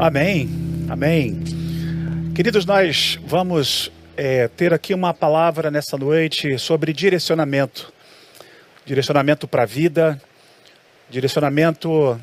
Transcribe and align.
Amém, 0.00 0.48
amém. 0.88 1.42
Queridos, 2.32 2.64
nós 2.64 3.18
vamos 3.26 3.90
é, 4.16 4.46
ter 4.46 4.72
aqui 4.72 4.94
uma 4.94 5.12
palavra 5.12 5.72
nessa 5.72 5.98
noite 5.98 6.56
sobre 6.56 6.92
direcionamento. 6.92 7.92
Direcionamento 8.86 9.48
para 9.48 9.64
a 9.64 9.66
vida, 9.66 10.22
direcionamento 11.10 12.16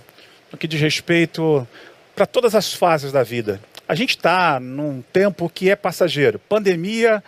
no 0.50 0.57
que 0.57 0.70
diz 0.70 0.80
respeito 0.80 1.68
para 2.16 2.25
todas 2.25 2.55
as 2.55 2.73
fases 2.73 3.11
da 3.11 3.23
vida. 3.23 3.59
A 3.86 3.94
gente 3.94 4.12
está 4.12 4.57
num 4.57 5.04
tempo 5.12 5.50
que 5.50 5.70
é 5.70 5.76
passageiro. 5.76 6.39
Pandemia 6.39 7.21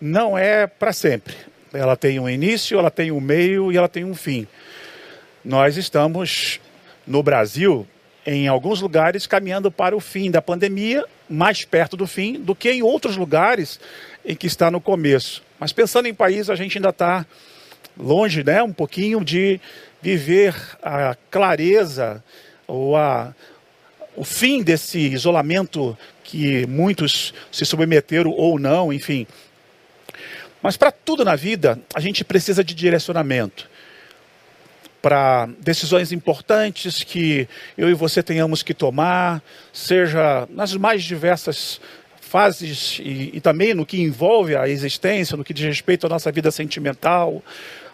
não 0.00 0.36
é 0.36 0.66
para 0.66 0.94
sempre. 0.94 1.36
Ela 1.74 1.94
tem 1.94 2.18
um 2.18 2.26
início, 2.28 2.78
ela 2.78 2.90
tem 2.90 3.12
um 3.12 3.20
meio 3.20 3.70
e 3.70 3.76
ela 3.76 3.88
tem 3.88 4.06
um 4.06 4.14
fim. 4.14 4.48
Nós 5.44 5.76
estamos 5.76 6.58
no 7.06 7.22
Brasil, 7.22 7.86
em 8.26 8.48
alguns 8.48 8.80
lugares, 8.80 9.26
caminhando 9.26 9.70
para 9.70 9.96
o 9.96 10.00
fim 10.00 10.30
da 10.30 10.42
pandemia, 10.42 11.04
mais 11.28 11.64
perto 11.64 11.96
do 11.96 12.06
fim 12.06 12.34
do 12.34 12.54
que 12.54 12.70
em 12.70 12.82
outros 12.82 13.16
lugares 13.16 13.80
em 14.24 14.36
que 14.36 14.46
está 14.46 14.70
no 14.70 14.80
começo. 14.80 15.42
Mas 15.58 15.72
pensando 15.72 16.06
em 16.06 16.14
país, 16.14 16.50
a 16.50 16.54
gente 16.54 16.78
ainda 16.78 16.90
está 16.90 17.24
longe, 17.96 18.42
né, 18.42 18.62
um 18.62 18.72
pouquinho 18.72 19.24
de 19.24 19.60
viver 20.02 20.54
a 20.82 21.14
clareza 21.30 22.22
ou 22.66 22.96
a, 22.96 23.34
o 24.16 24.24
fim 24.24 24.62
desse 24.62 24.98
isolamento 24.98 25.96
que 26.24 26.66
muitos 26.66 27.34
se 27.50 27.64
submeteram 27.64 28.30
ou 28.30 28.58
não, 28.58 28.92
enfim. 28.92 29.26
Mas 30.62 30.76
para 30.76 30.92
tudo 30.92 31.24
na 31.24 31.36
vida, 31.36 31.80
a 31.94 32.00
gente 32.00 32.24
precisa 32.24 32.62
de 32.62 32.74
direcionamento. 32.74 33.69
Para 35.00 35.48
decisões 35.60 36.12
importantes 36.12 37.02
que 37.02 37.48
eu 37.76 37.88
e 37.88 37.94
você 37.94 38.22
tenhamos 38.22 38.62
que 38.62 38.74
tomar, 38.74 39.42
seja 39.72 40.46
nas 40.50 40.74
mais 40.74 41.02
diversas 41.02 41.80
fases 42.20 43.00
e, 43.02 43.30
e, 43.34 43.40
também 43.40 43.74
no 43.74 43.84
que 43.84 44.00
envolve 44.00 44.54
a 44.54 44.68
existência, 44.68 45.36
no 45.36 45.42
que 45.42 45.52
diz 45.52 45.66
respeito 45.66 46.06
à 46.06 46.08
nossa 46.08 46.30
vida 46.30 46.50
sentimental, 46.50 47.42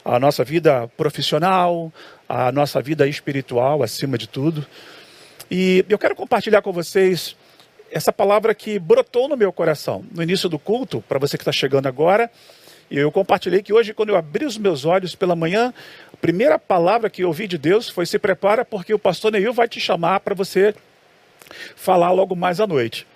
à 0.05 0.20
nossa 0.20 0.45
vida 0.45 0.89
profissional, 0.97 1.92
à 2.28 2.53
nossa 2.53 2.83
vida 2.83 3.08
espiritual, 3.08 3.83
acima 3.83 4.19
de 4.19 4.28
tudo. 4.28 4.67
E 5.50 5.84
eu 5.89 5.98
quero 5.98 6.14
compartilhar 6.14 6.61
com 6.61 6.73
vocês 6.73 7.34
essa 7.91 8.12
palavra 8.12 8.55
que 8.55 8.78
brotou 8.78 9.28
no 9.28 9.36
meu 9.36 9.52
coração 9.52 10.05
no 10.12 10.23
início 10.23 10.48
do 10.48 10.58
culto, 10.58 11.02
para 11.08 11.19
você 11.19 11.39
que 11.39 11.42
está 11.42 11.52
chegando 11.52 11.86
agora. 11.86 12.30
E 12.91 12.98
eu 12.98 13.11
compartilhei 13.11 13.62
que 13.62 13.73
hoje, 13.73 13.92
quando 13.92 14.11
eu 14.11 14.17
abri 14.17 14.45
os 14.45 14.56
meus 14.56 14.84
olhos 14.84 15.15
pela 15.15 15.34
manhã, 15.34 15.75
a 16.12 16.17
primeira 16.17 16.59
palavra 16.59 17.11
que 17.11 17.23
eu 17.23 17.29
ouvi 17.29 17.48
de 17.48 17.59
Deus 17.59 17.89
foi: 17.89 18.06
se 18.06 18.19
prepara, 18.19 18.65
porque 18.65 18.95
o 18.95 18.98
pastor 18.98 19.33
Neil 19.33 19.53
vai 19.53 19.69
te 19.69 19.81
chamar 19.81 20.20
para 20.20 20.34
você 20.34 20.75
falar 21.75 22.12
logo 22.12 22.37
mais 22.37 22.61
à 22.61 22.67
noite. 22.67 23.07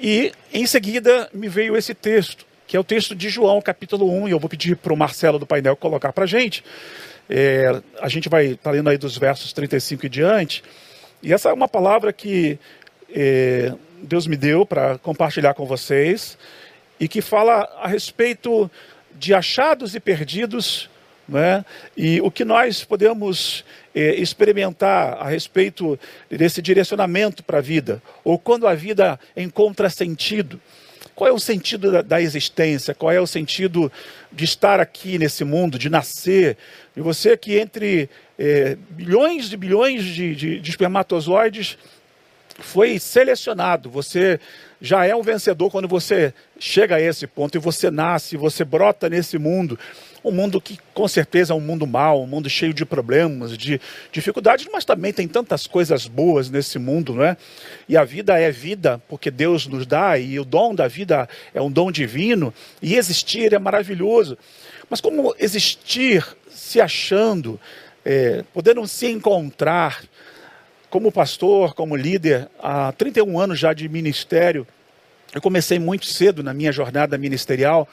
E 0.00 0.32
em 0.52 0.66
seguida 0.66 1.28
me 1.32 1.48
veio 1.48 1.76
esse 1.76 1.94
texto, 1.94 2.44
que 2.66 2.76
é 2.76 2.80
o 2.80 2.84
texto 2.84 3.14
de 3.14 3.28
João, 3.28 3.60
capítulo 3.60 4.10
1, 4.10 4.28
e 4.28 4.30
eu 4.32 4.40
vou 4.40 4.50
pedir 4.50 4.76
para 4.76 4.92
o 4.92 4.96
Marcelo 4.96 5.38
do 5.38 5.46
painel 5.46 5.76
colocar 5.76 6.12
para 6.12 6.24
a 6.24 6.26
gente. 6.26 6.64
É, 7.28 7.80
a 8.00 8.08
gente 8.08 8.28
vai 8.28 8.46
estar 8.46 8.64
tá 8.64 8.70
lendo 8.70 8.90
aí 8.90 8.98
dos 8.98 9.16
versos 9.16 9.52
35 9.52 10.06
e 10.06 10.08
diante. 10.08 10.62
E 11.22 11.32
essa 11.32 11.48
é 11.48 11.52
uma 11.52 11.68
palavra 11.68 12.12
que 12.12 12.58
é, 13.14 13.72
Deus 14.02 14.26
me 14.26 14.36
deu 14.36 14.66
para 14.66 14.98
compartilhar 14.98 15.54
com 15.54 15.64
vocês 15.64 16.36
e 16.98 17.08
que 17.08 17.22
fala 17.22 17.62
a 17.80 17.88
respeito 17.88 18.70
de 19.14 19.34
achados 19.34 19.94
e 19.94 20.00
perdidos 20.00 20.88
né? 21.28 21.64
E 21.96 22.20
o 22.20 22.30
que 22.30 22.44
nós 22.44 22.84
podemos 22.84 23.64
é, 23.94 24.14
experimentar 24.14 25.14
a 25.14 25.28
respeito 25.28 25.98
desse 26.28 26.60
direcionamento 26.60 27.42
para 27.42 27.58
a 27.58 27.62
vida, 27.62 28.02
ou 28.22 28.38
quando 28.38 28.66
a 28.66 28.74
vida 28.74 29.18
encontra 29.36 29.88
sentido. 29.88 30.60
Qual 31.14 31.30
é 31.30 31.32
o 31.32 31.38
sentido 31.38 31.92
da, 31.92 32.02
da, 32.02 32.20
existência? 32.20 32.94
Qual 32.94 33.10
é 33.12 33.20
o 33.20 33.26
sentido 33.26 33.90
de 34.32 34.44
estar 34.44 34.80
aqui 34.80 35.16
nesse 35.16 35.44
mundo, 35.44 35.78
de 35.78 35.88
nascer? 35.88 36.56
E 36.96 37.00
você 37.00 37.36
que 37.36 37.56
entre 37.56 38.10
é, 38.38 38.76
bilhões 38.90 39.52
e 39.52 39.56
bilhões 39.56 40.04
de, 40.04 40.34
de, 40.34 40.60
de 40.60 40.70
espermatozoides 40.70 41.78
foi 42.58 42.98
selecionado, 42.98 43.88
você 43.88 44.40
já 44.84 45.06
é 45.06 45.16
um 45.16 45.22
vencedor 45.22 45.70
quando 45.70 45.88
você 45.88 46.34
chega 46.58 46.96
a 46.96 47.00
esse 47.00 47.26
ponto 47.26 47.56
e 47.56 47.58
você 47.58 47.90
nasce, 47.90 48.36
você 48.36 48.64
brota 48.64 49.08
nesse 49.08 49.38
mundo 49.38 49.78
um 50.22 50.30
mundo 50.30 50.60
que 50.60 50.78
com 50.92 51.08
certeza 51.08 51.54
é 51.54 51.56
um 51.56 51.60
mundo 51.60 51.86
mau, 51.86 52.22
um 52.22 52.26
mundo 52.26 52.50
cheio 52.50 52.72
de 52.72 52.84
problemas, 52.84 53.56
de 53.56 53.80
dificuldades, 54.12 54.66
mas 54.70 54.84
também 54.84 55.12
tem 55.12 55.26
tantas 55.26 55.66
coisas 55.66 56.06
boas 56.06 56.50
nesse 56.50 56.78
mundo, 56.78 57.14
não 57.14 57.24
é? 57.24 57.36
E 57.88 57.96
a 57.96 58.04
vida 58.04 58.38
é 58.38 58.50
vida 58.50 59.00
porque 59.08 59.30
Deus 59.30 59.66
nos 59.66 59.86
dá, 59.86 60.18
e 60.18 60.38
o 60.38 60.44
dom 60.44 60.74
da 60.74 60.88
vida 60.88 61.28
é 61.54 61.60
um 61.60 61.70
dom 61.70 61.90
divino, 61.90 62.54
e 62.80 62.96
existir 62.96 63.52
é 63.52 63.58
maravilhoso. 63.58 64.38
Mas 64.88 65.00
como 65.00 65.34
existir 65.38 66.26
se 66.50 66.80
achando, 66.80 67.60
é, 68.04 68.44
podendo 68.52 68.86
se 68.86 69.06
encontrar, 69.06 70.02
como 70.88 71.10
pastor, 71.10 71.74
como 71.74 71.96
líder, 71.96 72.48
há 72.62 72.92
31 72.92 73.38
anos 73.38 73.58
já 73.58 73.72
de 73.72 73.88
ministério, 73.88 74.66
eu 75.34 75.40
comecei 75.40 75.78
muito 75.78 76.06
cedo 76.06 76.42
na 76.42 76.54
minha 76.54 76.72
jornada 76.72 77.18
ministerial 77.18 77.88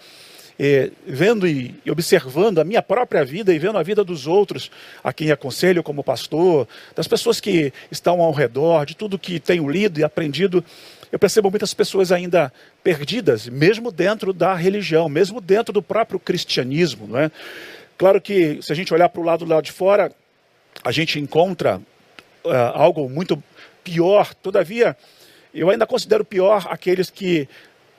é, 0.60 0.92
vendo 1.08 1.48
e 1.48 1.74
observando 1.90 2.60
a 2.60 2.64
minha 2.64 2.84
própria 2.84 3.26
vida 3.26 3.52
e 3.52 3.58
vendo 3.58 3.80
a 3.80 3.84
vida 3.84 4.04
dos 4.04 4.28
outros, 4.28 4.70
a 5.04 5.12
quem 5.12 5.32
aconselho 5.32 5.82
como 5.82 6.04
pastor, 6.04 6.68
das 6.96 7.08
pessoas 7.08 7.40
que 7.40 7.74
estão 7.90 8.22
ao 8.22 8.32
redor, 8.32 8.86
de 8.86 8.96
tudo 8.96 9.18
que 9.18 9.40
tenho 9.40 9.68
lido 9.68 10.00
e 10.00 10.04
aprendido, 10.04 10.64
eu 11.12 11.18
percebo 11.18 11.50
muitas 11.50 11.74
pessoas 11.74 12.12
ainda 12.12 12.54
perdidas, 12.84 13.48
mesmo 13.48 13.92
dentro 13.92 14.32
da 14.32 14.54
religião, 14.54 15.10
mesmo 15.10 15.42
dentro 15.42 15.74
do 15.74 15.82
próprio 15.82 16.20
cristianismo. 16.20 17.08
Não 17.08 17.20
é? 17.20 17.32
Claro 17.98 18.22
que 18.22 18.60
se 18.62 18.72
a 18.72 18.76
gente 18.76 18.94
olhar 18.94 19.10
para 19.10 19.22
o 19.22 19.26
lado 19.26 19.46
do 19.46 19.52
lado 19.52 19.64
de 19.64 19.72
fora, 19.72 20.12
a 20.84 20.92
gente 20.92 21.20
encontra 21.20 21.82
uh, 22.46 22.50
algo 22.74 23.10
muito 23.10 23.42
pior, 23.84 24.34
todavia, 24.36 24.96
eu 25.54 25.70
ainda 25.70 25.86
considero 25.86 26.24
pior 26.24 26.68
aqueles 26.70 27.10
que 27.10 27.48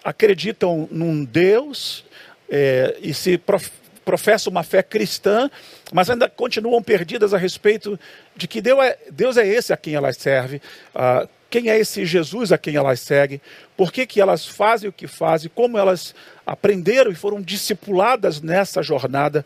acreditam 0.02 0.88
num 0.90 1.24
Deus 1.24 2.04
é, 2.48 2.96
e 3.00 3.14
se 3.14 3.38
prof, 3.38 3.70
professam 4.04 4.50
uma 4.50 4.62
fé 4.62 4.82
cristã, 4.82 5.50
mas 5.92 6.10
ainda 6.10 6.28
continuam 6.28 6.82
perdidas 6.82 7.32
a 7.32 7.38
respeito 7.38 7.98
de 8.36 8.48
que 8.48 8.60
Deus 8.60 8.84
é, 8.84 8.98
Deus 9.10 9.36
é 9.36 9.46
esse 9.46 9.72
a 9.72 9.76
quem 9.76 9.94
elas 9.94 10.16
servem, 10.16 10.60
uh, 10.94 11.28
quem 11.48 11.70
é 11.70 11.78
esse 11.78 12.04
Jesus 12.04 12.50
a 12.50 12.58
quem 12.58 12.76
elas 12.76 13.00
seguem, 13.00 13.40
por 13.76 13.92
que, 13.92 14.06
que 14.06 14.20
elas 14.20 14.46
fazem 14.46 14.88
o 14.88 14.92
que 14.92 15.06
fazem, 15.06 15.50
como 15.54 15.78
elas 15.78 16.14
aprenderam 16.46 17.10
e 17.10 17.14
foram 17.14 17.40
discipuladas 17.40 18.40
nessa 18.40 18.82
jornada. 18.82 19.44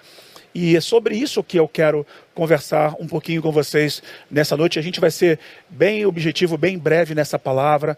E 0.56 0.74
é 0.74 0.80
sobre 0.80 1.14
isso 1.14 1.44
que 1.44 1.58
eu 1.58 1.68
quero 1.68 2.06
conversar 2.34 2.94
um 2.98 3.06
pouquinho 3.06 3.42
com 3.42 3.52
vocês 3.52 4.02
nessa 4.30 4.56
noite. 4.56 4.78
A 4.78 4.82
gente 4.82 4.98
vai 4.98 5.10
ser 5.10 5.38
bem 5.68 6.06
objetivo, 6.06 6.56
bem 6.56 6.78
breve 6.78 7.14
nessa 7.14 7.38
palavra. 7.38 7.94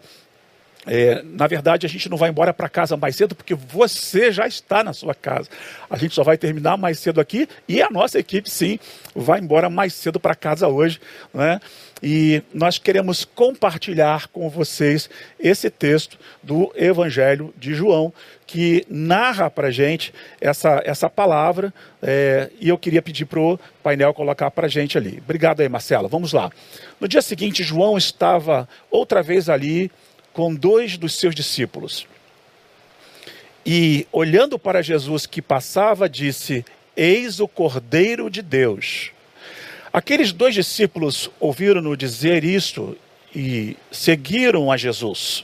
É, 0.85 1.23
na 1.23 1.47
verdade, 1.47 1.85
a 1.85 1.89
gente 1.89 2.09
não 2.09 2.17
vai 2.17 2.29
embora 2.29 2.53
para 2.53 2.67
casa 2.67 2.97
mais 2.97 3.15
cedo 3.15 3.33
porque 3.33 3.55
você 3.55 4.29
já 4.29 4.45
está 4.45 4.83
na 4.83 4.91
sua 4.91 5.15
casa. 5.15 5.49
A 5.89 5.97
gente 5.97 6.13
só 6.13 6.21
vai 6.21 6.37
terminar 6.37 6.75
mais 6.75 6.99
cedo 6.99 7.21
aqui 7.21 7.47
e 7.65 7.81
a 7.81 7.89
nossa 7.89 8.19
equipe, 8.19 8.49
sim, 8.49 8.77
vai 9.15 9.39
embora 9.39 9.69
mais 9.69 9.93
cedo 9.93 10.19
para 10.19 10.35
casa 10.35 10.67
hoje. 10.67 10.99
Né? 11.33 11.61
E 12.01 12.41
nós 12.53 12.77
queremos 12.77 13.25
compartilhar 13.25 14.27
com 14.27 14.49
vocês 14.49 15.09
esse 15.39 15.69
texto 15.69 16.17
do 16.41 16.71
Evangelho 16.75 17.53
de 17.57 17.73
João, 17.73 18.13
que 18.47 18.85
narra 18.89 19.49
para 19.49 19.67
a 19.67 19.71
gente 19.71 20.13
essa, 20.39 20.81
essa 20.85 21.09
palavra. 21.09 21.73
É, 22.01 22.49
e 22.59 22.69
eu 22.69 22.77
queria 22.77 23.01
pedir 23.01 23.25
para 23.25 23.39
o 23.39 23.59
painel 23.83 24.13
colocar 24.13 24.49
para 24.49 24.67
a 24.67 24.69
gente 24.69 24.97
ali. 24.97 25.21
Obrigado 25.23 25.61
aí, 25.61 25.67
Marcela. 25.67 26.07
Vamos 26.07 26.31
lá. 26.31 26.49
No 26.99 27.07
dia 27.07 27.21
seguinte, 27.21 27.63
João 27.63 27.97
estava 27.97 28.67
outra 28.89 29.21
vez 29.21 29.49
ali 29.49 29.91
com 30.31 30.55
dois 30.55 30.97
dos 30.97 31.15
seus 31.15 31.35
discípulos. 31.35 32.07
E, 33.65 34.07
olhando 34.11 34.57
para 34.57 34.81
Jesus 34.81 35.25
que 35.25 35.41
passava, 35.41 36.07
disse: 36.07 36.65
Eis 36.95 37.39
o 37.39 37.47
Cordeiro 37.47 38.29
de 38.29 38.41
Deus. 38.41 39.11
Aqueles 39.91 40.31
dois 40.31 40.53
discípulos 40.53 41.31
ouviram-no 41.39 41.97
dizer 41.97 42.43
isto 42.43 42.97
e 43.35 43.75
seguiram 43.91 44.71
a 44.71 44.77
Jesus. 44.77 45.43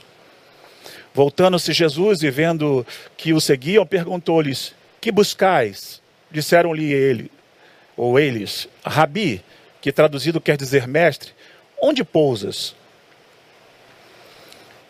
Voltando-se 1.12 1.72
Jesus 1.72 2.22
e 2.22 2.30
vendo 2.30 2.86
que 3.16 3.32
o 3.32 3.40
seguiam, 3.40 3.84
perguntou-lhes: 3.86 4.74
Que 5.00 5.10
buscais? 5.10 6.00
Disseram-lhe 6.30 6.92
ele, 6.92 7.30
ou 7.96 8.18
eles, 8.18 8.68
Rabi, 8.84 9.42
que 9.80 9.90
traduzido 9.90 10.40
quer 10.40 10.56
dizer 10.56 10.86
mestre, 10.86 11.32
onde 11.80 12.04
pousas? 12.04 12.74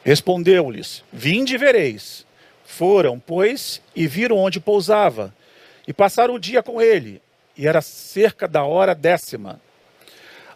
Respondeu-lhes: 0.04 1.02
Vinde 1.12 1.54
e 1.54 1.58
vereis. 1.58 2.26
Foram, 2.64 3.18
pois, 3.20 3.80
e 3.94 4.08
viram 4.08 4.38
onde 4.38 4.58
pousava, 4.58 5.32
e 5.86 5.92
passaram 5.92 6.34
o 6.34 6.38
dia 6.38 6.62
com 6.62 6.82
ele, 6.82 7.22
e 7.56 7.66
era 7.66 7.80
cerca 7.80 8.46
da 8.46 8.64
hora 8.64 8.94
décima. 8.94 9.60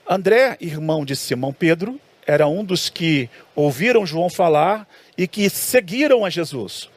André, 0.09 0.57
irmão 0.61 1.05
de 1.05 1.15
Simão 1.17 1.53
Pedro, 1.53 2.01
era 2.27 2.47
um 2.47 2.65
dos 2.65 2.89
que 2.89 3.29
ouviram 3.55 4.07
João 4.07 4.29
falar 4.29 4.87
e 5.17 5.27
que 5.27 5.49
seguiram 5.49 6.25
a 6.25 6.31
Jesus. 6.31 6.89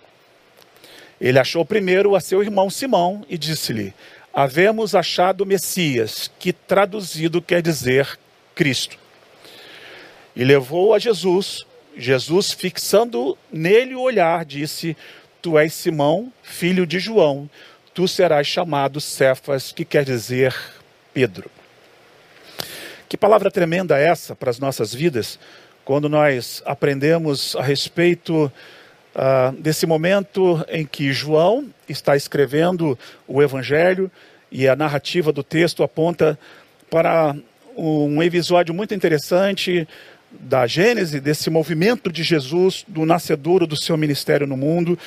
Ele 1.19 1.39
achou 1.39 1.63
primeiro 1.63 2.15
a 2.15 2.19
seu 2.19 2.41
irmão 2.44 2.69
Simão 2.69 3.25
e 3.29 3.38
disse-lhe: 3.38 3.94
Havemos 4.33 4.95
achado 4.95 5.45
Messias, 5.45 6.29
que 6.39 6.51
traduzido 6.51 7.41
quer 7.41 7.61
dizer 7.61 8.19
Cristo. 8.55 8.97
E 10.35 10.44
levou 10.44 10.94
a 10.94 11.00
Jesus. 11.00 11.65
Jesus, 11.95 12.51
fixando 12.51 13.38
nele 13.51 13.94
o 13.94 14.01
olhar, 14.01 14.44
disse: 14.44 14.97
Tu 15.41 15.57
és 15.59 15.73
Simão, 15.73 16.33
filho 16.41 16.88
de 16.88 17.00
João, 17.00 17.50
tu 17.93 18.07
serás 18.07 18.47
chamado 18.47 18.99
Cefas, 18.99 19.71
que 19.71 19.85
quer 19.85 20.03
dizer 20.03 20.55
Pedro. 21.13 21.49
Que 23.07 23.15
palavra 23.15 23.51
tremenda 23.51 23.99
é 23.99 24.07
essa 24.07 24.35
para 24.35 24.49
as 24.49 24.57
nossas 24.57 24.93
vidas, 24.93 25.39
quando 25.85 26.09
nós 26.09 26.63
aprendemos 26.65 27.55
a 27.55 27.61
respeito 27.61 28.51
uh, 29.15 29.51
desse 29.59 29.85
momento 29.85 30.65
em 30.67 30.85
que 30.85 31.13
João 31.13 31.69
está 31.87 32.15
escrevendo 32.15 32.97
o 33.27 33.43
Evangelho 33.43 34.09
e 34.51 34.67
a 34.67 34.75
narrativa 34.75 35.31
do 35.31 35.43
texto 35.43 35.83
aponta 35.83 36.39
para 36.89 37.35
um 37.75 38.21
episódio 38.23 38.73
muito 38.73 38.93
interessante 38.93 39.87
da 40.31 40.65
gênese 40.65 41.19
desse 41.19 41.49
movimento 41.49 42.11
de 42.11 42.23
Jesus, 42.23 42.83
do 42.87 43.05
nascedouro 43.05 43.67
do 43.67 43.75
seu 43.75 43.95
ministério 43.95 44.47
no 44.47 44.57
mundo, 44.57 44.97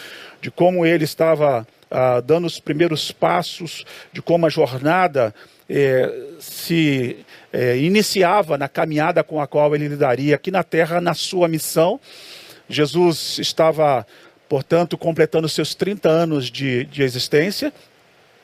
de 0.40 0.50
como 0.50 0.86
ele 0.86 1.04
estava 1.04 1.66
ah, 1.90 2.20
dando 2.20 2.46
os 2.46 2.58
primeiros 2.58 3.12
passos, 3.12 3.84
de 4.12 4.20
como 4.20 4.46
a 4.46 4.48
jornada 4.48 5.34
eh, 5.68 6.34
se 6.38 7.24
eh, 7.52 7.76
iniciava 7.78 8.56
na 8.56 8.68
caminhada 8.68 9.22
com 9.24 9.40
a 9.40 9.46
qual 9.46 9.74
ele 9.74 9.88
lidaria 9.88 10.34
aqui 10.36 10.50
na 10.50 10.62
terra 10.62 11.00
na 11.00 11.14
sua 11.14 11.48
missão. 11.48 12.00
Jesus 12.68 13.38
estava, 13.38 14.06
portanto, 14.48 14.96
completando 14.98 15.48
seus 15.48 15.74
30 15.74 16.08
anos 16.08 16.50
de, 16.50 16.84
de 16.84 17.02
existência. 17.02 17.72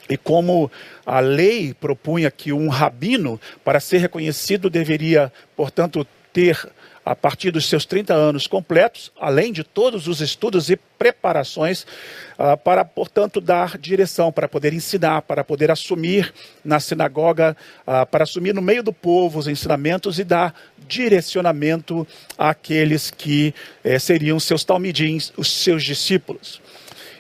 E 0.08 0.16
como 0.16 0.70
a 1.06 1.20
lei 1.20 1.74
propunha 1.74 2.30
que 2.30 2.52
um 2.52 2.68
rabino, 2.68 3.40
para 3.64 3.80
ser 3.80 3.98
reconhecido, 3.98 4.68
deveria, 4.68 5.32
portanto, 5.56 6.06
ter 6.32 6.68
a 7.04 7.16
partir 7.16 7.50
dos 7.50 7.69
seus 7.69 7.84
30 7.84 8.14
anos 8.14 8.46
completos, 8.46 9.12
além 9.20 9.52
de 9.52 9.64
todos 9.64 10.06
os 10.06 10.20
estudos 10.20 10.70
e 10.70 10.76
preparações, 10.76 11.82
uh, 12.38 12.56
para, 12.62 12.84
portanto, 12.84 13.40
dar 13.40 13.76
direção, 13.76 14.31
para 14.31 14.49
poder 14.49 14.72
ensinar, 14.72 15.22
para 15.22 15.43
poder 15.43 15.70
assumir 15.70 16.32
na 16.64 16.78
sinagoga, 16.78 17.56
uh, 17.82 18.06
para 18.06 18.22
assumir 18.25 18.54
no 18.54 18.62
meio 18.62 18.82
do 18.82 18.93
povo 18.93 19.38
os 19.38 19.49
ensinamentos 19.49 20.19
e 20.19 20.25
dar 20.25 20.54
direcionamento 20.87 22.06
àqueles 22.37 23.10
que 23.10 23.54
eh, 23.82 23.99
seriam 23.99 24.38
seus 24.38 24.64
talmidins, 24.64 25.32
os 25.37 25.50
seus 25.50 25.82
discípulos. 25.82 26.60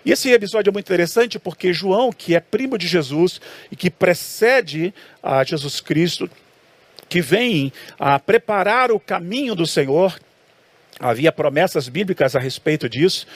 E 0.04 0.10
esse 0.10 0.30
episódio 0.30 0.70
é 0.70 0.72
muito 0.72 0.86
interessante 0.86 1.38
porque 1.38 1.72
João, 1.72 2.12
que 2.12 2.34
é 2.34 2.40
primo 2.40 2.76
de 2.76 2.88
Jesus 2.88 3.40
e 3.70 3.76
que 3.76 3.88
precede 3.88 4.92
a 5.22 5.44
Jesus 5.44 5.80
Cristo, 5.80 6.28
que 7.12 7.20
vem 7.20 7.70
a 7.98 8.18
preparar 8.18 8.90
o 8.90 8.98
caminho 8.98 9.54
do 9.54 9.66
Senhor. 9.66 10.18
Havia 11.02 11.32
promessas 11.32 11.88
bíblicas 11.88 12.36
a 12.36 12.38
respeito 12.38 12.88
disso. 12.88 13.26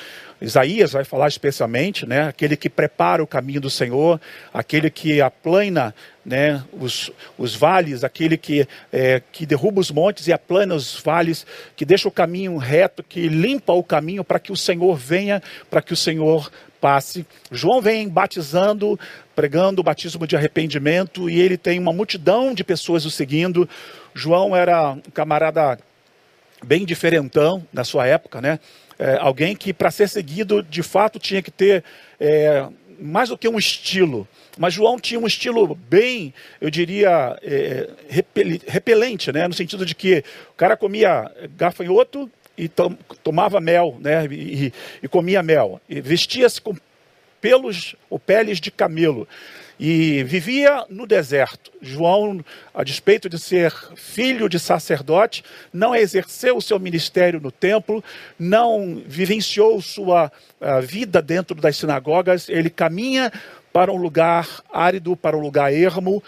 Isaías 0.41 0.93
vai 0.93 1.03
falar 1.03 1.27
especialmente, 1.27 2.07
né? 2.07 2.29
Aquele 2.29 2.57
que 2.57 2.71
prepara 2.71 3.21
o 3.21 3.27
caminho 3.27 3.61
do 3.61 3.69
Senhor, 3.69 4.21
aquele 4.55 4.89
que 4.89 5.21
aplana, 5.21 5.93
né? 6.25 6.63
Os, 6.73 7.11
os 7.37 7.57
vales, 7.57 8.05
aquele 8.05 8.37
que 8.37 8.69
é, 8.93 9.21
que 9.33 9.45
derruba 9.45 9.81
os 9.81 9.91
montes 9.91 10.29
e 10.29 10.33
aplana 10.33 10.77
os 10.77 11.01
vales, 11.01 11.45
que 11.75 11.85
deixa 11.85 12.07
o 12.07 12.13
caminho 12.13 12.57
reto, 12.57 13.03
que 13.03 13.29
limpa 13.29 13.73
o 13.73 13.83
caminho 13.83 14.23
para 14.23 14.39
que 14.39 14.53
o 14.53 14.57
Senhor 14.57 14.95
venha, 14.95 15.43
para 15.69 15.83
que 15.83 15.93
o 15.93 15.97
Senhor 15.97 16.49
passe. 16.81 17.27
João 17.51 17.83
vem 17.83 18.09
batizando, 18.09 18.97
pregando 19.35 19.81
o 19.81 19.85
batismo 19.85 20.25
de 20.25 20.37
arrependimento 20.37 21.29
e 21.29 21.41
ele 21.41 21.57
tem 21.57 21.81
uma 21.81 21.93
multidão 21.93 22.55
de 22.55 22.63
pessoas 22.63 23.05
o 23.05 23.11
seguindo. 23.11 23.69
João 24.15 24.55
era 24.55 24.93
um 24.93 25.01
camarada 25.13 25.79
bem 26.67 26.85
diferentão 26.85 27.67
na 27.73 27.85
sua 27.85 28.07
época, 28.07 28.41
né? 28.41 28.59
É, 28.99 29.17
alguém 29.21 29.55
que 29.55 29.73
para 29.73 29.91
ser 29.91 30.09
seguido 30.09 30.63
de 30.63 30.83
fato 30.83 31.19
tinha 31.19 31.41
que 31.43 31.51
ter 31.51 31.85
é, 32.19 32.67
mais 32.99 33.29
do 33.29 33.39
que 33.39 33.49
um 33.49 33.59
estilo. 33.59 34.27
Mas 34.59 34.75
João 34.75 34.99
tinha 34.99 35.21
um 35.21 35.27
estilo 35.27 35.75
bem, 35.75 36.33
eu 36.61 36.71
diria, 36.71 37.39
é, 37.43 37.91
repelente, 38.67 39.31
né? 39.31 39.47
no 39.47 39.53
sentido 39.53 39.85
de 39.85 39.95
que 39.95 40.25
o 40.51 40.55
cara 40.55 40.77
comia 40.77 41.31
gafanhoto 41.57 42.31
e 42.57 42.69
tom, 42.69 42.97
tomava 43.23 43.61
mel, 43.61 43.99
né? 44.01 44.27
E, 44.31 44.73
e 45.03 45.09
comia 45.09 45.43
mel. 45.43 45.79
E 45.87 46.01
vestia-se 46.01 46.59
com 46.59 46.75
pelos 47.39 47.95
ou 48.09 48.19
peles 48.19 48.59
de 48.59 48.71
camelo. 48.71 49.29
E 49.79 50.25
vivia 50.25 50.87
no 50.89 51.07
deserto. 51.07 51.71
João, 51.83 52.43
a 52.75 52.83
despeito 52.83 53.29
de 53.29 53.39
ser 53.39 53.73
filho 53.95 54.49
de 54.49 54.59
sacerdote, 54.59 55.45
não 55.71 55.95
exerceu 55.95 56.57
o 56.57 56.63
seu 56.63 56.79
ministério 56.79 57.41
no 57.41 57.53
templo, 57.53 58.03
não 58.39 59.03
vivenciou 59.07 59.81
sua 59.83 60.33
uh, 60.61 60.81
vida 60.81 61.21
dentro 61.21 61.55
das 61.55 61.77
sinagogas. 61.77 62.49
Ele 62.49 62.71
caminha 62.71 63.31
para 63.71 63.93
um 63.93 63.97
lugar 63.97 64.49
árido, 64.73 65.15
para 65.15 65.37
um 65.37 65.41
lugar 65.41 65.71
ermo, 65.71 66.23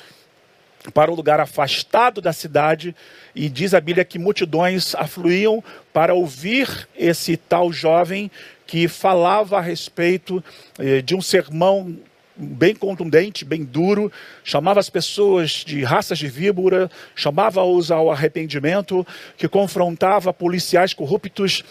para 0.92 1.10
um 1.10 1.14
lugar 1.14 1.40
afastado 1.40 2.20
da 2.20 2.32
cidade, 2.32 2.94
e 3.34 3.48
diz 3.48 3.72
a 3.72 3.80
Bíblia 3.80 4.04
que 4.04 4.18
multidões 4.18 4.94
afluíam 4.94 5.64
para 5.92 6.12
ouvir 6.12 6.86
esse 6.96 7.36
tal 7.36 7.72
jovem 7.72 8.30
que 8.66 8.86
falava 8.86 9.56
a 9.56 9.62
respeito 9.62 10.44
eh, 10.78 11.00
de 11.00 11.14
um 11.14 11.22
sermão 11.22 11.96
bem 12.38 12.74
contundente, 12.74 13.44
bem 13.44 13.64
duro, 13.64 14.12
chamava 14.44 14.78
as 14.78 14.88
pessoas 14.88 15.50
de 15.50 15.82
raças 15.82 16.18
de 16.18 16.28
víbora, 16.28 16.90
chamava-os 17.14 17.90
ao 17.90 18.10
arrependimento, 18.10 19.06
que 19.36 19.48
confrontava 19.48 20.32
policiais 20.32 20.94
corruptos 20.94 21.64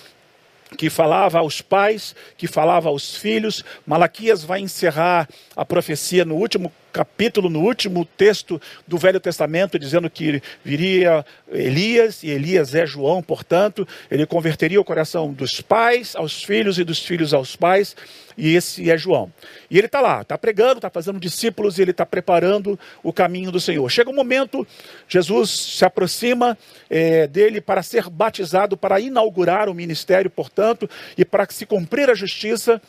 que 0.77 0.89
falava 0.89 1.39
aos 1.39 1.61
pais, 1.61 2.13
que 2.37 2.47
falava 2.47 2.89
aos 2.89 3.15
filhos. 3.15 3.63
Malaquias 3.85 4.43
vai 4.43 4.59
encerrar 4.59 5.29
a 5.55 5.63
profecia 5.63 6.25
no 6.25 6.35
último 6.35 6.71
capítulo, 6.91 7.49
no 7.49 7.61
último 7.61 8.05
texto 8.05 8.61
do 8.87 8.97
Velho 8.97 9.19
Testamento, 9.19 9.77
dizendo 9.77 10.09
que 10.09 10.41
viria 10.63 11.25
Elias, 11.51 12.23
e 12.23 12.29
Elias 12.29 12.73
é 12.73 12.85
João, 12.85 13.21
portanto, 13.21 13.87
ele 14.09 14.25
converteria 14.25 14.79
o 14.79 14.83
coração 14.83 15.31
dos 15.31 15.61
pais 15.61 16.15
aos 16.15 16.44
filhos 16.44 16.79
e 16.79 16.83
dos 16.83 16.99
filhos 16.99 17.33
aos 17.33 17.56
pais, 17.56 17.95
e 18.37 18.56
esse 18.56 18.89
é 18.89 18.97
João. 18.97 19.31
E 19.69 19.77
ele 19.77 19.87
está 19.87 19.99
lá, 19.99 20.21
está 20.21 20.37
pregando, 20.37 20.75
está 20.75 20.89
fazendo 20.89 21.19
discípulos, 21.19 21.77
e 21.77 21.81
ele 21.81 21.91
está 21.91 22.06
preparando 22.06 22.79
o 23.03 23.11
caminho 23.11 23.51
do 23.51 23.59
Senhor. 23.59 23.89
Chega 23.89 24.09
um 24.09 24.15
momento, 24.15 24.65
Jesus 25.07 25.49
se 25.49 25.85
aproxima 25.85 26.57
é, 26.89 27.27
dele 27.27 27.59
para 27.59 27.81
ser 27.81 28.09
batizado, 28.09 28.77
para 28.77 28.99
inaugurar 28.99 29.69
o 29.69 29.73
ministério, 29.73 30.29
portanto, 30.29 30.89
e 31.17 31.25
para 31.25 31.47
se 31.49 31.65
cumprir 31.65 32.09
a 32.09 32.15
justiça, 32.15 32.81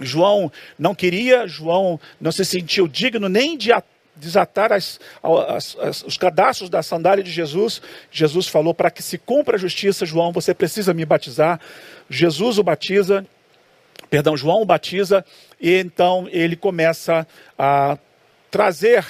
João 0.00 0.50
não 0.78 0.94
queria, 0.94 1.46
João 1.46 1.98
não 2.20 2.32
se 2.32 2.44
sentiu 2.44 2.86
digno 2.86 3.28
nem 3.28 3.56
de 3.56 3.72
desatar 4.16 4.72
as, 4.72 4.98
as, 5.22 5.76
as, 5.78 6.02
os 6.02 6.16
cadastros 6.16 6.70
da 6.70 6.82
sandália 6.82 7.22
de 7.22 7.30
Jesus. 7.30 7.80
Jesus 8.10 8.48
falou: 8.48 8.74
para 8.74 8.90
que 8.90 9.02
se 9.02 9.18
cumpra 9.18 9.56
a 9.56 9.58
justiça, 9.58 10.06
João, 10.06 10.32
você 10.32 10.54
precisa 10.54 10.94
me 10.94 11.04
batizar. 11.04 11.60
Jesus 12.08 12.58
o 12.58 12.62
batiza, 12.62 13.26
perdão, 14.08 14.36
João 14.36 14.62
o 14.62 14.66
batiza, 14.66 15.24
e 15.60 15.74
então 15.74 16.28
ele 16.30 16.56
começa 16.56 17.26
a 17.58 17.98
trazer 18.50 19.04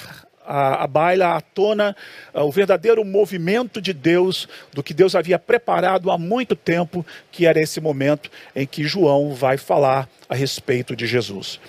a, 0.47 0.83
a 0.83 0.87
baila 0.87 1.35
à 1.35 1.41
tona 1.41 1.95
o 2.33 2.51
verdadeiro 2.51 3.03
movimento 3.03 3.81
de 3.81 3.93
Deus, 3.93 4.47
do 4.73 4.81
que 4.81 4.93
Deus 4.93 5.15
havia 5.15 5.37
preparado 5.37 6.09
há 6.09 6.17
muito 6.17 6.55
tempo, 6.55 7.05
que 7.31 7.45
era 7.45 7.59
esse 7.59 7.81
momento 7.81 8.31
em 8.55 8.65
que 8.65 8.83
João 8.83 9.33
vai 9.33 9.57
falar 9.57 10.07
a 10.29 10.35
respeito 10.35 10.95
de 10.95 11.05
Jesus. 11.05 11.59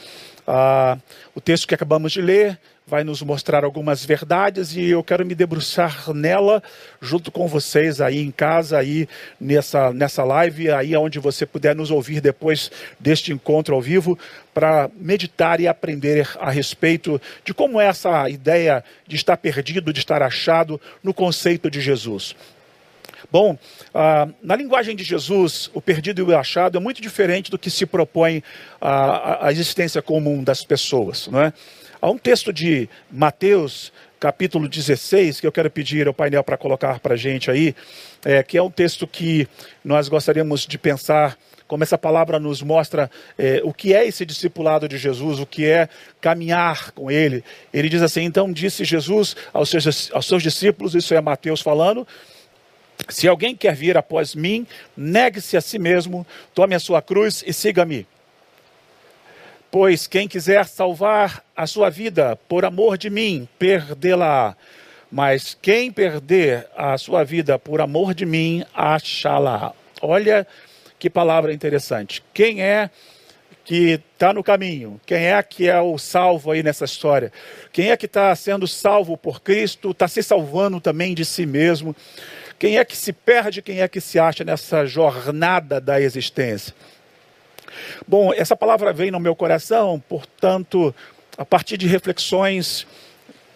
Ah, 0.47 0.97
o 1.35 1.41
texto 1.41 1.67
que 1.67 1.75
acabamos 1.75 2.13
de 2.13 2.23
ler 2.23 2.59
vai 2.89 3.05
nos 3.05 3.21
mostrar 3.21 3.65
algumas 3.65 4.03
verdades 4.03 4.75
e 4.75 4.89
eu 4.89 5.05
quero 5.05 5.25
me 5.25 5.35
debruçar 5.35 6.11
nela 6.15 6.63
junto 7.03 7.31
com 7.31 7.47
vocês 7.47 8.01
aí 8.01 8.19
em 8.19 8.31
casa, 8.31 8.79
aí 8.79 9.07
nessa, 9.39 9.93
nessa 9.93 10.25
live, 10.25 10.71
aí 10.71 10.97
onde 10.97 11.19
você 11.19 11.45
puder 11.45 11.77
nos 11.77 11.91
ouvir 11.91 12.23
depois 12.23 12.71
deste 12.99 13.31
encontro 13.31 13.75
ao 13.75 13.83
vivo, 13.83 14.19
para 14.55 14.91
meditar 14.97 15.61
e 15.61 15.69
aprender 15.69 16.27
a 16.41 16.51
respeito 16.51 17.21
de 17.45 17.53
como 17.53 17.79
é 17.79 17.87
essa 17.87 18.29
ideia 18.31 18.83
de 19.07 19.17
estar 19.17 19.37
perdido, 19.37 19.93
de 19.93 20.01
estar 20.01 20.23
achado 20.23 20.81
no 21.05 21.13
conceito 21.13 21.71
de 21.71 21.83
Jesus. 21.83 22.35
Bom, 23.31 23.59
ah, 23.93 24.29
na 24.43 24.57
linguagem 24.57 24.97
de 24.97 25.05
Jesus, 25.05 25.71
o 25.75 25.83
perdido 25.83 26.21
e 26.21 26.25
o 26.25 26.39
achado 26.39 26.79
é 26.79 26.81
muito 26.81 27.03
diferente 27.03 27.51
do 27.51 27.59
que 27.59 27.71
se 27.71 27.85
propõe 27.85 28.43
a, 28.81 29.49
a 29.49 29.53
existência 29.53 30.01
comum 30.01 30.43
das 30.43 30.65
pessoas, 30.65 31.29
não 31.29 31.43
é? 31.43 31.53
Há 32.01 32.09
um 32.09 32.17
texto 32.17 32.53
de 32.53 32.89
Mateus 33.11 33.93
capítulo 34.21 34.69
16, 34.69 35.41
que 35.41 35.47
eu 35.47 35.51
quero 35.51 35.69
pedir 35.69 36.07
ao 36.07 36.15
painel 36.15 36.45
para 36.45 36.57
colocar 36.57 37.01
para 37.01 37.15
a 37.15 37.17
gente 37.17 37.51
aí, 37.51 37.75
é, 38.25 38.41
que 38.41 38.57
é 38.57 38.63
um 38.63 38.71
texto 38.71 39.05
que 39.05 39.49
nós 39.85 40.09
gostaríamos 40.09 40.65
de 40.65 40.79
pensar 40.79 41.37
como 41.67 41.83
essa 41.83 41.99
palavra 41.99 42.39
nos 42.39 42.63
mostra 42.63 43.11
é, 43.37 43.61
o 43.65 43.75
que 43.75 43.95
é 43.95 44.07
esse 44.07 44.25
discipulado 44.25 44.89
de 44.89 44.97
Jesus, 44.97 45.41
o 45.41 45.47
que 45.47 45.67
é 45.67 45.89
caminhar 46.21 46.93
com 46.93 47.11
ele. 47.11 47.43
Ele 47.75 47.89
diz 47.89 48.01
assim: 48.01 48.23
então 48.23 48.53
disse 48.53 48.85
Jesus 48.85 49.35
aos 49.53 49.69
seus, 49.69 50.13
aos 50.13 50.27
seus 50.27 50.43
discípulos, 50.43 50.95
isso 50.95 51.15
é 51.15 51.21
Mateus 51.21 51.61
falando. 51.61 52.07
Se 53.09 53.27
alguém 53.27 53.57
quer 53.57 53.75
vir 53.75 53.97
após 53.97 54.37
mim, 54.37 54.65
negue-se 54.97 55.57
a 55.57 55.61
si 55.61 55.81
mesmo, 55.81 56.25
tome 56.55 56.77
a 56.77 56.81
sua 56.81 57.03
cruz 57.03 57.43
e 57.45 57.53
siga-me. 57.53 58.07
Pois 59.71 60.07
quem 60.07 60.27
quiser 60.27 60.65
salvar 60.67 61.45
a 61.55 61.67
sua 61.67 61.91
vida 61.91 62.37
por 62.49 62.65
amor 62.65 62.97
de 62.97 63.11
mim, 63.11 63.47
perdê-la. 63.59 64.57
Mas 65.11 65.57
quem 65.61 65.93
perder 65.93 66.67
a 66.77 66.97
sua 66.97 67.23
vida 67.23 67.59
por 67.59 67.81
amor 67.81 68.15
de 68.15 68.25
mim, 68.25 68.65
achá-la. 68.75 69.75
Olha 70.01 70.47
que 70.99 71.11
palavra 71.11 71.53
interessante. 71.53 72.23
Quem 72.33 72.63
é 72.63 72.91
que 73.65 74.01
está 74.15 74.33
no 74.33 74.43
caminho? 74.43 74.99
Quem 75.05 75.27
é 75.27 75.43
que 75.43 75.69
é 75.69 75.79
o 75.79 75.99
salvo 75.99 76.51
aí 76.51 76.63
nessa 76.63 76.87
história? 76.87 77.31
Quem 77.71 77.91
é 77.91 77.97
que 77.97 78.07
está 78.07 78.35
sendo 78.35 78.67
salvo 78.67 79.19
por 79.19 79.43
Cristo? 79.43 79.91
Está 79.91 80.09
se 80.09 80.23
salvando 80.23 80.81
também 80.81 81.15
de 81.15 81.25
si 81.27 81.45
mesmo? 81.45 81.95
Quem 82.59 82.79
é 82.79 82.85
que 82.85 82.97
se 82.97 83.13
perde? 83.13 83.61
Quem 83.61 83.83
é 83.83 83.89
que 83.89 84.01
se 84.01 84.19
acha 84.19 84.43
nessa 84.43 84.87
jornada 84.87 85.79
da 85.79 86.01
existência? 86.01 86.75
Bom, 88.07 88.33
essa 88.33 88.57
palavra 88.57 88.93
vem 88.93 89.11
no 89.11 89.21
meu 89.21 89.35
coração, 89.35 90.03
portanto, 90.09 90.95
a 91.37 91.45
partir 91.45 91.77
de 91.77 91.87
reflexões 91.87 92.87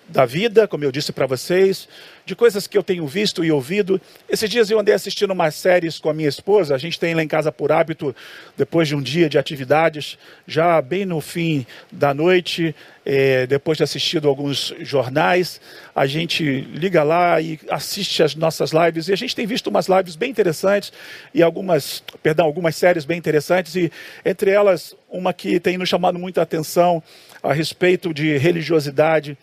da 0.09 0.27
vida, 0.27 0.69
como 0.69 0.85
eu 0.85 0.93
disse 0.93 1.13
para 1.13 1.27
vocês, 1.27 1.89
de 2.25 2.37
coisas 2.37 2.67
que 2.67 2.77
eu 2.77 2.83
tenho 2.83 3.07
visto 3.07 3.45
e 3.45 3.51
ouvido. 3.51 4.01
Esses 4.29 4.49
dias 4.49 4.71
eu 4.71 4.79
andei 4.79 4.95
assistindo 4.95 5.33
umas 5.33 5.55
séries 5.55 5.99
com 5.99 6.09
a 6.09 6.15
minha 6.15 6.29
esposa. 6.29 6.75
A 6.75 6.79
gente 6.79 6.99
tem 6.99 7.15
lá 7.15 7.23
em 7.23 7.29
casa 7.29 7.51
por 7.51 7.73
hábito, 7.73 8.15
depois 8.57 8.87
de 8.87 8.95
um 8.95 9.03
dia 9.03 9.29
de 9.29 9.39
atividades, 9.39 10.19
já 10.47 10.81
bem 10.81 11.05
no 11.05 11.21
fim 11.21 11.67
da 11.91 12.15
noite, 12.15 12.75
é, 13.05 13.47
depois 13.47 13.79
de 13.79 13.85
assistido 13.85 14.29
alguns 14.29 14.75
jornais, 14.81 15.61
a 15.95 16.07
gente 16.07 16.45
liga 16.73 17.03
lá 17.03 17.41
e 17.41 17.59
assiste 17.69 18.23
as 18.23 18.35
nossas 18.35 18.71
lives. 18.73 19.09
E 19.09 19.13
a 19.13 19.17
gente 19.17 19.35
tem 19.35 19.47
visto 19.47 19.69
umas 19.69 19.89
lives 19.89 20.15
bem 20.15 20.31
interessantes 20.31 20.93
e 21.35 21.43
algumas, 21.43 22.03
perdão, 22.23 22.47
algumas 22.47 22.77
séries 22.77 23.05
bem 23.05 23.19
interessantes. 23.19 23.75
E 23.75 23.91
entre 24.25 24.51
elas, 24.51 24.95
uma 25.11 25.33
que 25.33 25.59
tem 25.59 25.77
nos 25.77 25.89
chamado 25.89 26.19
muita 26.19 26.43
atenção 26.43 27.03
a 27.43 27.53
respeito 27.53 28.15
de 28.15 28.37
religiosidade 28.39 29.37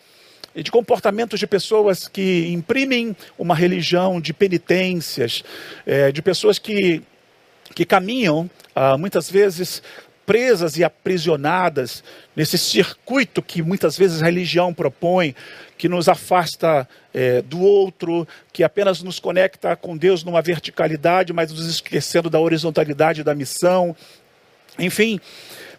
e 0.54 0.62
de 0.62 0.70
comportamentos 0.70 1.38
de 1.38 1.46
pessoas 1.46 2.08
que 2.08 2.48
imprimem 2.48 3.16
uma 3.38 3.54
religião 3.54 4.20
de 4.20 4.32
penitências, 4.32 5.44
é, 5.86 6.10
de 6.10 6.20
pessoas 6.20 6.58
que, 6.58 7.02
que 7.74 7.84
caminham, 7.84 8.50
ah, 8.74 8.98
muitas 8.98 9.30
vezes, 9.30 9.82
presas 10.26 10.76
e 10.76 10.84
aprisionadas 10.84 12.04
nesse 12.36 12.56
circuito 12.56 13.42
que 13.42 13.62
muitas 13.62 13.98
vezes 13.98 14.22
a 14.22 14.26
religião 14.26 14.72
propõe, 14.72 15.34
que 15.76 15.88
nos 15.88 16.08
afasta 16.08 16.88
é, 17.12 17.42
do 17.42 17.60
outro, 17.60 18.28
que 18.52 18.62
apenas 18.62 19.02
nos 19.02 19.18
conecta 19.18 19.74
com 19.74 19.96
Deus 19.96 20.22
numa 20.22 20.42
verticalidade, 20.42 21.32
mas 21.32 21.50
nos 21.50 21.66
esquecendo 21.66 22.30
da 22.30 22.38
horizontalidade 22.38 23.24
da 23.24 23.34
missão. 23.34 23.96
Enfim, 24.78 25.20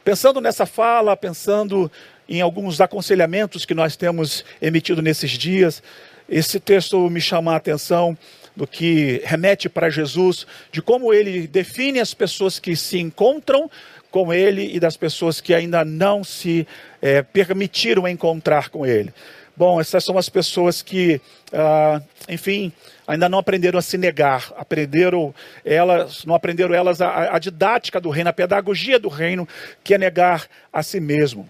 pensando 0.04 0.42
nessa 0.42 0.66
fala, 0.66 1.16
pensando 1.16 1.90
em 2.32 2.40
alguns 2.40 2.80
aconselhamentos 2.80 3.66
que 3.66 3.74
nós 3.74 3.98
temos 3.98 4.46
emitido 4.62 5.02
nesses 5.02 5.32
dias. 5.32 5.84
Esse 6.30 6.62
texto 6.62 7.10
me 7.10 7.20
chama 7.20 7.52
a 7.52 7.58
atenção 7.58 8.18
do 8.56 8.66
que 8.66 9.22
remete 9.26 9.68
para 9.68 9.90
Jesus, 9.90 10.48
de 10.72 10.82
como 10.82 11.14
ele 11.14 11.46
define 11.46 12.00
as 12.00 12.14
pessoas 12.14 12.58
que 12.58 12.74
se 12.74 13.00
encontram 13.00 13.70
com 14.10 14.34
ele 14.34 14.74
e 14.74 14.80
das 14.80 14.96
pessoas 14.96 15.42
que 15.42 15.54
ainda 15.54 15.84
não 15.84 16.24
se 16.24 16.66
é, 17.02 17.22
permitiram 17.22 18.08
encontrar 18.08 18.70
com 18.70 18.86
ele. 18.86 19.14
Bom, 19.56 19.80
essas 19.80 20.04
são 20.04 20.18
as 20.18 20.30
pessoas 20.30 20.82
que, 20.82 21.20
ah, 21.52 22.02
enfim, 22.30 22.72
ainda 23.06 23.28
não 23.28 23.40
aprenderam 23.40 23.78
a 23.78 23.82
se 23.82 23.98
negar, 23.98 24.54
aprenderam 24.56 25.36
elas, 25.66 26.24
não 26.26 26.34
aprenderam 26.34 26.74
elas 26.74 27.02
a, 27.02 27.36
a 27.36 27.40
didática 27.40 28.00
do 28.00 28.10
reino, 28.10 28.30
a 28.30 28.34
pedagogia 28.34 28.98
do 28.98 29.10
reino, 29.10 29.48
que 29.84 29.94
é 29.94 29.98
negar 29.98 30.48
a 30.72 30.82
si 30.82 31.02
mesmo. 31.02 31.48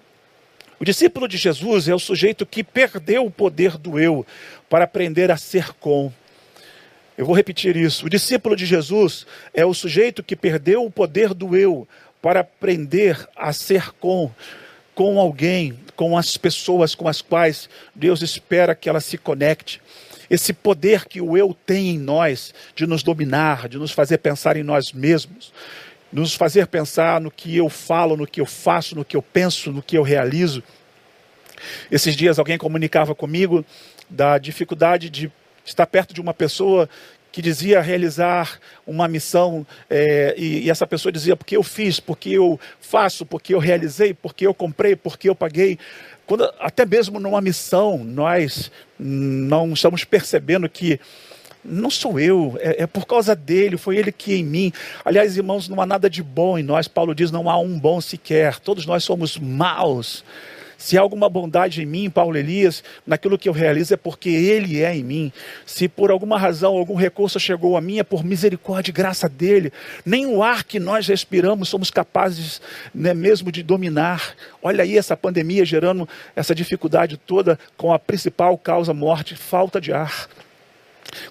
O 0.82 0.84
discípulo 0.84 1.28
de 1.28 1.38
Jesus 1.38 1.88
é 1.88 1.94
o 1.94 2.00
sujeito 2.00 2.44
que 2.44 2.64
perdeu 2.64 3.24
o 3.24 3.30
poder 3.30 3.78
do 3.78 4.00
eu 4.00 4.26
para 4.68 4.86
aprender 4.86 5.30
a 5.30 5.38
ser 5.38 5.74
com. 5.74 6.12
Eu 7.16 7.24
vou 7.24 7.36
repetir 7.36 7.78
isso. 7.78 8.08
O 8.08 8.10
discípulo 8.10 8.56
de 8.56 8.66
Jesus 8.66 9.28
é 9.54 9.64
o 9.64 9.76
sujeito 9.76 10.24
que 10.24 10.36
perdeu 10.36 10.84
o 10.84 10.90
poder 10.90 11.36
do 11.36 11.56
eu 11.56 11.88
para 12.20 12.40
aprender 12.40 13.30
a 13.36 13.54
ser 13.54 13.92
com 14.00 14.32
com 14.96 15.20
alguém, 15.20 15.78
com 15.96 16.18
as 16.18 16.36
pessoas 16.36 16.96
com 16.96 17.08
as 17.08 17.22
quais 17.22 17.70
Deus 17.94 18.24
espera 18.24 18.74
que 18.74 18.90
ela 18.90 19.00
se 19.00 19.20
conecte. 19.20 19.80
Esse 20.32 20.52
poder 20.52 21.06
que 21.06 21.22
o 21.22 21.38
eu 21.38 21.56
tem 21.64 21.90
em 21.90 22.00
nós 22.00 22.56
de 22.76 22.88
nos 22.88 23.04
dominar, 23.04 23.70
de 23.70 23.78
nos 23.78 23.92
fazer 23.92 24.18
pensar 24.18 24.58
em 24.58 24.64
nós 24.64 24.92
mesmos, 24.92 25.54
nos 26.12 26.36
fazer 26.36 26.68
pensar 26.68 27.22
no 27.22 27.32
que 27.32 27.56
eu 27.56 27.70
falo, 27.70 28.18
no 28.18 28.28
que 28.28 28.42
eu 28.42 28.46
faço, 28.46 28.96
no 28.96 29.06
que 29.06 29.16
eu 29.16 29.22
penso, 29.22 29.72
no 29.72 29.82
que 29.82 29.98
eu 29.98 30.04
realizo. 30.04 30.64
Esses 31.90 32.16
dias 32.16 32.40
alguém 32.40 32.58
comunicava 32.58 33.16
comigo 33.16 33.64
da 34.10 34.38
dificuldade 34.38 35.10
de 35.10 35.32
estar 35.64 35.86
perto 35.86 36.14
de 36.14 36.22
uma 36.22 36.34
pessoa 36.34 36.90
que 37.32 37.42
dizia 37.42 37.80
realizar 37.80 38.60
uma 38.86 39.08
missão 39.08 39.66
é, 39.90 40.36
e, 40.38 40.66
e, 40.66 40.70
essa 40.70 40.86
pessoa 40.86 41.12
dizia 41.12 41.36
porque 41.36 41.56
eu 41.56 41.64
fiz, 41.64 41.98
porque 42.00 42.30
eu 42.30 42.60
faço, 42.82 43.26
porque 43.26 43.54
eu 43.54 43.60
realizei, 43.60 44.14
porque 44.14 44.46
eu 44.46 44.54
comprei, 44.54 44.98
porque 44.98 45.30
eu 45.30 45.36
paguei. 45.36 45.80
Quando, 46.26 46.52
até 46.60 46.86
mesmo 46.86 47.20
numa 47.20 47.40
missão 47.40 48.04
nós 48.04 48.70
não 49.00 49.72
estamos 49.72 50.04
percebendo 50.04 50.68
que 50.68 51.00
não 51.64 51.90
sou 51.90 52.20
eu, 52.20 52.58
é, 52.60 52.84
é, 52.84 52.88
por 52.88 53.06
causa 53.06 53.36
dele, 53.36 53.78
foi 53.78 53.98
ele 53.98 54.12
que 54.12 54.34
em 54.34 54.44
mim. 54.44 54.74
Aliás, 55.06 55.38
irmãos, 55.38 55.70
não 55.70 55.82
há 55.82 55.86
nada 55.86 56.10
de 56.10 56.24
bom 56.24 56.58
em 56.58 56.64
nós. 56.64 56.88
Paulo 56.88 57.14
diz: 57.14 57.32
não 57.32 57.50
há 57.50 57.58
um 57.58 57.80
bom 57.80 58.02
sequer. 58.02 58.60
Todos 58.60 58.86
nós 58.86 59.04
somos 59.04 59.38
maus. 59.38 60.24
Se 60.82 60.98
há 60.98 61.02
alguma 61.02 61.30
bondade 61.30 61.84
em 61.84 61.86
mim, 61.86 62.10
Paulo 62.10 62.36
Elias, 62.36 62.84
naquilo 63.06 63.38
que 63.38 63.48
eu 63.48 63.54
realizo 63.54 63.94
é 63.94 63.98
porque 63.98 64.30
ele 64.30 64.82
é 64.82 64.96
em 64.96 65.04
mim. 65.04 65.32
Se 65.64 65.88
por 65.88 66.10
alguma 66.10 66.40
razão 66.40 66.76
algum 66.76 66.96
recurso 66.96 67.40
chegou 67.40 67.78
a 67.78 67.82
mim, 67.82 68.00
é 68.00 68.04
por 68.04 68.24
misericórdia 68.24 68.90
e 68.90 68.94
graça 68.94 69.30
dele. 69.30 69.72
Nem 70.04 70.26
o 70.26 70.42
ar 70.42 70.64
que 70.64 70.80
nós 70.80 71.06
respiramos 71.06 71.70
somos 71.70 71.92
capazes 71.92 72.60
né, 72.96 73.14
mesmo 73.14 73.52
de 73.52 73.62
dominar. 73.62 74.34
Olha 74.60 74.84
aí 74.84 74.98
essa 74.98 75.16
pandemia 75.16 75.64
gerando 75.64 76.10
essa 76.36 76.56
dificuldade 76.56 77.16
toda 77.16 77.60
com 77.78 77.94
a 77.94 78.00
principal 78.00 78.58
causa 78.58 78.92
morte, 78.92 79.36
falta 79.36 79.80
de 79.80 79.94
ar. 79.94 80.28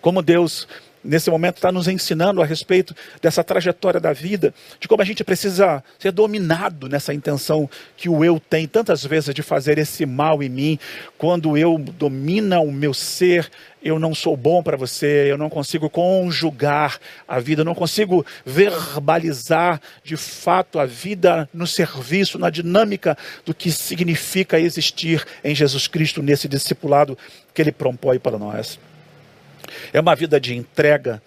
Como 0.00 0.22
Deus 0.22 0.66
nesse 1.02 1.30
momento 1.30 1.56
está 1.56 1.72
nos 1.72 1.88
ensinando 1.88 2.42
a 2.42 2.44
respeito 2.44 2.94
dessa 3.20 3.42
trajetória 3.42 4.00
da 4.00 4.12
vida, 4.12 4.54
de 4.78 4.87
como 4.87 5.02
a 5.02 5.04
gente 5.04 5.25
precisa 5.25 5.82
ser 5.99 6.12
dominado 6.12 6.88
nessa 6.88 7.14
intenção 7.14 7.68
que 7.96 8.08
o 8.08 8.25
eu 8.25 8.38
tem 8.38 8.66
tantas 8.66 9.04
vezes 9.04 9.34
de 9.34 9.42
fazer 9.42 9.78
esse 9.78 10.04
mal 10.04 10.42
em 10.42 10.49
mim. 10.49 10.78
Quando 11.16 11.56
eu 11.56 11.78
domina 11.78 12.60
o 12.60 12.70
meu 12.70 12.92
ser, 12.92 13.50
eu 13.82 13.99
não 13.99 14.14
sou 14.14 14.37
bom 14.37 14.62
para 14.62 14.76
você, 14.76 15.30
eu 15.30 15.38
não 15.38 15.49
consigo 15.49 15.88
conjugar 15.88 16.99
a 17.26 17.40
vida, 17.40 17.62
eu 17.62 17.64
não 17.64 17.75
consigo 17.75 18.25
verbalizar 18.44 19.80
de 20.04 20.16
fato 20.16 20.78
a 20.78 20.84
vida 20.84 21.49
no 21.52 21.66
serviço, 21.66 22.38
na 22.38 22.50
dinâmica 22.50 23.16
do 23.44 23.54
que 23.54 23.70
significa 23.70 24.60
existir 24.60 25.25
em 25.42 25.54
Jesus 25.54 25.87
Cristo 25.87 26.22
nesse 26.22 26.46
discipulado 26.46 27.16
que 27.54 27.62
ele 27.62 27.72
propõe 27.72 28.18
para 28.18 28.38
nós. 28.38 28.78
É 29.93 30.00
uma 30.00 30.15
vida 30.15 30.41
de 30.41 30.55
entrega, 30.55 31.23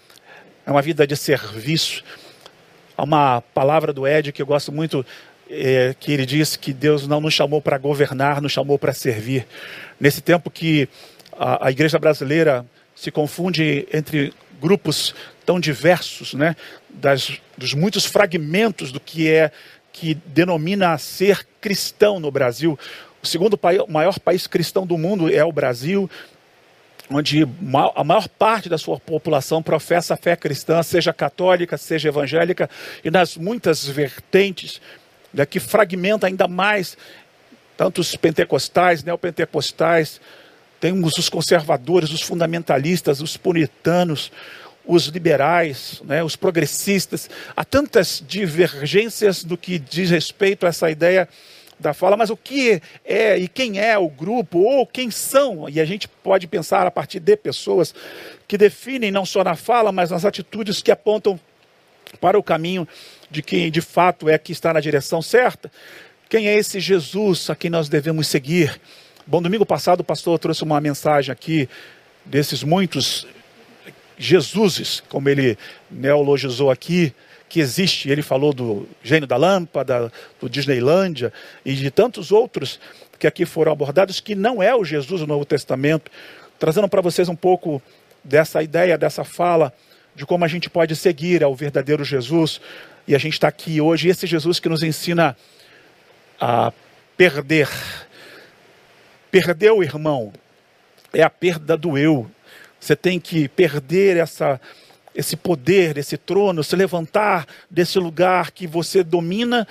é 0.65 0.71
uma 0.71 0.81
vida 0.81 1.05
de 1.05 1.15
serviço. 1.15 2.03
Há 2.97 3.03
uma 3.03 3.41
palavra 3.53 3.91
do 3.91 4.07
Ed 4.07 4.31
que 4.31 4.41
eu 4.41 4.45
gosto 4.45 4.71
muito, 4.71 5.05
é, 5.49 5.95
que 5.99 6.11
ele 6.11 6.25
diz 6.25 6.55
que 6.55 6.73
Deus 6.73 7.07
não 7.07 7.19
nos 7.19 7.33
chamou 7.33 7.61
para 7.61 7.77
governar, 7.77 8.41
nos 8.41 8.51
chamou 8.51 8.77
para 8.77 8.93
servir. 8.93 9.47
Nesse 9.99 10.21
tempo 10.21 10.49
que 10.49 10.87
a, 11.31 11.67
a 11.67 11.71
igreja 11.71 11.97
brasileira 11.97 12.65
se 12.95 13.11
confunde 13.11 13.87
entre 13.91 14.33
grupos 14.61 15.13
tão 15.45 15.59
diversos, 15.59 16.33
né, 16.33 16.55
das, 16.89 17.41
dos 17.57 17.73
muitos 17.73 18.05
fragmentos 18.05 18.91
do 18.91 18.99
que 18.99 19.29
é 19.29 19.51
que 19.91 20.15
denomina 20.15 20.97
ser 20.97 21.45
cristão 21.59 22.19
no 22.19 22.31
Brasil. 22.31 22.79
O 23.21 23.27
segundo 23.27 23.59
maior 23.87 24.19
país 24.19 24.47
cristão 24.47 24.85
do 24.85 24.97
mundo 24.97 25.33
é 25.33 25.43
o 25.43 25.51
Brasil 25.51 26.09
onde 27.13 27.43
a 27.95 28.03
maior 28.03 28.27
parte 28.27 28.67
da 28.67 28.77
sua 28.77 28.99
população 28.99 29.61
professa 29.61 30.13
a 30.13 30.17
fé 30.17 30.35
cristã, 30.35 30.81
seja 30.81 31.13
católica, 31.13 31.77
seja 31.77 32.09
evangélica, 32.09 32.69
e 33.03 33.11
nas 33.11 33.37
muitas 33.37 33.85
vertentes 33.85 34.81
né, 35.33 35.45
que 35.45 35.59
fragmenta 35.59 36.27
ainda 36.27 36.47
mais 36.47 36.97
tanto 37.75 38.01
os 38.01 38.15
pentecostais, 38.15 39.03
neopentecostais, 39.03 40.21
temos 40.79 41.17
os 41.17 41.29
conservadores, 41.29 42.11
os 42.11 42.21
fundamentalistas, 42.21 43.21
os 43.21 43.37
puritanos, 43.37 44.31
os 44.85 45.07
liberais, 45.07 46.01
né, 46.03 46.23
os 46.23 46.35
progressistas. 46.35 47.29
Há 47.55 47.63
tantas 47.63 48.23
divergências 48.27 49.43
do 49.43 49.57
que 49.57 49.79
diz 49.79 50.09
respeito 50.09 50.65
a 50.65 50.69
essa 50.69 50.91
ideia 50.91 51.27
da 51.83 51.93
fala, 51.93 52.17
mas 52.17 52.29
o 52.29 52.37
que 52.37 52.81
é 53.05 53.37
e 53.37 53.47
quem 53.47 53.79
é 53.79 53.97
o 53.97 54.09
grupo, 54.09 54.59
ou 54.59 54.87
quem 54.87 55.11
são, 55.11 55.69
e 55.69 55.79
a 55.79 55.85
gente 55.85 56.07
pode 56.07 56.47
pensar 56.47 56.87
a 56.87 56.91
partir 56.91 57.19
de 57.19 57.37
pessoas 57.37 57.93
que 58.47 58.57
definem 58.57 59.11
não 59.11 59.25
só 59.25 59.43
na 59.43 59.55
fala, 59.55 59.91
mas 59.91 60.09
nas 60.09 60.25
atitudes 60.25 60.81
que 60.81 60.91
apontam 60.91 61.39
para 62.19 62.37
o 62.37 62.43
caminho 62.43 62.87
de 63.29 63.41
quem 63.41 63.71
de 63.71 63.81
fato 63.81 64.29
é 64.29 64.37
que 64.37 64.51
está 64.51 64.73
na 64.73 64.79
direção 64.79 65.21
certa. 65.21 65.71
Quem 66.29 66.47
é 66.47 66.55
esse 66.55 66.79
Jesus 66.79 67.49
a 67.49 67.55
quem 67.55 67.69
nós 67.69 67.89
devemos 67.89 68.27
seguir? 68.27 68.79
Bom, 69.25 69.41
domingo 69.41 69.65
passado 69.65 69.99
o 70.01 70.03
pastor 70.03 70.39
trouxe 70.39 70.63
uma 70.63 70.81
mensagem 70.81 71.31
aqui 71.31 71.69
desses 72.25 72.63
muitos 72.63 73.27
Jesuses, 74.17 75.01
como 75.09 75.27
ele 75.27 75.57
neologizou 75.89 76.69
aqui, 76.69 77.13
que 77.49 77.59
existe. 77.59 78.09
Ele 78.09 78.21
falou 78.21 78.53
do 78.53 78.87
Gênio 79.03 79.27
da 79.27 79.37
Lâmpada, 79.37 80.11
do 80.39 80.49
Disneylândia 80.49 81.31
e 81.63 81.73
de 81.73 81.91
tantos 81.91 82.31
outros 82.31 82.79
que 83.19 83.27
aqui 83.27 83.45
foram 83.45 83.71
abordados, 83.71 84.19
que 84.19 84.35
não 84.35 84.61
é 84.61 84.75
o 84.75 84.83
Jesus 84.83 85.21
do 85.21 85.27
Novo 85.27 85.45
Testamento, 85.45 86.11
trazendo 86.59 86.87
para 86.89 87.01
vocês 87.01 87.29
um 87.29 87.35
pouco 87.35 87.81
dessa 88.23 88.61
ideia, 88.63 88.97
dessa 88.97 89.23
fala, 89.23 89.73
de 90.15 90.25
como 90.25 90.45
a 90.45 90.47
gente 90.47 90.69
pode 90.69 90.95
seguir 90.95 91.43
ao 91.43 91.55
verdadeiro 91.55 92.03
Jesus. 92.03 92.59
E 93.07 93.15
a 93.15 93.17
gente 93.17 93.33
está 93.33 93.47
aqui 93.47 93.79
hoje, 93.81 94.09
esse 94.09 94.27
Jesus 94.27 94.59
que 94.59 94.69
nos 94.69 94.83
ensina 94.83 95.37
a 96.39 96.71
perder. 97.15 97.69
Perder 99.31 99.71
o 99.71 99.83
irmão 99.83 100.33
é 101.13 101.23
a 101.23 101.29
perda 101.29 101.77
do 101.77 101.97
eu. 101.97 102.29
Você 102.79 102.95
tem 102.95 103.19
que 103.19 103.47
perder 103.47 104.17
essa 104.17 104.59
esse 105.15 105.35
poder, 105.35 105.97
esse 105.97 106.17
trono, 106.17 106.63
se 106.63 106.75
levantar 106.75 107.45
desse 107.69 107.99
lugar 107.99 108.51
que 108.51 108.65
você 108.65 109.03
domina 109.03 109.67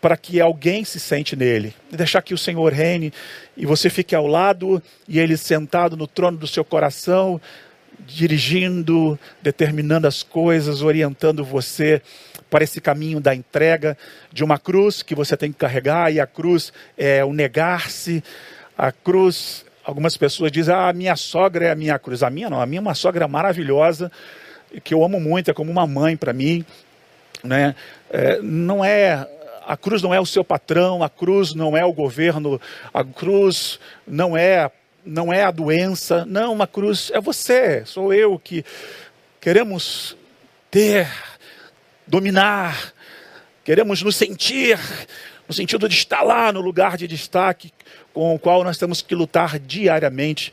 para 0.00 0.16
que 0.16 0.40
alguém 0.40 0.84
se 0.84 0.98
sente 0.98 1.36
nele. 1.36 1.74
E 1.90 1.96
deixar 1.96 2.22
que 2.22 2.34
o 2.34 2.38
Senhor 2.38 2.72
reine 2.72 3.12
e 3.56 3.64
você 3.64 3.88
fique 3.88 4.14
ao 4.14 4.26
lado 4.26 4.82
e 5.06 5.18
ele 5.18 5.36
sentado 5.36 5.96
no 5.96 6.08
trono 6.08 6.36
do 6.36 6.46
seu 6.46 6.64
coração, 6.64 7.40
dirigindo, 8.00 9.18
determinando 9.40 10.08
as 10.08 10.22
coisas, 10.22 10.82
orientando 10.82 11.44
você 11.44 12.02
para 12.50 12.64
esse 12.64 12.80
caminho 12.80 13.20
da 13.20 13.34
entrega 13.34 13.96
de 14.32 14.42
uma 14.42 14.58
cruz 14.58 15.02
que 15.02 15.14
você 15.14 15.36
tem 15.36 15.52
que 15.52 15.58
carregar 15.58 16.12
e 16.12 16.20
a 16.20 16.26
cruz 16.26 16.72
é 16.98 17.24
o 17.24 17.32
negar-se. 17.32 18.24
A 18.76 18.90
cruz, 18.90 19.64
algumas 19.84 20.16
pessoas 20.16 20.50
dizem: 20.50 20.74
"Ah, 20.74 20.92
minha 20.92 21.14
sogra 21.14 21.66
é 21.66 21.70
a 21.70 21.76
minha 21.76 21.96
cruz". 21.96 22.24
A 22.24 22.28
minha 22.28 22.50
não, 22.50 22.60
a 22.60 22.66
minha 22.66 22.80
é 22.80 22.82
uma 22.82 22.94
sogra 22.94 23.28
maravilhosa 23.28 24.10
que 24.80 24.94
eu 24.94 25.04
amo 25.04 25.20
muito, 25.20 25.50
é 25.50 25.54
como 25.54 25.70
uma 25.70 25.86
mãe 25.86 26.16
para 26.16 26.32
mim. 26.32 26.64
Né? 27.42 27.74
É, 28.10 28.40
não 28.40 28.84
é 28.84 29.26
a 29.64 29.76
cruz 29.76 30.02
não 30.02 30.12
é 30.12 30.20
o 30.20 30.26
seu 30.26 30.44
patrão, 30.44 31.02
a 31.02 31.08
cruz 31.08 31.54
não 31.54 31.76
é 31.76 31.84
o 31.84 31.92
governo, 31.92 32.60
a 32.92 33.04
cruz 33.04 33.78
não 34.06 34.36
é 34.36 34.70
não 35.04 35.32
é 35.32 35.42
a 35.42 35.50
doença, 35.50 36.24
não, 36.24 36.52
uma 36.52 36.66
cruz 36.66 37.10
é 37.12 37.20
você, 37.20 37.84
sou 37.84 38.14
eu 38.14 38.38
que 38.38 38.64
queremos 39.40 40.16
ter, 40.70 41.08
dominar, 42.06 42.92
queremos 43.64 44.00
nos 44.00 44.14
sentir 44.14 44.78
no 45.48 45.52
sentido 45.52 45.88
de 45.88 45.94
estar 45.96 46.22
lá 46.22 46.52
no 46.52 46.60
lugar 46.60 46.96
de 46.96 47.08
destaque 47.08 47.72
com 48.14 48.34
o 48.34 48.38
qual 48.38 48.62
nós 48.62 48.78
temos 48.78 49.02
que 49.02 49.14
lutar 49.14 49.58
diariamente. 49.58 50.52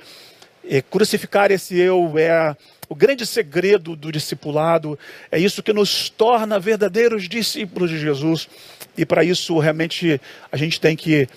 E 0.64 0.82
crucificar 0.82 1.52
esse 1.52 1.78
eu 1.78 2.14
é 2.18 2.56
o 2.90 2.96
grande 2.96 3.24
segredo 3.24 3.96
do 3.96 4.12
discipulado 4.12 4.98
é 5.32 5.38
isso 5.38 5.62
que 5.62 5.72
nos 5.72 6.10
torna 6.10 6.60
verdadeiros 6.60 7.30
discípulos 7.30 7.92
de 7.92 8.00
Jesus. 8.00 8.50
E 8.98 9.06
para 9.06 9.24
isso, 9.24 9.60
realmente, 9.60 10.20
a 10.52 10.58
gente 10.58 10.82
tem 10.82 10.96
que 10.96 11.30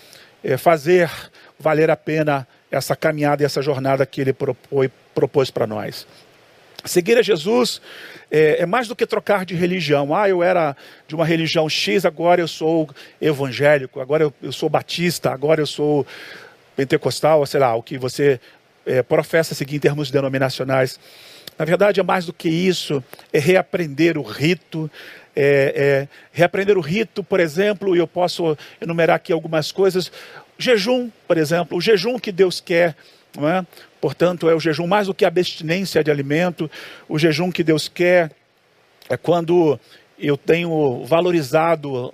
é, 0.42 0.56
fazer 0.56 1.10
valer 1.58 1.90
a 1.90 1.96
pena 1.96 2.48
essa 2.70 2.96
caminhada 2.96 3.42
e 3.42 3.46
essa 3.46 3.60
jornada 3.60 4.06
que 4.06 4.22
ele 4.22 4.32
propôs, 4.32 4.90
propôs 5.14 5.50
para 5.50 5.66
nós. 5.66 6.06
Seguir 6.86 7.18
a 7.18 7.22
Jesus 7.22 7.82
é, 8.30 8.62
é, 8.62 8.66
mais 8.66 8.88
do 8.88 8.96
que 8.96 9.06
trocar 9.06 9.44
de 9.44 9.54
religião. 9.54 10.14
Ah, 10.16 10.28
eu 10.28 10.42
era 10.42 10.74
de 11.06 11.14
uma 11.14 11.24
religião 11.24 11.68
X, 11.68 12.06
agora 12.06 12.40
eu 12.40 12.48
sou 12.48 12.88
evangélico, 13.20 14.00
agora 14.00 14.24
eu, 14.24 14.34
eu 14.42 14.52
sou 14.52 14.70
batista, 14.70 15.30
agora 15.30 15.60
eu 15.60 15.66
sou 15.66 16.06
pentecostal, 16.74 17.44
sei 17.44 17.60
lá, 17.60 17.74
o 17.74 17.82
que 17.82 17.98
você 17.98 18.40
é, 18.86 19.02
professa 19.02 19.54
seguir 19.54 19.76
em 19.76 19.80
termos 19.80 20.10
denominacionais. 20.10 20.98
Na 21.58 21.64
verdade, 21.64 22.00
é 22.00 22.02
mais 22.02 22.26
do 22.26 22.32
que 22.32 22.48
isso, 22.48 23.02
é 23.32 23.38
reaprender 23.38 24.18
o 24.18 24.22
rito, 24.22 24.90
é, 25.34 25.72
é, 25.74 26.08
reaprender 26.32 26.76
o 26.76 26.80
rito, 26.80 27.22
por 27.22 27.40
exemplo, 27.40 27.94
e 27.94 27.98
eu 27.98 28.06
posso 28.06 28.56
enumerar 28.80 29.16
aqui 29.16 29.32
algumas 29.32 29.70
coisas. 29.70 30.10
Jejum, 30.58 31.10
por 31.26 31.36
exemplo, 31.38 31.78
o 31.78 31.80
jejum 31.80 32.18
que 32.18 32.32
Deus 32.32 32.60
quer, 32.60 32.96
não 33.36 33.48
é? 33.48 33.66
portanto, 34.00 34.48
é 34.48 34.54
o 34.54 34.60
jejum 34.60 34.86
mais 34.86 35.06
do 35.06 35.14
que 35.14 35.24
a 35.24 35.28
abstinência 35.28 36.02
de 36.02 36.10
alimento, 36.10 36.70
o 37.08 37.18
jejum 37.18 37.50
que 37.52 37.62
Deus 37.62 37.88
quer 37.88 38.32
é 39.08 39.16
quando 39.16 39.78
eu 40.18 40.36
tenho 40.36 41.04
valorizado 41.04 42.12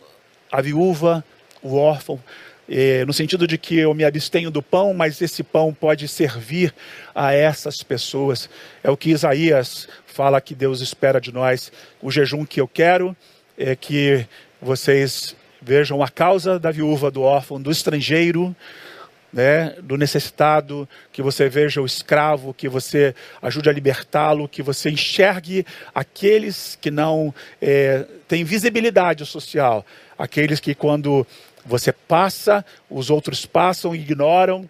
a 0.50 0.60
viúva, 0.60 1.24
o 1.62 1.76
órfão, 1.76 2.20
é, 2.68 3.04
no 3.04 3.12
sentido 3.12 3.46
de 3.46 3.56
que 3.56 3.78
eu 3.78 3.94
me 3.94 4.04
abstenho 4.04 4.50
do 4.50 4.62
pão, 4.62 4.92
mas 4.92 5.20
esse 5.22 5.42
pão 5.42 5.72
pode 5.72 6.06
servir 6.06 6.74
a 7.14 7.32
essas 7.32 7.82
pessoas. 7.82 8.50
É 8.84 8.90
o 8.90 8.96
que 8.96 9.10
Isaías 9.10 9.88
fala 10.06 10.40
que 10.40 10.54
Deus 10.54 10.80
espera 10.80 11.20
de 11.20 11.32
nós. 11.32 11.72
O 12.02 12.10
jejum 12.10 12.44
que 12.44 12.60
eu 12.60 12.68
quero 12.68 13.16
é 13.56 13.74
que 13.74 14.26
vocês 14.60 15.34
vejam 15.62 16.02
a 16.02 16.08
causa 16.08 16.58
da 16.58 16.70
viúva, 16.70 17.10
do 17.10 17.22
órfão, 17.22 17.60
do 17.60 17.70
estrangeiro, 17.70 18.54
né, 19.32 19.74
do 19.82 19.96
necessitado, 19.96 20.88
que 21.12 21.22
você 21.22 21.48
veja 21.48 21.82
o 21.82 21.86
escravo, 21.86 22.54
que 22.54 22.68
você 22.68 23.14
ajude 23.42 23.68
a 23.68 23.72
libertá-lo, 23.72 24.48
que 24.48 24.62
você 24.62 24.90
enxergue 24.90 25.66
aqueles 25.94 26.78
que 26.80 26.90
não 26.90 27.34
é, 27.60 28.06
têm 28.26 28.44
visibilidade 28.44 29.26
social, 29.26 29.84
aqueles 30.18 30.60
que 30.60 30.74
quando 30.74 31.26
você 31.68 31.92
passa, 31.92 32.64
os 32.88 33.10
outros 33.10 33.44
passam, 33.44 33.94
ignoram, 33.94 34.68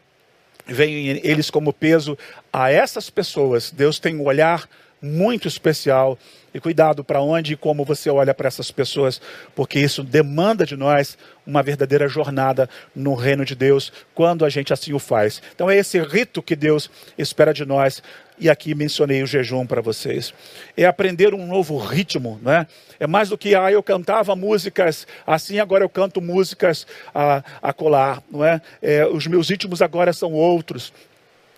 veem 0.66 1.20
eles 1.22 1.48
como 1.48 1.72
peso. 1.72 2.18
A 2.52 2.70
essas 2.70 3.08
pessoas, 3.08 3.70
Deus 3.70 4.00
tem 4.00 4.16
um 4.16 4.24
olhar 4.24 4.68
muito 5.00 5.48
especial. 5.48 6.18
E 6.52 6.58
cuidado 6.58 7.04
para 7.04 7.20
onde 7.20 7.52
e 7.52 7.56
como 7.56 7.84
você 7.84 8.08
olha 8.08 8.32
para 8.32 8.48
essas 8.48 8.70
pessoas, 8.70 9.20
porque 9.54 9.78
isso 9.78 10.02
demanda 10.02 10.64
de 10.64 10.76
nós 10.76 11.16
uma 11.46 11.62
verdadeira 11.62 12.08
jornada 12.08 12.68
no 12.94 13.14
reino 13.14 13.44
de 13.44 13.54
Deus, 13.54 13.92
quando 14.14 14.44
a 14.44 14.48
gente 14.48 14.72
assim 14.72 14.92
o 14.94 14.98
faz. 14.98 15.42
Então 15.54 15.68
é 15.68 15.76
esse 15.76 16.00
rito 16.00 16.42
que 16.42 16.56
Deus 16.56 16.90
espera 17.18 17.52
de 17.52 17.66
nós 17.66 18.02
e 18.40 18.48
aqui 18.48 18.74
mencionei 18.74 19.22
o 19.22 19.26
jejum 19.26 19.66
para 19.66 19.82
vocês. 19.82 20.32
É 20.76 20.86
aprender 20.86 21.34
um 21.34 21.46
novo 21.46 21.76
ritmo, 21.76 22.40
né? 22.42 22.66
É 22.98 23.06
mais 23.06 23.28
do 23.28 23.38
que, 23.38 23.54
ah, 23.54 23.70
eu 23.70 23.82
cantava 23.82 24.34
músicas 24.34 25.06
assim, 25.26 25.58
agora 25.58 25.84
eu 25.84 25.88
canto 25.88 26.20
músicas 26.20 26.86
a, 27.14 27.42
a 27.60 27.72
colar, 27.72 28.22
não 28.30 28.44
é? 28.44 28.60
é? 28.80 29.06
Os 29.06 29.26
meus 29.26 29.48
ritmos 29.50 29.82
agora 29.82 30.12
são 30.12 30.32
outros. 30.32 30.92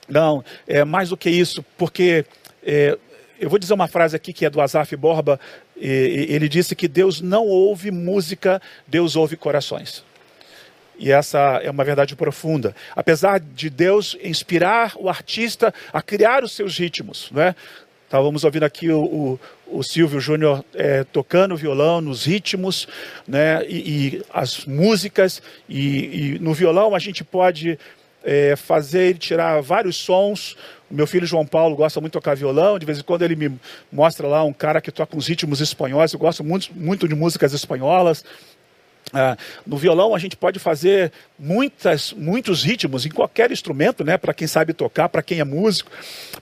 Não, 0.08 0.44
é 0.66 0.84
mais 0.84 1.10
do 1.10 1.16
que 1.16 1.30
isso, 1.30 1.64
porque 1.78 2.24
é, 2.64 2.98
eu 3.40 3.48
vou 3.48 3.58
dizer 3.58 3.72
uma 3.72 3.88
frase 3.88 4.14
aqui 4.14 4.32
que 4.32 4.44
é 4.44 4.50
do 4.50 4.60
Azaf 4.60 4.94
Borba, 4.94 5.40
ele 5.76 6.48
disse 6.48 6.76
que 6.76 6.86
Deus 6.86 7.20
não 7.20 7.46
ouve 7.46 7.90
música, 7.90 8.60
Deus 8.86 9.16
ouve 9.16 9.36
corações. 9.36 10.04
E 10.98 11.10
essa 11.10 11.38
é 11.62 11.70
uma 11.70 11.82
verdade 11.82 12.14
profunda. 12.14 12.76
Apesar 12.94 13.40
de 13.40 13.70
Deus 13.70 14.14
inspirar 14.22 14.92
o 14.96 15.08
artista 15.08 15.72
a 15.90 16.02
criar 16.02 16.44
os 16.44 16.52
seus 16.52 16.76
ritmos, 16.78 17.30
né? 17.32 17.54
Estávamos 18.04 18.44
ouvindo 18.44 18.64
aqui 18.64 18.90
o, 18.90 19.04
o, 19.04 19.40
o 19.78 19.82
Silvio 19.82 20.20
Júnior 20.20 20.64
é, 20.74 21.04
tocando 21.04 21.56
violão 21.56 22.02
nos 22.02 22.26
ritmos, 22.26 22.86
né? 23.26 23.64
E, 23.66 23.76
e 24.18 24.22
as 24.34 24.66
músicas 24.66 25.40
e, 25.66 26.34
e, 26.34 26.38
no 26.38 26.52
violão 26.52 26.94
a 26.94 26.98
gente 26.98 27.24
pode 27.24 27.78
é, 28.22 28.54
fazer 28.56 29.16
tirar 29.16 29.62
vários 29.62 29.96
sons. 29.96 30.56
Meu 30.90 31.06
filho 31.06 31.26
João 31.26 31.46
Paulo 31.46 31.76
gosta 31.76 32.00
muito 32.00 32.12
de 32.12 32.18
tocar 32.18 32.34
violão. 32.34 32.78
De 32.78 32.84
vez 32.84 32.98
em 32.98 33.02
quando 33.02 33.22
ele 33.22 33.36
me 33.36 33.58
mostra 33.92 34.26
lá 34.26 34.42
um 34.42 34.52
cara 34.52 34.80
que 34.80 34.90
toca 34.90 35.16
uns 35.16 35.28
ritmos 35.28 35.60
espanhóis. 35.60 36.12
Eu 36.12 36.18
gosto 36.18 36.42
muito, 36.42 36.70
muito 36.74 37.06
de 37.06 37.14
músicas 37.14 37.52
espanholas. 37.52 38.24
Ah, 39.12 39.36
no 39.66 39.76
violão 39.76 40.14
a 40.14 40.18
gente 40.18 40.36
pode 40.36 40.58
fazer 40.58 41.12
muitas, 41.38 42.12
muitos 42.12 42.62
ritmos 42.62 43.04
em 43.04 43.10
qualquer 43.10 43.50
instrumento, 43.50 44.04
né? 44.04 44.16
Para 44.16 44.32
quem 44.32 44.46
sabe 44.46 44.72
tocar, 44.72 45.08
para 45.08 45.22
quem 45.22 45.40
é 45.40 45.44
músico. 45.44 45.90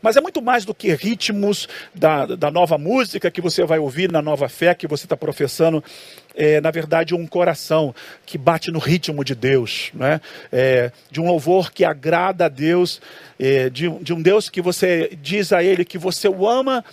Mas 0.02 0.16
é 0.16 0.20
muito 0.20 0.42
mais 0.42 0.64
do 0.64 0.74
que 0.74 0.94
ritmos 0.94 1.68
da, 1.94 2.26
da 2.26 2.50
nova 2.50 2.76
música 2.76 3.30
que 3.30 3.40
você 3.40 3.64
vai 3.64 3.78
ouvir 3.78 4.12
na 4.12 4.20
nova 4.20 4.48
fé 4.48 4.74
que 4.74 4.86
você 4.86 5.06
está 5.06 5.16
professando. 5.16 5.82
É, 6.34 6.60
na 6.60 6.70
verdade, 6.70 7.14
um 7.14 7.26
coração 7.26 7.94
que 8.24 8.36
bate 8.36 8.70
no 8.70 8.78
ritmo 8.78 9.24
de 9.24 9.34
Deus, 9.34 9.90
né? 9.94 10.20
É, 10.52 10.92
de 11.10 11.20
um 11.20 11.26
louvor 11.26 11.72
que 11.72 11.84
agrada 11.84 12.44
a 12.44 12.48
Deus, 12.48 13.00
é, 13.38 13.70
de, 13.70 13.88
de 13.88 14.12
um 14.12 14.20
Deus 14.20 14.50
que 14.50 14.60
você 14.60 15.16
diz 15.20 15.52
a 15.52 15.64
Ele 15.64 15.84
que 15.84 15.96
você 15.96 16.28
o 16.28 16.46
ama 16.46 16.84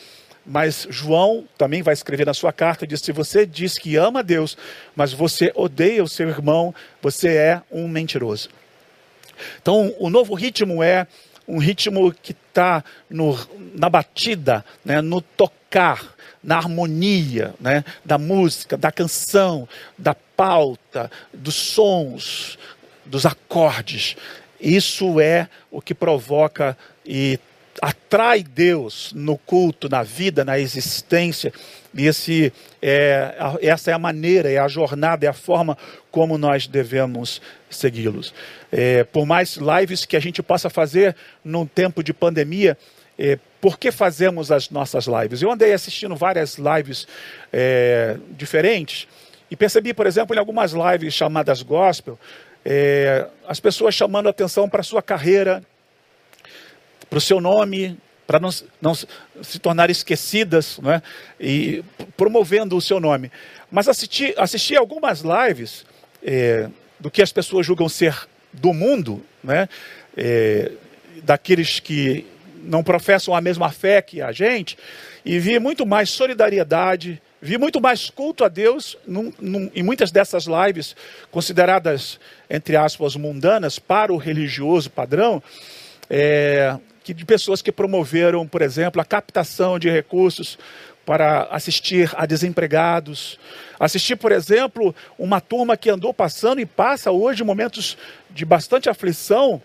mas 0.46 0.88
João 0.90 1.48
também 1.58 1.82
vai 1.82 1.94
escrever 1.94 2.26
na 2.26 2.34
sua 2.34 2.54
carta, 2.54 2.86
diz: 2.86 3.02
se 3.02 3.12
você 3.12 3.46
diz 3.46 3.78
que 3.78 3.96
ama 3.96 4.20
a 4.20 4.24
Deus, 4.24 4.58
mas 4.96 5.12
você 5.12 5.52
odeia 5.56 6.04
o 6.04 6.08
seu 6.08 6.30
irmão, 6.30 6.74
você 7.02 7.36
é 7.36 7.62
um 7.72 7.88
mentiroso. 7.88 8.50
Então, 9.62 9.94
o 10.00 10.10
novo 10.10 10.34
ritmo 10.34 10.84
é 10.84 11.08
um 11.48 11.58
ritmo 11.58 12.14
que 12.14 12.32
está 12.32 12.84
na 13.10 13.90
batida, 13.90 14.64
né, 14.84 15.02
no 15.02 15.22
tocar, 15.22 16.16
na 16.44 16.58
harmonia 16.58 17.54
né, 17.60 17.84
da 18.04 18.18
música, 18.18 18.78
da 18.78 18.92
canção, 18.92 19.68
da 19.98 20.14
pauta, 20.14 21.12
dos 21.34 21.56
sons, 21.56 22.58
dos 23.06 23.26
acordes. 23.26 24.16
Isso 24.60 25.20
é 25.20 25.48
o 25.70 25.82
que 25.82 25.94
provoca 25.94 26.78
e 27.06 27.40
atrai 27.82 28.44
Deus 28.44 29.12
no 29.14 29.38
culto, 29.38 29.90
na 29.90 30.04
vida, 30.04 30.46
na 30.46 30.60
existência. 30.60 31.52
E 31.94 32.06
esse, 32.06 32.52
é, 32.82 33.36
essa 33.62 33.92
é 33.92 33.94
a 33.94 34.00
maneira, 34.00 34.52
é 34.52 34.58
a 34.58 34.68
jornada, 34.68 35.26
é 35.26 35.30
a 35.30 35.34
forma 35.34 35.78
como 36.12 36.38
nós 36.38 36.68
devemos 36.68 37.42
segui-los. 37.70 38.34
É, 38.72 39.04
por 39.04 39.26
mais 39.26 39.58
lives 39.58 40.06
que 40.06 40.16
a 40.16 40.20
gente 40.20 40.42
possa 40.44 40.70
fazer 40.70 41.16
num 41.44 41.66
tempo 41.66 42.04
de 42.04 42.14
pandemia, 42.14 42.78
é, 43.18 43.40
por 43.62 43.80
que 43.80 43.92
fazemos 43.92 44.52
as 44.52 44.70
nossas 44.70 45.06
lives? 45.06 45.42
Eu 45.42 45.52
andei 45.52 45.74
assistindo 45.74 46.16
várias 46.16 46.58
lives 46.58 47.08
é, 47.52 48.18
diferentes 48.32 49.08
e 49.50 49.56
percebi, 49.56 49.94
por 49.94 50.06
exemplo, 50.06 50.36
em 50.36 50.40
algumas 50.40 50.74
lives 50.74 51.14
chamadas 51.14 51.62
gospel, 51.62 52.20
é, 52.64 53.28
as 53.48 53.60
pessoas 53.60 53.94
chamando 53.94 54.28
atenção 54.28 54.68
para 54.68 54.82
a 54.82 54.84
sua 54.84 55.02
carreira, 55.02 55.64
para 57.10 57.18
o 57.18 57.22
seu 57.22 57.40
nome, 57.40 57.98
para 58.26 58.40
não, 58.40 58.50
não, 58.82 58.94
se 58.96 59.60
tornar 59.60 59.90
esquecidas, 59.90 60.80
né? 60.80 61.02
e 61.40 61.84
promovendo 62.18 62.76
o 62.76 62.82
seu 62.82 63.00
nome. 63.00 63.32
Mas 63.72 63.88
assisti, 63.88 64.34
assisti 64.38 64.76
algumas 64.76 65.22
lives 65.22 65.86
é, 66.24 66.70
do 67.00 67.12
que 67.12 67.22
as 67.22 67.32
pessoas 67.32 67.66
julgam 67.66 67.88
ser 67.88 68.28
do 68.52 68.74
mundo, 68.74 69.24
né? 69.44 69.68
É, 70.16 70.72
daqueles 71.24 71.80
que 71.80 72.26
não 72.64 72.84
professam 72.84 73.36
a 73.36 73.42
mesma 73.42 73.72
fé 73.72 74.02
que 74.02 74.22
a 74.22 74.32
gente, 74.32 74.78
e 75.24 75.38
vi 75.40 75.60
muito 75.60 75.86
mais 75.86 76.10
solidariedade, 76.10 77.22
vi 77.42 77.58
muito 77.58 77.80
mais 77.80 78.10
culto 78.10 78.44
a 78.44 78.48
Deus 78.48 78.98
num, 79.06 79.32
num, 79.40 79.70
em 79.76 79.84
muitas 79.84 80.12
dessas 80.12 80.46
lives, 80.46 80.96
consideradas, 81.32 82.20
entre 82.50 82.76
aspas, 82.76 83.16
mundanas 83.16 83.78
para 83.78 84.12
o 84.12 84.18
religioso 84.18 84.90
padrão, 84.90 85.44
é, 86.10 86.78
que 87.06 87.14
de 87.14 87.24
pessoas 87.24 87.62
que 87.62 87.72
promoveram, 87.72 88.48
por 88.48 88.64
exemplo, 88.64 89.00
a 89.00 89.06
captação 89.06 89.78
de 89.78 89.88
recursos 89.88 90.58
para 91.06 91.44
assistir 91.52 92.12
a 92.16 92.26
desempregados, 92.26 93.40
assistir, 93.80 94.16
por 94.16 94.32
exemplo, 94.32 94.94
uma 95.16 95.40
turma 95.40 95.78
que 95.78 95.88
andou 95.88 96.12
passando 96.12 96.60
e 96.60 96.66
passa 96.66 97.12
hoje 97.12 97.44
momentos 97.44 97.96
de 98.32 98.44
bastante 98.44 98.90
aflição 98.90 99.62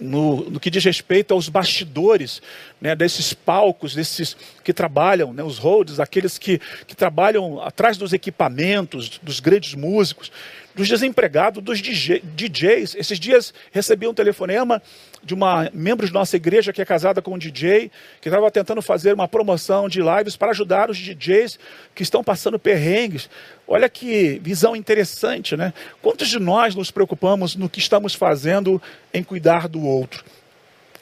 no, 0.00 0.48
no, 0.48 0.58
que 0.58 0.70
diz 0.70 0.82
respeito 0.82 1.34
aos 1.34 1.50
bastidores 1.50 2.40
né, 2.80 2.96
desses 2.96 3.34
palcos, 3.34 3.94
desses 3.94 4.34
que 4.64 4.72
trabalham, 4.72 5.34
né, 5.34 5.42
os 5.42 5.58
holds, 5.58 6.00
aqueles 6.00 6.38
que, 6.38 6.58
que 6.86 6.96
trabalham 6.96 7.60
atrás 7.60 7.98
dos 7.98 8.14
equipamentos, 8.14 9.20
dos 9.22 9.40
grandes 9.40 9.74
músicos 9.74 10.32
dos 10.76 10.88
desempregados, 10.88 11.62
dos 11.62 11.80
DJ, 11.80 12.20
DJs. 12.22 12.96
Esses 12.96 13.18
dias 13.18 13.54
recebi 13.72 14.06
um 14.06 14.12
telefonema 14.12 14.82
de 15.24 15.32
uma 15.32 15.70
membro 15.72 16.06
de 16.06 16.12
nossa 16.12 16.36
igreja 16.36 16.70
que 16.70 16.82
é 16.82 16.84
casada 16.84 17.22
com 17.22 17.32
um 17.32 17.38
DJ, 17.38 17.90
que 18.20 18.28
estava 18.28 18.50
tentando 18.50 18.82
fazer 18.82 19.14
uma 19.14 19.26
promoção 19.26 19.88
de 19.88 20.02
lives 20.02 20.36
para 20.36 20.50
ajudar 20.50 20.90
os 20.90 20.98
DJs 20.98 21.58
que 21.94 22.02
estão 22.02 22.22
passando 22.22 22.58
perrengues. 22.58 23.30
Olha 23.66 23.88
que 23.88 24.38
visão 24.42 24.76
interessante, 24.76 25.56
né? 25.56 25.72
Quantos 26.02 26.28
de 26.28 26.38
nós 26.38 26.74
nos 26.74 26.90
preocupamos 26.90 27.56
no 27.56 27.70
que 27.70 27.78
estamos 27.78 28.14
fazendo 28.14 28.80
em 29.14 29.24
cuidar 29.24 29.68
do 29.68 29.82
outro? 29.82 30.22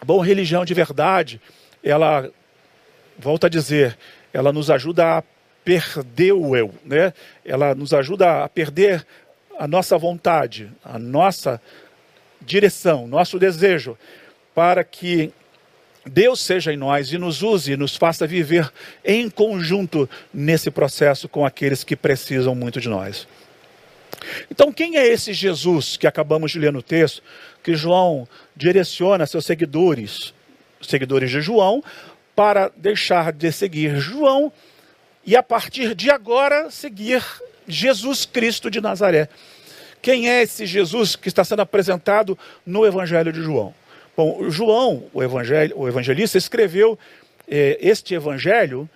Bom, 0.07 0.21
religião 0.21 0.65
de 0.65 0.73
verdade, 0.73 1.41
ela, 1.83 2.31
volta 3.19 3.49
a 3.49 3.51
dizer, 3.51 3.99
ela 4.33 4.53
nos 4.53 4.71
ajuda 4.71 5.19
a 5.19 5.23
perder 5.65 6.33
o 6.33 6.55
eu, 6.55 6.73
né? 6.85 7.13
Ela 7.45 7.75
nos 7.75 7.93
ajuda 7.93 8.45
a 8.45 8.49
perder 8.49 9.05
a 9.59 9.67
nossa 9.67 9.97
vontade, 9.97 10.71
a 10.85 10.99
nossa 10.99 11.61
direção, 12.41 13.07
nosso 13.07 13.39
desejo, 13.39 13.97
para 14.55 14.85
que 14.85 15.33
Deus 16.07 16.41
seja 16.41 16.73
em 16.73 16.77
nós 16.77 17.13
e 17.13 17.19
nos 17.19 17.43
use 17.43 17.73
e 17.73 17.77
nos 17.77 17.97
faça 17.97 18.27
viver 18.27 18.71
em 19.05 19.31
conjunto 19.31 20.09
nesse 20.33 20.71
processo 20.71 21.29
com 21.29 21.47
aqueles 21.47 21.83
que 21.83 21.97
precisam 21.97 22.55
muito 22.55 22.81
de 22.81 22.89
nós. 22.89 23.27
Então, 24.51 24.73
quem 24.73 24.97
é 24.97 25.07
esse 25.07 25.33
Jesus 25.33 25.97
que 25.97 26.07
acabamos 26.07 26.53
de 26.53 26.59
ler 26.59 26.73
no 26.73 26.83
texto, 26.83 27.23
que 27.63 27.75
João 27.75 28.29
direciona 28.55 29.27
seus 29.27 29.45
seguidores, 29.45 30.35
seguidores 30.81 31.31
de 31.31 31.41
João, 31.41 31.83
para 32.35 32.71
deixar 32.77 33.33
de 33.33 33.51
seguir 33.53 33.97
João 33.97 34.53
e 35.27 35.37
a 35.37 35.43
partir 35.43 35.95
de 35.95 36.11
agora 36.11 36.71
seguir 36.71 37.25
Jesus 37.67 38.25
Cristo 38.25 38.71
de 38.71 38.81
Nazaré. 38.81 39.29
Quem 40.03 40.29
é 40.29 40.43
esse 40.43 40.67
Jesus 40.67 41.17
que 41.17 41.29
está 41.29 41.45
sendo 41.45 41.63
apresentado 41.63 42.39
no 42.67 42.85
Evangelho 42.85 43.33
de 43.33 43.43
João? 43.43 43.75
Bom, 44.17 44.49
João, 44.49 45.07
o, 45.13 45.23
evangelho, 45.23 45.77
o 45.77 45.89
evangelista, 45.89 46.39
escreveu 46.39 46.97
eh, 47.49 47.77
este 47.81 48.15
evangelho 48.15 48.89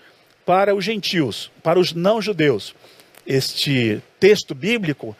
para 0.47 0.75
os 0.75 0.85
gentios, 0.85 1.51
para 1.61 1.79
os 1.79 1.93
não-judeus. 1.93 2.73
Este 3.27 4.01
texto 4.21 4.55
bíblico, 4.55 5.17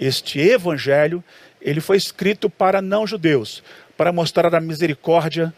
este 0.00 0.40
evangelho, 0.40 1.22
ele 1.60 1.82
foi 1.82 1.98
escrito 1.98 2.48
para 2.48 2.80
não-judeus, 2.80 3.62
para 3.94 4.10
mostrar 4.10 4.54
a 4.54 4.60
misericórdia, 4.60 5.52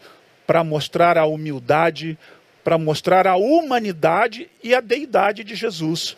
para 0.45 0.61
mostrar 0.61 1.17
a 1.17 1.25
humildade, 1.25 2.17
para 2.65 2.79
mostrar 2.79 3.27
a 3.27 3.35
humanidade 3.35 4.49
e 4.63 4.73
a 4.73 4.81
deidade 4.81 5.43
de 5.43 5.53
Jesus 5.53 6.17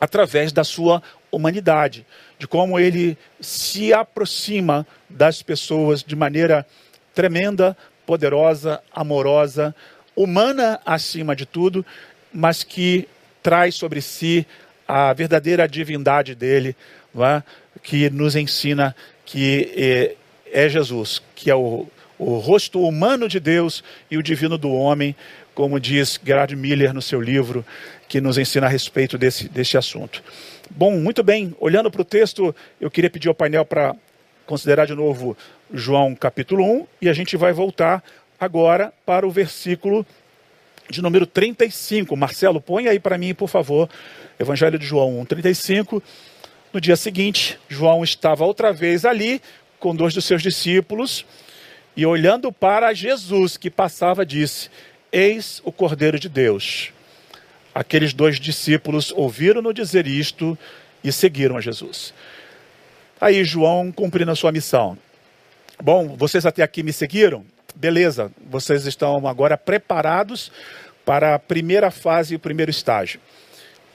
através 0.00 0.52
da 0.52 0.62
sua 0.62 1.02
humanidade, 1.28 2.06
de 2.38 2.46
como 2.46 2.78
ele 2.78 3.18
se 3.40 3.92
aproxima 3.92 4.86
das 5.10 5.42
pessoas 5.42 6.04
de 6.04 6.14
maneira 6.14 6.64
tremenda, 7.12 7.76
poderosa, 8.06 8.80
amorosa, 8.92 9.74
humana 10.14 10.80
acima 10.86 11.34
de 11.34 11.44
tudo, 11.44 11.84
mas 12.32 12.62
que 12.62 13.08
traz 13.42 13.74
sobre 13.74 14.00
si 14.00 14.46
a 14.86 15.12
verdadeira 15.12 15.66
divindade 15.66 16.36
dele, 16.36 16.76
é? 17.18 17.42
que 17.82 18.08
nos 18.08 18.36
ensina 18.36 18.94
que 19.24 19.72
é, 19.74 20.64
é 20.64 20.68
Jesus, 20.68 21.20
que 21.34 21.50
é 21.50 21.56
o, 21.56 21.88
o 22.18 22.38
rosto 22.38 22.80
humano 22.80 23.28
de 23.28 23.40
Deus 23.40 23.82
e 24.08 24.16
o 24.16 24.22
divino 24.22 24.56
do 24.56 24.70
homem, 24.70 25.16
como 25.56 25.80
diz 25.80 26.20
Gerard 26.22 26.54
Miller 26.54 26.92
no 26.92 27.00
seu 27.00 27.18
livro, 27.18 27.64
que 28.06 28.20
nos 28.20 28.36
ensina 28.36 28.66
a 28.66 28.68
respeito 28.68 29.16
desse, 29.16 29.48
desse 29.48 29.78
assunto. 29.78 30.22
Bom, 30.70 30.98
muito 30.98 31.22
bem, 31.22 31.56
olhando 31.58 31.90
para 31.90 32.02
o 32.02 32.04
texto, 32.04 32.54
eu 32.78 32.90
queria 32.90 33.08
pedir 33.08 33.28
ao 33.28 33.34
painel 33.34 33.64
para 33.64 33.96
considerar 34.44 34.86
de 34.86 34.94
novo 34.94 35.34
João 35.72 36.14
capítulo 36.14 36.62
1 36.62 36.86
e 37.00 37.08
a 37.08 37.14
gente 37.14 37.38
vai 37.38 37.54
voltar 37.54 38.04
agora 38.38 38.92
para 39.06 39.26
o 39.26 39.30
versículo 39.30 40.06
de 40.90 41.00
número 41.00 41.26
35. 41.26 42.14
Marcelo, 42.14 42.60
põe 42.60 42.86
aí 42.86 43.00
para 43.00 43.16
mim, 43.16 43.34
por 43.34 43.48
favor, 43.48 43.88
Evangelho 44.38 44.78
de 44.78 44.84
João 44.84 45.20
1, 45.20 45.24
35. 45.24 46.02
No 46.70 46.82
dia 46.82 46.96
seguinte, 46.96 47.58
João 47.66 48.04
estava 48.04 48.44
outra 48.44 48.74
vez 48.74 49.06
ali 49.06 49.40
com 49.80 49.96
dois 49.96 50.12
dos 50.12 50.26
seus 50.26 50.42
discípulos 50.42 51.24
e 51.96 52.04
olhando 52.04 52.52
para 52.52 52.92
Jesus 52.92 53.56
que 53.56 53.70
passava, 53.70 54.26
disse: 54.26 54.68
Eis 55.12 55.60
o 55.64 55.72
Cordeiro 55.72 56.18
de 56.18 56.28
Deus. 56.28 56.92
Aqueles 57.74 58.12
dois 58.12 58.40
discípulos 58.40 59.12
ouviram-no 59.12 59.72
dizer 59.72 60.06
isto 60.06 60.58
e 61.04 61.12
seguiram 61.12 61.56
a 61.56 61.60
Jesus. 61.60 62.12
Aí 63.20 63.44
João 63.44 63.92
cumprindo 63.92 64.30
a 64.30 64.36
sua 64.36 64.52
missão. 64.52 64.98
Bom, 65.82 66.16
vocês 66.16 66.46
até 66.46 66.62
aqui 66.62 66.82
me 66.82 66.92
seguiram? 66.92 67.44
Beleza, 67.74 68.32
vocês 68.50 68.86
estão 68.86 69.26
agora 69.26 69.56
preparados 69.58 70.50
para 71.04 71.34
a 71.34 71.38
primeira 71.38 71.90
fase 71.90 72.34
e 72.34 72.36
o 72.36 72.40
primeiro 72.40 72.70
estágio. 72.70 73.20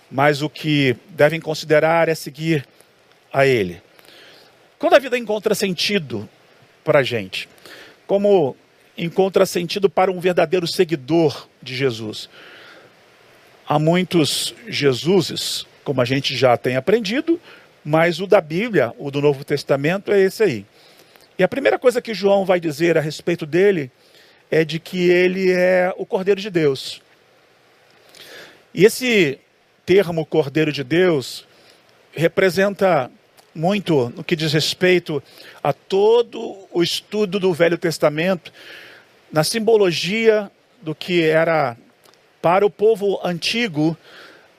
Mas 0.09 0.41
o 0.41 0.49
que 0.49 0.95
devem 1.09 1.39
considerar 1.39 2.07
é 2.07 2.15
seguir 2.15 2.65
a 3.33 3.45
Ele. 3.45 3.81
Quando 4.77 4.95
a 4.95 4.99
vida 4.99 5.17
encontra 5.17 5.55
sentido 5.55 6.27
para 6.83 6.99
a 6.99 7.03
gente, 7.03 7.49
como 8.07 8.55
encontra 8.97 9.45
sentido 9.45 9.89
para 9.89 10.11
um 10.11 10.19
verdadeiro 10.19 10.67
seguidor 10.67 11.47
de 11.61 11.75
Jesus. 11.75 12.29
Há 13.67 13.79
muitos 13.79 14.53
Jesuses, 14.67 15.65
como 15.83 16.01
a 16.01 16.05
gente 16.05 16.35
já 16.35 16.57
tem 16.57 16.75
aprendido, 16.75 17.39
mas 17.83 18.19
o 18.19 18.27
da 18.27 18.41
Bíblia, 18.41 18.93
o 18.97 19.09
do 19.09 19.21
Novo 19.21 19.43
Testamento, 19.43 20.11
é 20.11 20.19
esse 20.19 20.43
aí. 20.43 20.65
E 21.37 21.43
a 21.43 21.47
primeira 21.47 21.79
coisa 21.79 22.01
que 22.01 22.13
João 22.13 22.45
vai 22.45 22.59
dizer 22.59 22.97
a 22.97 23.01
respeito 23.01 23.45
dele 23.45 23.89
é 24.49 24.65
de 24.65 24.79
que 24.79 25.09
ele 25.09 25.51
é 25.51 25.93
o 25.97 26.05
Cordeiro 26.05 26.39
de 26.39 26.49
Deus. 26.49 27.01
E 28.73 28.85
esse 28.85 29.39
termo 29.85 30.25
Cordeiro 30.25 30.71
de 30.71 30.83
Deus 30.83 31.47
representa 32.13 33.09
muito 33.53 34.11
no 34.15 34.23
que 34.23 34.35
diz 34.35 34.53
respeito 34.53 35.21
a 35.63 35.73
todo 35.73 36.57
o 36.71 36.81
estudo 36.81 37.39
do 37.39 37.53
Velho 37.53 37.77
Testamento, 37.77 38.51
na 39.31 39.43
simbologia 39.43 40.49
do 40.81 40.95
que 40.95 41.23
era 41.23 41.77
para 42.41 42.65
o 42.65 42.69
povo 42.69 43.19
antigo 43.23 43.95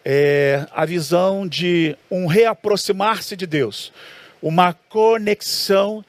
é, 0.05 0.67
a 0.73 0.85
visão 0.85 1.47
de 1.47 1.97
um 2.11 2.27
reaproximar-se 2.27 3.37
de 3.37 3.47
Deus, 3.47 3.93
uma 4.41 4.73
conexão 4.73 6.05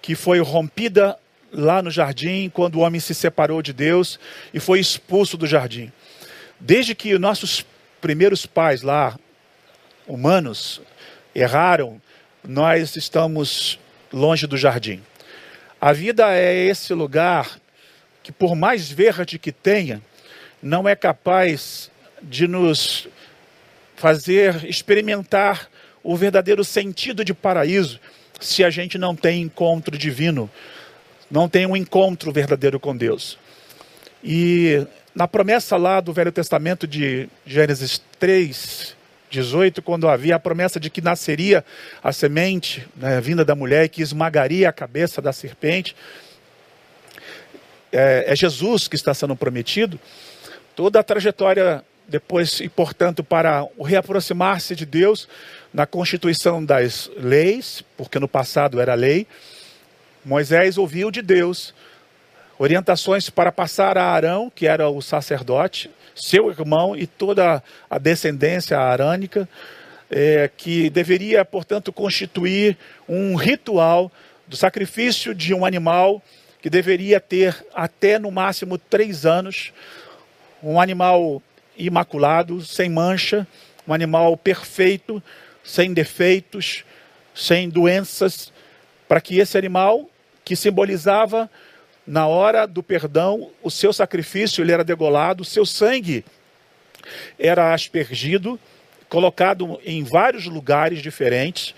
que 0.00 0.14
foi 0.14 0.40
rompida 0.40 1.16
lá 1.52 1.82
no 1.82 1.90
jardim, 1.90 2.50
quando 2.52 2.76
o 2.76 2.80
homem 2.80 3.00
se 3.00 3.14
separou 3.14 3.62
de 3.62 3.72
Deus 3.72 4.18
e 4.52 4.60
foi 4.60 4.78
expulso 4.78 5.36
do 5.36 5.46
jardim. 5.46 5.92
Desde 6.60 6.94
que 6.94 7.18
nossos 7.18 7.64
primeiros 8.00 8.46
pais 8.46 8.82
lá, 8.82 9.18
humanos, 10.06 10.80
erraram, 11.34 12.00
nós 12.46 12.96
estamos 12.96 13.78
longe 14.12 14.46
do 14.46 14.56
jardim. 14.56 15.02
A 15.80 15.92
vida 15.92 16.34
é 16.34 16.54
esse 16.54 16.94
lugar 16.94 17.58
que, 18.22 18.32
por 18.32 18.54
mais 18.54 18.90
verde 18.90 19.38
que 19.38 19.52
tenha, 19.52 20.00
não 20.62 20.88
é 20.88 20.94
capaz 20.96 21.90
de 22.22 22.46
nos 22.46 23.08
fazer 23.94 24.64
experimentar 24.64 25.68
o 26.02 26.16
verdadeiro 26.16 26.64
sentido 26.64 27.24
de 27.24 27.34
paraíso 27.34 28.00
se 28.40 28.62
a 28.62 28.70
gente 28.70 28.98
não 28.98 29.16
tem 29.16 29.42
encontro 29.42 29.96
divino, 29.96 30.50
não 31.30 31.48
tem 31.48 31.66
um 31.66 31.76
encontro 31.76 32.32
verdadeiro 32.32 32.78
com 32.78 32.96
Deus. 32.96 33.38
E 34.22 34.86
na 35.14 35.26
promessa 35.26 35.76
lá 35.76 36.00
do 36.00 36.12
Velho 36.12 36.32
Testamento 36.32 36.86
de 36.86 37.28
Gênesis 37.46 38.02
3, 38.18 38.94
18, 39.30 39.82
quando 39.82 40.08
havia 40.08 40.36
a 40.36 40.38
promessa 40.38 40.78
de 40.78 40.88
que 40.88 41.00
nasceria 41.00 41.64
a 42.02 42.12
semente, 42.12 42.86
né, 42.96 43.20
vinda 43.20 43.44
da 43.44 43.54
mulher, 43.54 43.88
que 43.88 44.02
esmagaria 44.02 44.68
a 44.68 44.72
cabeça 44.72 45.20
da 45.20 45.32
serpente, 45.32 45.96
é, 47.92 48.24
é 48.28 48.36
Jesus 48.36 48.88
que 48.88 48.96
está 48.96 49.12
sendo 49.14 49.34
prometido. 49.34 49.98
Toda 50.74 51.00
a 51.00 51.02
trajetória 51.02 51.84
depois 52.08 52.60
e, 52.60 52.68
portanto, 52.68 53.24
para 53.24 53.66
o 53.76 53.82
reaproximar-se 53.82 54.76
de 54.76 54.86
Deus 54.86 55.28
na 55.72 55.86
constituição 55.86 56.64
das 56.64 57.10
leis, 57.16 57.82
porque 57.96 58.18
no 58.18 58.28
passado 58.28 58.80
era 58.80 58.94
lei, 58.94 59.26
Moisés 60.24 60.78
ouviu 60.78 61.10
de 61.10 61.22
Deus 61.22 61.74
orientações 62.58 63.28
para 63.28 63.52
passar 63.52 63.98
a 63.98 64.04
Arão, 64.04 64.50
que 64.54 64.66
era 64.66 64.88
o 64.88 65.02
sacerdote, 65.02 65.90
seu 66.16 66.50
irmão 66.50 66.96
e 66.96 67.06
toda 67.06 67.62
a 67.88 67.98
descendência 67.98 68.78
arânica, 68.78 69.48
é, 70.10 70.50
que 70.56 70.88
deveria, 70.88 71.44
portanto, 71.44 71.92
constituir 71.92 72.76
um 73.08 73.36
ritual 73.36 74.10
do 74.46 74.56
sacrifício 74.56 75.34
de 75.34 75.52
um 75.52 75.64
animal 75.64 76.22
que 76.62 76.70
deveria 76.70 77.20
ter 77.20 77.64
até 77.74 78.18
no 78.18 78.30
máximo 78.30 78.78
três 78.78 79.26
anos, 79.26 79.72
um 80.62 80.80
animal 80.80 81.42
imaculado, 81.76 82.62
sem 82.62 82.88
mancha, 82.88 83.46
um 83.86 83.92
animal 83.92 84.36
perfeito, 84.36 85.22
sem 85.62 85.92
defeitos, 85.92 86.84
sem 87.34 87.68
doenças, 87.68 88.52
para 89.06 89.20
que 89.20 89.38
esse 89.38 89.58
animal, 89.58 90.08
que 90.44 90.56
simbolizava 90.56 91.50
na 92.06 92.26
hora 92.26 92.66
do 92.66 92.82
perdão, 92.82 93.50
o 93.62 93.70
seu 93.70 93.92
sacrifício 93.92 94.62
ele 94.62 94.72
era 94.72 94.84
degolado, 94.84 95.42
o 95.42 95.46
seu 95.46 95.66
sangue 95.66 96.24
era 97.38 97.74
aspergido, 97.74 98.58
colocado 99.08 99.80
em 99.84 100.04
vários 100.04 100.46
lugares 100.46 101.00
diferentes, 101.00 101.74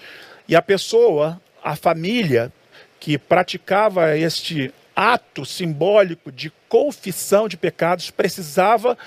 e 0.46 0.54
a 0.54 0.62
pessoa, 0.62 1.40
a 1.62 1.76
família 1.76 2.52
que 3.00 3.16
praticava 3.16 4.16
este 4.16 4.72
ato 4.94 5.44
simbólico 5.44 6.32
de 6.32 6.52
confissão 6.68 7.48
de 7.48 7.56
pecados 7.56 8.10
precisava 8.10 8.98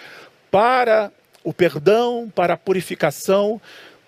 para 0.49 1.11
o 1.43 1.53
perdão, 1.53 2.31
para 2.33 2.53
a 2.53 2.57
purificação, 2.57 3.59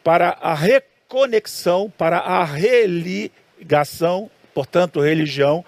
para 0.04 0.38
a 0.42 0.54
reconexão, 0.54 1.92
para 1.98 2.20
a 2.20 2.44
religação, 2.46 4.30
portanto, 4.54 5.02
religião, 5.02 5.66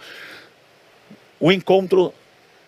o 1.39 1.51
encontro 1.51 2.13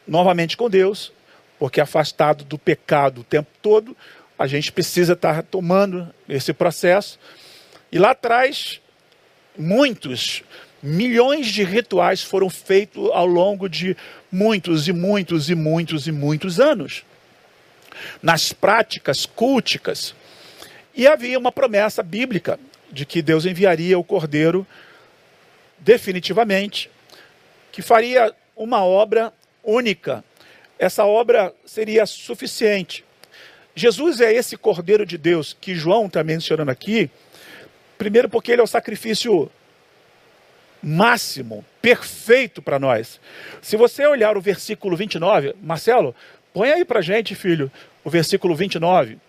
novamente 0.08 0.56
com 0.56 0.70
Deus, 0.70 1.12
porque 1.60 1.82
afastado 1.82 2.44
do 2.44 2.58
pecado 2.58 3.22
o 3.22 3.24
tempo 3.24 3.50
todo, 3.62 3.96
a 4.38 4.46
gente 4.48 4.72
precisa 4.72 5.14
estar 5.14 5.44
tomando 5.44 6.14
esse 6.30 6.54
processo. 6.54 7.20
E 7.92 7.98
lá 7.98 8.12
atrás, 8.12 8.80
muitos, 9.58 10.44
milhões 10.82 11.48
de 11.48 11.64
rituais 11.64 12.22
foram 12.22 12.50
feitos 12.50 13.10
ao 13.12 13.26
longo 13.26 13.68
de 13.68 13.98
muitos 14.32 14.88
e 14.88 14.94
muitos 14.94 15.50
e 15.50 15.56
muitos 15.56 16.08
e 16.08 16.12
muitos 16.12 16.60
anos 16.60 17.04
nas 18.22 18.54
práticas 18.54 19.26
culticas. 19.26 20.14
E 20.96 21.08
havia 21.08 21.38
uma 21.38 21.52
promessa 21.52 22.04
bíblica 22.04 22.60
de 22.92 23.06
que 23.06 23.22
Deus 23.22 23.46
enviaria 23.46 23.98
o 23.98 24.04
cordeiro 24.04 24.66
definitivamente, 25.80 26.90
que 27.72 27.82
faria 27.82 28.34
uma 28.58 28.84
obra 28.84 29.32
única. 29.64 30.24
Essa 30.80 31.06
obra 31.06 31.54
seria 31.66 32.06
suficiente. 32.06 33.06
Jesus 33.76 34.20
é 34.20 34.34
esse 34.34 34.58
cordeiro 34.58 35.06
de 35.06 35.18
Deus 35.18 35.56
que 35.60 35.76
João 35.76 36.08
está 36.08 36.24
mencionando 36.24 36.72
aqui, 36.72 37.10
primeiro 37.98 38.28
porque 38.28 38.52
ele 38.52 38.62
é 38.62 38.64
o 38.64 38.68
sacrifício 38.68 39.50
máximo, 40.82 41.64
perfeito 41.82 42.62
para 42.62 42.80
nós. 42.80 43.20
Se 43.62 43.78
você 43.78 44.06
olhar 44.06 44.36
o 44.36 44.42
versículo 44.42 44.98
29, 44.98 45.56
Marcelo, 45.62 46.16
Põe 46.58 46.72
aí 46.72 46.84
para 46.84 47.02
gente, 47.02 47.36
filho, 47.36 47.72
o 48.04 48.10
versículo 48.10 48.56
29. 48.56 49.20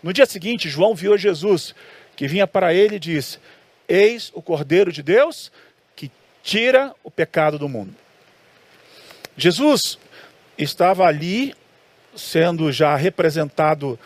No 0.00 0.12
dia 0.12 0.26
seguinte, 0.26 0.68
João 0.68 0.94
viu 0.94 1.18
Jesus, 1.18 1.74
que 2.14 2.28
vinha 2.28 2.46
para 2.46 2.72
ele 2.72 2.94
e 2.94 3.00
disse: 3.00 3.40
Eis 3.88 4.30
o 4.32 4.40
Cordeiro 4.40 4.92
de 4.92 5.02
Deus 5.02 5.50
que 5.96 6.08
tira 6.40 6.94
o 7.02 7.10
pecado 7.10 7.58
do 7.58 7.68
mundo. 7.68 7.92
Jesus 9.38 9.96
estava 10.58 11.04
ali, 11.06 11.54
sendo 12.16 12.72
já 12.72 12.96
representado 12.96 13.96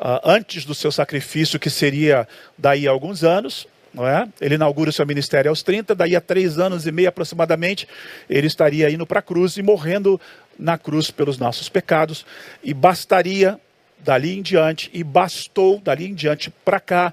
uh, 0.00 0.20
antes 0.24 0.64
do 0.64 0.74
seu 0.74 0.90
sacrifício, 0.90 1.60
que 1.60 1.68
seria 1.68 2.26
daí 2.56 2.88
a 2.88 2.90
alguns 2.90 3.22
anos, 3.22 3.68
não 3.92 4.08
é? 4.08 4.26
Ele 4.40 4.54
inaugura 4.54 4.88
o 4.88 4.92
seu 4.92 5.04
ministério 5.04 5.50
aos 5.50 5.62
30, 5.62 5.94
daí 5.94 6.16
a 6.16 6.20
três 6.20 6.58
anos 6.58 6.86
e 6.86 6.92
meio 6.92 7.10
aproximadamente, 7.10 7.86
ele 8.28 8.46
estaria 8.46 8.88
indo 8.90 9.06
para 9.06 9.18
a 9.18 9.22
cruz 9.22 9.58
e 9.58 9.62
morrendo 9.62 10.18
na 10.58 10.78
cruz 10.78 11.10
pelos 11.10 11.36
nossos 11.36 11.68
pecados, 11.68 12.24
e 12.64 12.72
bastaria 12.72 13.60
dali 13.98 14.38
em 14.38 14.40
diante, 14.40 14.88
e 14.94 15.04
bastou 15.04 15.78
dali 15.78 16.06
em 16.06 16.14
diante 16.14 16.48
para 16.64 16.80
cá, 16.80 17.12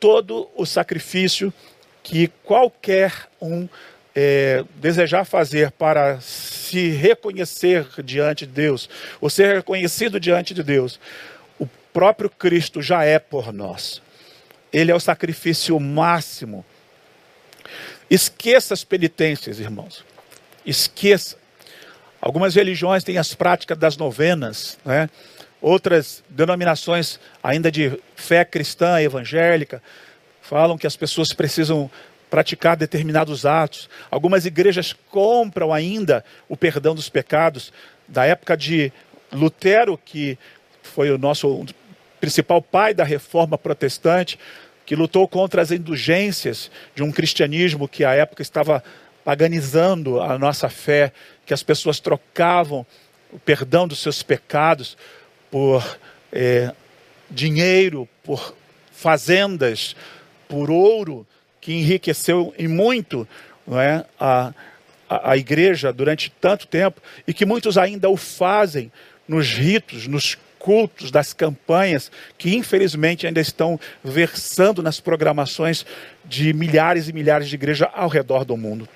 todo 0.00 0.48
o 0.56 0.64
sacrifício 0.64 1.52
que 2.02 2.28
qualquer 2.44 3.28
um 3.42 3.68
é, 4.14 4.64
desejar 4.76 5.24
fazer 5.24 5.70
para 5.72 6.20
se 6.20 6.90
reconhecer 6.90 7.86
diante 8.02 8.46
de 8.46 8.52
Deus, 8.52 8.88
ou 9.20 9.30
ser 9.30 9.56
reconhecido 9.56 10.18
diante 10.18 10.52
de 10.52 10.62
Deus, 10.62 10.98
o 11.58 11.66
próprio 11.92 12.28
Cristo 12.28 12.82
já 12.82 13.04
é 13.04 13.18
por 13.18 13.52
nós. 13.52 14.02
Ele 14.72 14.90
é 14.90 14.94
o 14.94 15.00
sacrifício 15.00 15.78
máximo. 15.80 16.64
Esqueça 18.10 18.74
as 18.74 18.84
penitências, 18.84 19.60
irmãos. 19.60 20.04
Esqueça. 20.64 21.36
Algumas 22.20 22.54
religiões 22.54 23.04
têm 23.04 23.18
as 23.18 23.34
práticas 23.34 23.78
das 23.78 23.96
novenas, 23.96 24.78
né? 24.84 25.08
outras 25.60 26.22
denominações 26.28 27.18
ainda 27.42 27.70
de 27.70 27.98
fé 28.14 28.44
cristã 28.44 29.00
evangélica 29.00 29.82
falam 30.48 30.78
que 30.78 30.86
as 30.86 30.96
pessoas 30.96 31.32
precisam 31.32 31.90
praticar 32.30 32.76
determinados 32.76 33.46
atos. 33.46 33.88
Algumas 34.10 34.46
igrejas 34.46 34.94
compram 35.10 35.72
ainda 35.72 36.24
o 36.48 36.56
perdão 36.56 36.94
dos 36.94 37.08
pecados 37.08 37.72
da 38.06 38.24
época 38.24 38.56
de 38.56 38.92
Lutero, 39.32 39.98
que 39.98 40.38
foi 40.82 41.10
o 41.10 41.18
nosso 41.18 41.66
principal 42.20 42.60
pai 42.60 42.94
da 42.94 43.04
reforma 43.04 43.56
protestante, 43.56 44.38
que 44.84 44.96
lutou 44.96 45.28
contra 45.28 45.60
as 45.60 45.70
indulgências 45.70 46.70
de 46.94 47.02
um 47.02 47.12
cristianismo 47.12 47.86
que 47.86 48.04
à 48.04 48.14
época 48.14 48.42
estava 48.42 48.82
paganizando 49.24 50.20
a 50.20 50.38
nossa 50.38 50.70
fé, 50.70 51.12
que 51.44 51.52
as 51.52 51.62
pessoas 51.62 52.00
trocavam 52.00 52.86
o 53.30 53.38
perdão 53.38 53.86
dos 53.86 53.98
seus 53.98 54.22
pecados 54.22 54.96
por 55.50 55.98
é, 56.32 56.72
dinheiro, 57.30 58.08
por 58.24 58.54
fazendas, 58.90 59.94
por 60.48 60.70
ouro, 60.70 61.26
que 61.60 61.72
enriqueceu 61.72 62.54
em 62.58 62.68
muito 62.68 63.26
não 63.66 63.80
é, 63.80 64.04
a, 64.18 64.52
a, 65.08 65.32
a 65.32 65.36
igreja 65.36 65.92
durante 65.92 66.30
tanto 66.40 66.66
tempo 66.66 67.00
e 67.26 67.34
que 67.34 67.44
muitos 67.44 67.76
ainda 67.76 68.08
o 68.08 68.16
fazem 68.16 68.90
nos 69.26 69.52
ritos, 69.52 70.06
nos 70.06 70.36
cultos, 70.58 71.10
das 71.10 71.32
campanhas, 71.32 72.10
que 72.36 72.56
infelizmente 72.56 73.26
ainda 73.26 73.40
estão 73.40 73.78
versando 74.02 74.82
nas 74.82 74.98
programações 74.98 75.86
de 76.24 76.52
milhares 76.52 77.08
e 77.08 77.12
milhares 77.12 77.48
de 77.48 77.54
igrejas 77.54 77.88
ao 77.94 78.08
redor 78.08 78.44
do 78.44 78.56
mundo. 78.56 78.88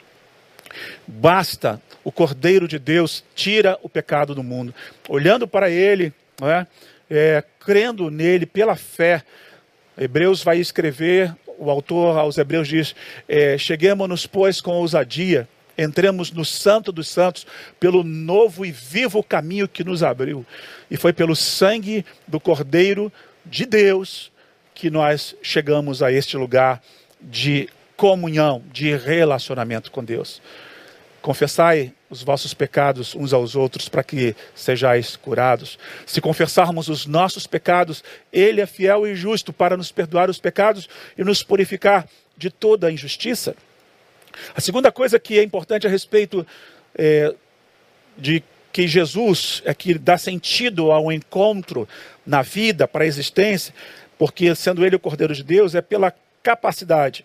Basta 1.06 1.80
o 2.04 2.10
Cordeiro 2.10 2.66
de 2.66 2.78
Deus 2.78 3.24
tira 3.34 3.78
o 3.82 3.88
pecado 3.88 4.34
do 4.34 4.42
mundo. 4.42 4.74
Olhando 5.08 5.46
para 5.46 5.70
Ele, 5.70 6.12
é? 6.42 6.66
É, 7.08 7.44
crendo 7.60 8.10
nele 8.10 8.46
pela 8.46 8.74
fé, 8.74 9.22
Hebreus 9.96 10.42
vai 10.42 10.58
escrever, 10.58 11.34
o 11.58 11.70
autor 11.70 12.18
aos 12.18 12.38
Hebreus 12.38 12.68
diz: 12.68 12.94
é, 13.28 13.56
Cheguemos-nos, 13.58 14.26
pois, 14.26 14.60
com 14.60 14.72
ousadia 14.72 15.48
entremos 15.76 16.30
no 16.30 16.44
Santo 16.44 16.92
dos 16.92 17.08
Santos 17.08 17.46
pelo 17.80 18.04
novo 18.04 18.64
e 18.64 18.70
vivo 18.70 19.22
caminho 19.22 19.68
que 19.68 19.84
nos 19.84 20.02
abriu. 20.02 20.44
E 20.90 20.96
foi 20.96 21.12
pelo 21.12 21.34
sangue 21.34 22.04
do 22.26 22.38
Cordeiro 22.38 23.12
de 23.44 23.66
Deus 23.66 24.30
que 24.74 24.90
nós 24.90 25.36
chegamos 25.42 26.02
a 26.02 26.10
este 26.10 26.36
lugar 26.36 26.82
de 27.20 27.68
comunhão, 27.96 28.62
de 28.72 28.96
relacionamento 28.96 29.90
com 29.90 30.04
Deus. 30.04 30.42
Confessai 31.22 31.92
os 32.10 32.22
vossos 32.22 32.52
pecados 32.52 33.14
uns 33.14 33.32
aos 33.32 33.54
outros 33.54 33.88
para 33.88 34.02
que 34.02 34.34
sejais 34.54 35.16
curados. 35.16 35.78
Se 36.04 36.20
confessarmos 36.20 36.88
os 36.88 37.06
nossos 37.06 37.46
pecados, 37.46 38.02
Ele 38.32 38.60
é 38.60 38.66
fiel 38.66 39.06
e 39.06 39.14
justo 39.14 39.52
para 39.52 39.76
nos 39.76 39.92
perdoar 39.92 40.28
os 40.28 40.40
pecados 40.40 40.88
e 41.16 41.22
nos 41.22 41.42
purificar 41.42 42.06
de 42.36 42.50
toda 42.50 42.88
a 42.88 42.92
injustiça. 42.92 43.54
A 44.54 44.60
segunda 44.60 44.90
coisa 44.90 45.18
que 45.18 45.38
é 45.38 45.42
importante 45.42 45.86
a 45.86 45.90
respeito 45.90 46.44
é, 46.94 47.32
de 48.18 48.42
que 48.72 48.88
Jesus 48.88 49.62
é 49.64 49.72
que 49.72 49.94
dá 49.94 50.18
sentido 50.18 50.90
ao 50.90 51.12
encontro 51.12 51.88
na 52.26 52.42
vida, 52.42 52.88
para 52.88 53.04
a 53.04 53.06
existência, 53.06 53.72
porque 54.18 54.54
sendo 54.54 54.84
Ele 54.84 54.96
o 54.96 55.00
Cordeiro 55.00 55.34
de 55.34 55.44
Deus, 55.44 55.74
é 55.74 55.80
pela 55.80 56.12
capacidade. 56.42 57.24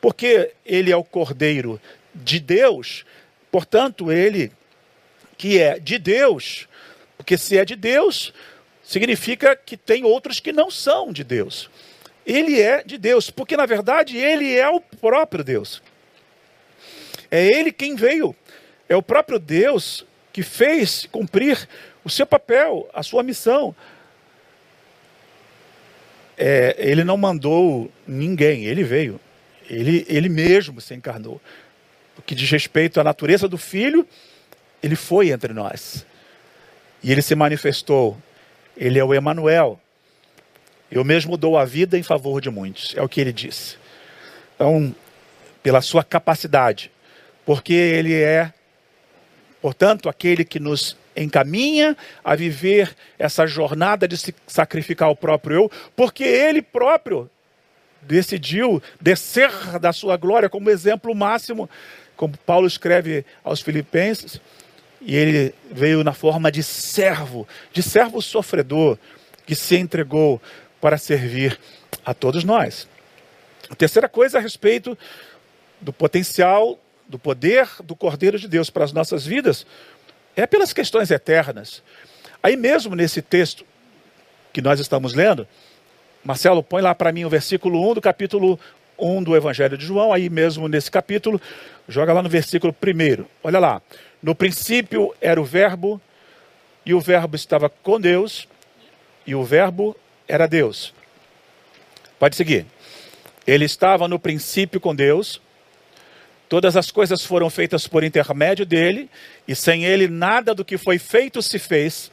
Porque 0.00 0.52
Ele 0.64 0.90
é 0.90 0.96
o 0.96 1.04
Cordeiro 1.04 1.80
de 2.14 2.38
Deus, 2.40 3.04
portanto, 3.50 4.10
Ele 4.12 4.52
que 5.36 5.58
é 5.58 5.78
de 5.78 5.98
Deus, 5.98 6.68
porque 7.16 7.36
se 7.36 7.58
é 7.58 7.64
de 7.64 7.74
Deus, 7.74 8.32
significa 8.82 9.56
que 9.56 9.76
tem 9.76 10.04
outros 10.04 10.38
que 10.38 10.52
não 10.52 10.70
são 10.70 11.12
de 11.12 11.24
Deus. 11.24 11.70
Ele 12.24 12.60
é 12.60 12.84
de 12.84 12.96
Deus, 12.96 13.30
porque 13.30 13.56
na 13.56 13.66
verdade 13.66 14.16
Ele 14.16 14.56
é 14.56 14.68
o 14.68 14.80
próprio 14.80 15.42
Deus. 15.42 15.82
É 17.30 17.44
Ele 17.44 17.72
quem 17.72 17.96
veio. 17.96 18.36
É 18.88 18.94
o 18.94 19.02
próprio 19.02 19.38
Deus 19.38 20.04
que 20.32 20.42
fez 20.42 21.06
cumprir 21.10 21.68
o 22.04 22.10
seu 22.10 22.26
papel, 22.26 22.88
a 22.92 23.02
sua 23.02 23.22
missão. 23.22 23.74
É, 26.36 26.74
ele 26.78 27.04
não 27.04 27.16
mandou 27.16 27.90
ninguém, 28.06 28.64
ele 28.64 28.82
veio. 28.82 29.20
Ele, 29.68 30.04
ele 30.08 30.28
mesmo 30.28 30.80
se 30.80 30.94
encarnou. 30.94 31.40
Que 32.26 32.34
diz 32.34 32.50
respeito 32.50 33.00
à 33.00 33.04
natureza 33.04 33.48
do 33.48 33.58
Filho, 33.58 34.06
ele 34.82 34.96
foi 34.96 35.30
entre 35.30 35.52
nós. 35.52 36.06
E 37.02 37.10
ele 37.10 37.22
se 37.22 37.34
manifestou. 37.34 38.16
Ele 38.76 38.98
é 38.98 39.04
o 39.04 39.12
Emanuel. 39.12 39.80
Eu 40.90 41.04
mesmo 41.04 41.36
dou 41.36 41.56
a 41.56 41.64
vida 41.64 41.98
em 41.98 42.02
favor 42.02 42.40
de 42.40 42.50
muitos. 42.50 42.94
É 42.96 43.02
o 43.02 43.08
que 43.08 43.20
ele 43.20 43.32
disse. 43.32 43.76
Então, 44.54 44.94
pela 45.62 45.80
sua 45.80 46.02
capacidade, 46.02 46.90
porque 47.46 47.72
Ele 47.72 48.14
é, 48.14 48.52
portanto, 49.60 50.08
aquele 50.08 50.44
que 50.44 50.58
nos 50.58 50.96
encaminha 51.16 51.96
a 52.24 52.34
viver 52.34 52.94
essa 53.18 53.46
jornada 53.46 54.08
de 54.08 54.16
se 54.16 54.34
sacrificar 54.46 55.10
o 55.10 55.16
próprio 55.16 55.54
eu, 55.54 55.70
porque 55.94 56.24
Ele 56.24 56.60
próprio 56.60 57.30
decidiu 58.02 58.82
descer 59.00 59.50
da 59.78 59.92
sua 59.92 60.16
glória 60.16 60.48
como 60.48 60.70
exemplo 60.70 61.14
máximo, 61.14 61.70
como 62.22 62.38
Paulo 62.46 62.68
escreve 62.68 63.24
aos 63.42 63.60
Filipenses, 63.60 64.40
e 65.00 65.16
ele 65.16 65.52
veio 65.72 66.04
na 66.04 66.12
forma 66.12 66.52
de 66.52 66.62
servo, 66.62 67.48
de 67.72 67.82
servo 67.82 68.22
sofredor, 68.22 68.96
que 69.44 69.56
se 69.56 69.74
entregou 69.74 70.40
para 70.80 70.96
servir 70.98 71.58
a 72.04 72.14
todos 72.14 72.44
nós. 72.44 72.86
A 73.68 73.74
terceira 73.74 74.08
coisa 74.08 74.38
a 74.38 74.40
respeito 74.40 74.96
do 75.80 75.92
potencial 75.92 76.78
do 77.08 77.18
poder 77.18 77.68
do 77.82 77.96
Cordeiro 77.96 78.38
de 78.38 78.46
Deus 78.46 78.70
para 78.70 78.84
as 78.84 78.92
nossas 78.92 79.26
vidas 79.26 79.66
é 80.36 80.46
pelas 80.46 80.72
questões 80.72 81.10
eternas. 81.10 81.82
Aí 82.40 82.56
mesmo 82.56 82.94
nesse 82.94 83.20
texto 83.20 83.66
que 84.52 84.62
nós 84.62 84.78
estamos 84.78 85.12
lendo, 85.12 85.44
Marcelo, 86.22 86.62
põe 86.62 86.82
lá 86.82 86.94
para 86.94 87.10
mim 87.10 87.24
o 87.24 87.28
versículo 87.28 87.90
1 87.90 87.94
do 87.94 88.00
capítulo 88.00 88.60
1 88.96 89.24
do 89.24 89.36
Evangelho 89.36 89.76
de 89.76 89.84
João, 89.84 90.12
aí 90.12 90.30
mesmo 90.30 90.68
nesse 90.68 90.88
capítulo, 90.88 91.40
joga 91.88 92.12
lá 92.12 92.22
no 92.22 92.28
versículo 92.28 92.74
1. 92.74 93.24
Olha 93.42 93.58
lá. 93.58 93.82
No 94.22 94.34
princípio 94.34 95.14
era 95.20 95.40
o 95.40 95.44
Verbo, 95.44 96.00
e 96.86 96.94
o 96.94 97.00
Verbo 97.00 97.36
estava 97.36 97.68
com 97.68 98.00
Deus, 98.00 98.48
e 99.26 99.34
o 99.34 99.42
Verbo 99.42 99.96
era 100.28 100.46
Deus. 100.46 100.94
Pode 102.18 102.36
seguir. 102.36 102.66
Ele 103.46 103.64
estava 103.64 104.06
no 104.06 104.18
princípio 104.18 104.80
com 104.80 104.94
Deus, 104.94 105.40
Todas 106.52 106.76
as 106.76 106.90
coisas 106.90 107.24
foram 107.24 107.48
feitas 107.48 107.88
por 107.88 108.04
intermédio 108.04 108.66
dele, 108.66 109.08
e 109.48 109.56
sem 109.56 109.86
ele 109.86 110.06
nada 110.06 110.54
do 110.54 110.66
que 110.66 110.76
foi 110.76 110.98
feito 110.98 111.40
se 111.40 111.58
fez. 111.58 112.10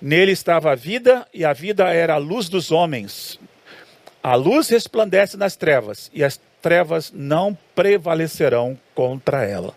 Nele 0.00 0.32
estava 0.32 0.72
a 0.72 0.74
vida, 0.74 1.28
e 1.30 1.44
a 1.44 1.52
vida 1.52 1.92
era 1.92 2.14
a 2.14 2.16
luz 2.16 2.48
dos 2.48 2.72
homens. 2.72 3.38
A 4.22 4.34
luz 4.34 4.70
resplandece 4.70 5.36
nas 5.36 5.56
trevas, 5.56 6.10
e 6.14 6.24
as 6.24 6.40
trevas 6.64 7.12
não 7.14 7.56
prevalecerão 7.74 8.80
contra 8.94 9.44
ela. 9.44 9.74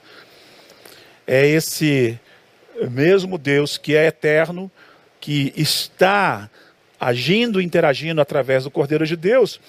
É 1.28 1.46
esse 1.46 2.18
mesmo 2.90 3.38
Deus 3.38 3.78
que 3.78 3.94
é 3.94 4.06
eterno, 4.06 4.72
que 5.20 5.52
está 5.58 6.50
agindo, 6.98 7.60
interagindo 7.60 8.22
através 8.22 8.64
do 8.64 8.72
Cordeiro 8.72 9.06
de 9.06 9.18
Deus. 9.18 9.60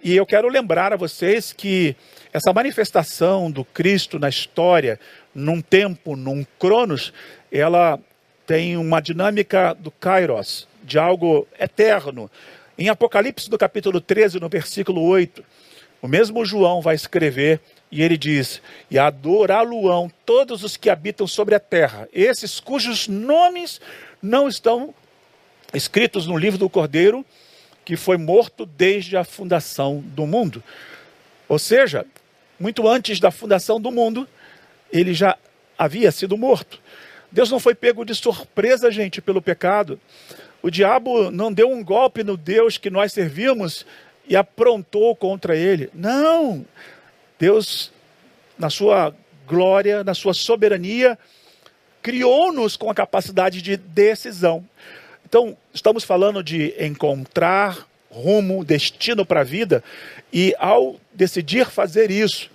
E 0.00 0.16
eu 0.16 0.24
quero 0.24 0.48
lembrar 0.48 0.92
a 0.92 0.96
vocês 0.96 1.52
que 1.52 1.96
essa 2.32 2.52
manifestação 2.52 3.50
do 3.50 3.64
Cristo 3.64 4.20
na 4.20 4.28
história, 4.28 5.00
num 5.34 5.60
tempo, 5.60 6.14
num 6.14 6.46
cronos, 6.60 7.12
ela 7.50 7.98
tem 8.46 8.76
uma 8.76 9.02
dinâmica 9.02 9.74
do 9.74 9.90
kairos, 9.90 10.68
de 10.84 10.96
algo 10.96 11.44
eterno. 11.58 12.30
Em 12.78 12.88
Apocalipse, 12.88 13.50
no 13.50 13.58
capítulo 13.58 14.00
13, 14.00 14.38
no 14.38 14.48
versículo 14.48 15.02
8, 15.02 15.44
o 16.02 16.08
mesmo 16.08 16.44
João 16.44 16.82
vai 16.82 16.96
escrever 16.96 17.60
e 17.90 18.02
ele 18.02 18.18
diz: 18.18 18.60
E 18.90 18.98
adorá-lo-ão 18.98 20.10
todos 20.26 20.64
os 20.64 20.76
que 20.76 20.90
habitam 20.90 21.28
sobre 21.28 21.54
a 21.54 21.60
terra, 21.60 22.08
esses 22.12 22.58
cujos 22.58 23.06
nomes 23.06 23.80
não 24.20 24.48
estão 24.48 24.92
escritos 25.72 26.26
no 26.26 26.36
livro 26.36 26.58
do 26.58 26.68
Cordeiro, 26.68 27.24
que 27.84 27.96
foi 27.96 28.16
morto 28.16 28.66
desde 28.66 29.16
a 29.16 29.22
fundação 29.22 30.02
do 30.04 30.26
mundo. 30.26 30.62
Ou 31.48 31.58
seja, 31.58 32.04
muito 32.58 32.88
antes 32.88 33.20
da 33.20 33.30
fundação 33.30 33.80
do 33.80 33.92
mundo, 33.92 34.28
ele 34.92 35.14
já 35.14 35.38
havia 35.78 36.10
sido 36.10 36.36
morto. 36.36 36.80
Deus 37.30 37.50
não 37.50 37.60
foi 37.60 37.74
pego 37.74 38.04
de 38.04 38.14
surpresa, 38.14 38.90
gente, 38.90 39.22
pelo 39.22 39.40
pecado. 39.40 40.00
O 40.60 40.70
diabo 40.70 41.30
não 41.30 41.52
deu 41.52 41.70
um 41.70 41.82
golpe 41.82 42.22
no 42.22 42.36
Deus 42.36 42.76
que 42.76 42.90
nós 42.90 43.12
servimos 43.12 43.86
e 44.32 44.36
aprontou 44.36 45.14
contra 45.14 45.54
ele. 45.54 45.90
Não! 45.92 46.64
Deus, 47.38 47.92
na 48.58 48.70
sua 48.70 49.14
glória, 49.46 50.02
na 50.02 50.14
sua 50.14 50.32
soberania, 50.32 51.18
criou-nos 52.00 52.74
com 52.74 52.88
a 52.88 52.94
capacidade 52.94 53.60
de 53.60 53.76
decisão. 53.76 54.66
Então, 55.26 55.54
estamos 55.74 56.02
falando 56.02 56.42
de 56.42 56.74
encontrar 56.82 57.86
rumo, 58.10 58.64
destino 58.64 59.26
para 59.26 59.40
a 59.40 59.44
vida, 59.44 59.84
e 60.32 60.54
ao 60.58 60.96
decidir 61.12 61.66
fazer 61.66 62.10
isso, 62.10 62.50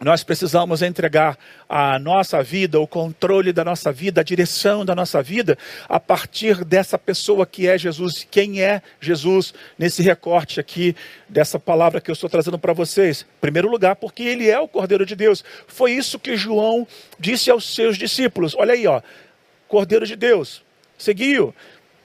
nós 0.00 0.22
precisamos 0.22 0.82
entregar 0.82 1.38
a 1.66 1.98
nossa 1.98 2.42
vida, 2.42 2.78
o 2.78 2.86
controle 2.86 3.50
da 3.50 3.64
nossa 3.64 3.90
vida, 3.90 4.20
a 4.20 4.24
direção 4.24 4.84
da 4.84 4.94
nossa 4.94 5.22
vida, 5.22 5.56
a 5.88 5.98
partir 5.98 6.64
dessa 6.64 6.98
pessoa 6.98 7.46
que 7.46 7.66
é 7.66 7.78
Jesus. 7.78 8.26
Quem 8.30 8.60
é 8.60 8.82
Jesus 9.00 9.54
nesse 9.78 10.02
recorte 10.02 10.60
aqui 10.60 10.94
dessa 11.28 11.58
palavra 11.58 12.00
que 12.00 12.10
eu 12.10 12.12
estou 12.12 12.28
trazendo 12.28 12.58
para 12.58 12.74
vocês? 12.74 13.22
Em 13.22 13.40
primeiro 13.40 13.70
lugar, 13.70 13.96
porque 13.96 14.22
ele 14.22 14.50
é 14.50 14.58
o 14.60 14.68
Cordeiro 14.68 15.06
de 15.06 15.16
Deus. 15.16 15.42
Foi 15.66 15.92
isso 15.92 16.18
que 16.18 16.36
João 16.36 16.86
disse 17.18 17.50
aos 17.50 17.74
seus 17.74 17.96
discípulos. 17.96 18.54
Olha 18.54 18.74
aí, 18.74 18.86
ó. 18.86 19.00
Cordeiro 19.66 20.06
de 20.06 20.14
Deus. 20.14 20.62
Seguiu. 20.98 21.54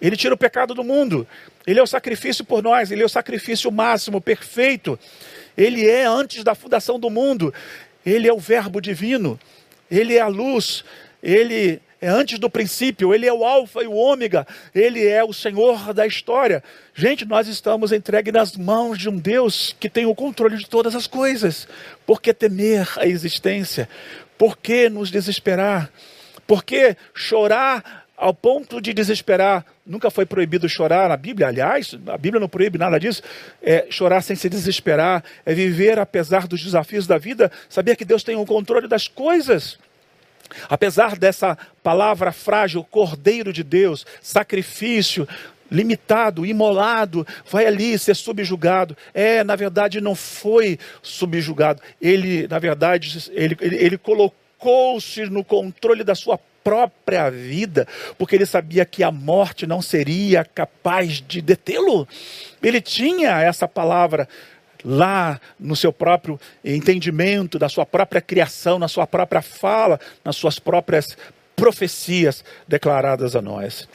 Ele 0.02 0.16
tira 0.16 0.34
o 0.34 0.38
pecado 0.38 0.74
do 0.74 0.84
mundo. 0.84 1.28
Ele 1.68 1.80
é 1.80 1.84
o 1.84 1.88
sacrifício 1.88 2.44
por 2.44 2.64
nós, 2.64 2.90
ele 2.90 3.04
é 3.04 3.06
o 3.06 3.10
sacrifício 3.10 3.72
máximo, 3.72 4.20
perfeito. 4.20 4.98
Ele 5.58 5.88
é 5.88 6.06
antes 6.06 6.44
da 6.44 6.56
fundação 6.56 7.00
do 7.00 7.10
mundo. 7.10 7.54
Ele 8.06 8.28
é 8.28 8.34
o 8.34 8.40
Verbo 8.40 8.82
divino. 8.82 9.40
Ele 9.90 10.16
é 10.16 10.22
a 10.22 10.28
luz. 10.28 10.84
Ele 11.22 11.82
é 12.02 12.08
antes 12.08 12.40
do 12.40 12.50
princípio. 12.50 13.14
Ele 13.14 13.28
é 13.28 13.34
o 13.34 13.46
Alfa 13.46 13.84
e 13.84 13.88
o 13.88 13.94
Ômega. 13.94 14.48
Ele 14.74 15.08
é 15.08 15.24
o 15.24 15.34
Senhor 15.34 15.94
da 15.94 16.08
história. 16.08 16.64
Gente, 16.94 17.26
nós 17.26 17.48
estamos 17.48 17.92
entregues 17.92 18.34
nas 18.34 18.58
mãos 18.58 18.98
de 18.98 19.10
um 19.10 19.18
Deus 19.18 19.76
que 19.80 19.90
tem 19.90 20.06
o 20.06 20.16
controle 20.16 20.58
de 20.58 20.68
todas 20.68 20.96
as 20.96 21.08
coisas. 21.08 21.68
Por 22.06 22.22
que 22.22 22.34
temer 22.34 22.88
a 22.98 23.06
existência? 23.06 23.88
Por 24.38 24.58
que 24.58 24.90
nos 24.90 25.12
desesperar? 25.12 25.92
Por 26.48 26.64
que 26.64 26.98
chorar 27.14 28.01
ao 28.22 28.36
ponto 28.36 28.80
de 28.80 28.94
desesperar. 28.94 29.66
Nunca 29.84 30.12
foi 30.12 30.28
proibido 30.28 30.70
chorar 30.70 31.10
na 31.10 31.18
Bíblia, 31.18 31.48
aliás, 31.48 31.98
a 32.06 32.18
Bíblia 32.20 32.40
não 32.40 32.48
proíbe 32.48 32.78
nada 32.78 33.00
disso. 33.00 33.24
É 33.64 33.88
chorar 33.90 34.22
sem 34.22 34.36
se 34.36 34.48
desesperar, 34.48 35.24
é 35.44 35.56
viver 35.56 35.98
apesar 35.98 36.48
dos 36.48 36.64
desafios 36.64 37.08
da 37.08 37.18
vida, 37.18 37.52
saber 37.68 37.96
que 37.96 38.06
Deus 38.06 38.24
tem 38.24 38.36
o 38.36 38.46
controle 38.46 38.88
das 38.88 39.08
coisas. 39.08 39.80
Apesar 40.70 41.18
dessa 41.18 41.58
palavra 41.82 42.32
frágil, 42.32 42.84
Cordeiro 42.84 43.52
de 43.52 43.64
Deus, 43.64 44.06
sacrifício, 44.22 45.28
limitado, 45.72 46.46
imolado, 46.46 47.26
vai 47.50 47.66
ali 47.66 47.98
ser 47.98 48.16
subjugado. 48.16 48.96
É, 49.16 49.44
na 49.44 49.56
verdade, 49.56 50.00
não 50.00 50.14
foi 50.14 50.78
subjugado. 51.02 51.82
Ele, 52.00 52.48
na 52.48 52.60
verdade, 52.60 53.32
ele, 53.32 53.58
ele, 53.60 53.76
ele 53.78 53.98
colocou-se 53.98 55.26
no 55.26 55.44
controle 55.44 56.04
da 56.04 56.14
sua 56.14 56.38
própria 56.64 57.30
vida, 57.30 57.88
porque 58.18 58.36
ele 58.36 58.46
sabia 58.46 58.86
que 58.86 59.04
a 59.04 59.12
morte 59.12 59.66
não 59.68 59.82
seria 59.82 60.46
capaz 60.46 61.22
de 61.22 61.42
detê-lo. 61.42 62.08
Ele 62.62 62.82
tinha 62.82 63.42
essa 63.42 63.68
palavra 63.68 64.28
lá 64.84 65.40
no 65.60 65.76
seu 65.76 65.94
próprio 65.94 66.40
entendimento, 66.64 67.60
da 67.60 67.70
sua 67.70 67.86
própria 67.86 68.22
criação, 68.22 68.80
na 68.80 68.88
sua 68.88 69.06
própria 69.06 69.42
fala, 69.42 70.00
nas 70.24 70.36
suas 70.36 70.60
próprias 70.60 71.18
profecias 71.56 72.44
declaradas 72.68 73.36
a 73.36 73.42
nós. 73.42 73.88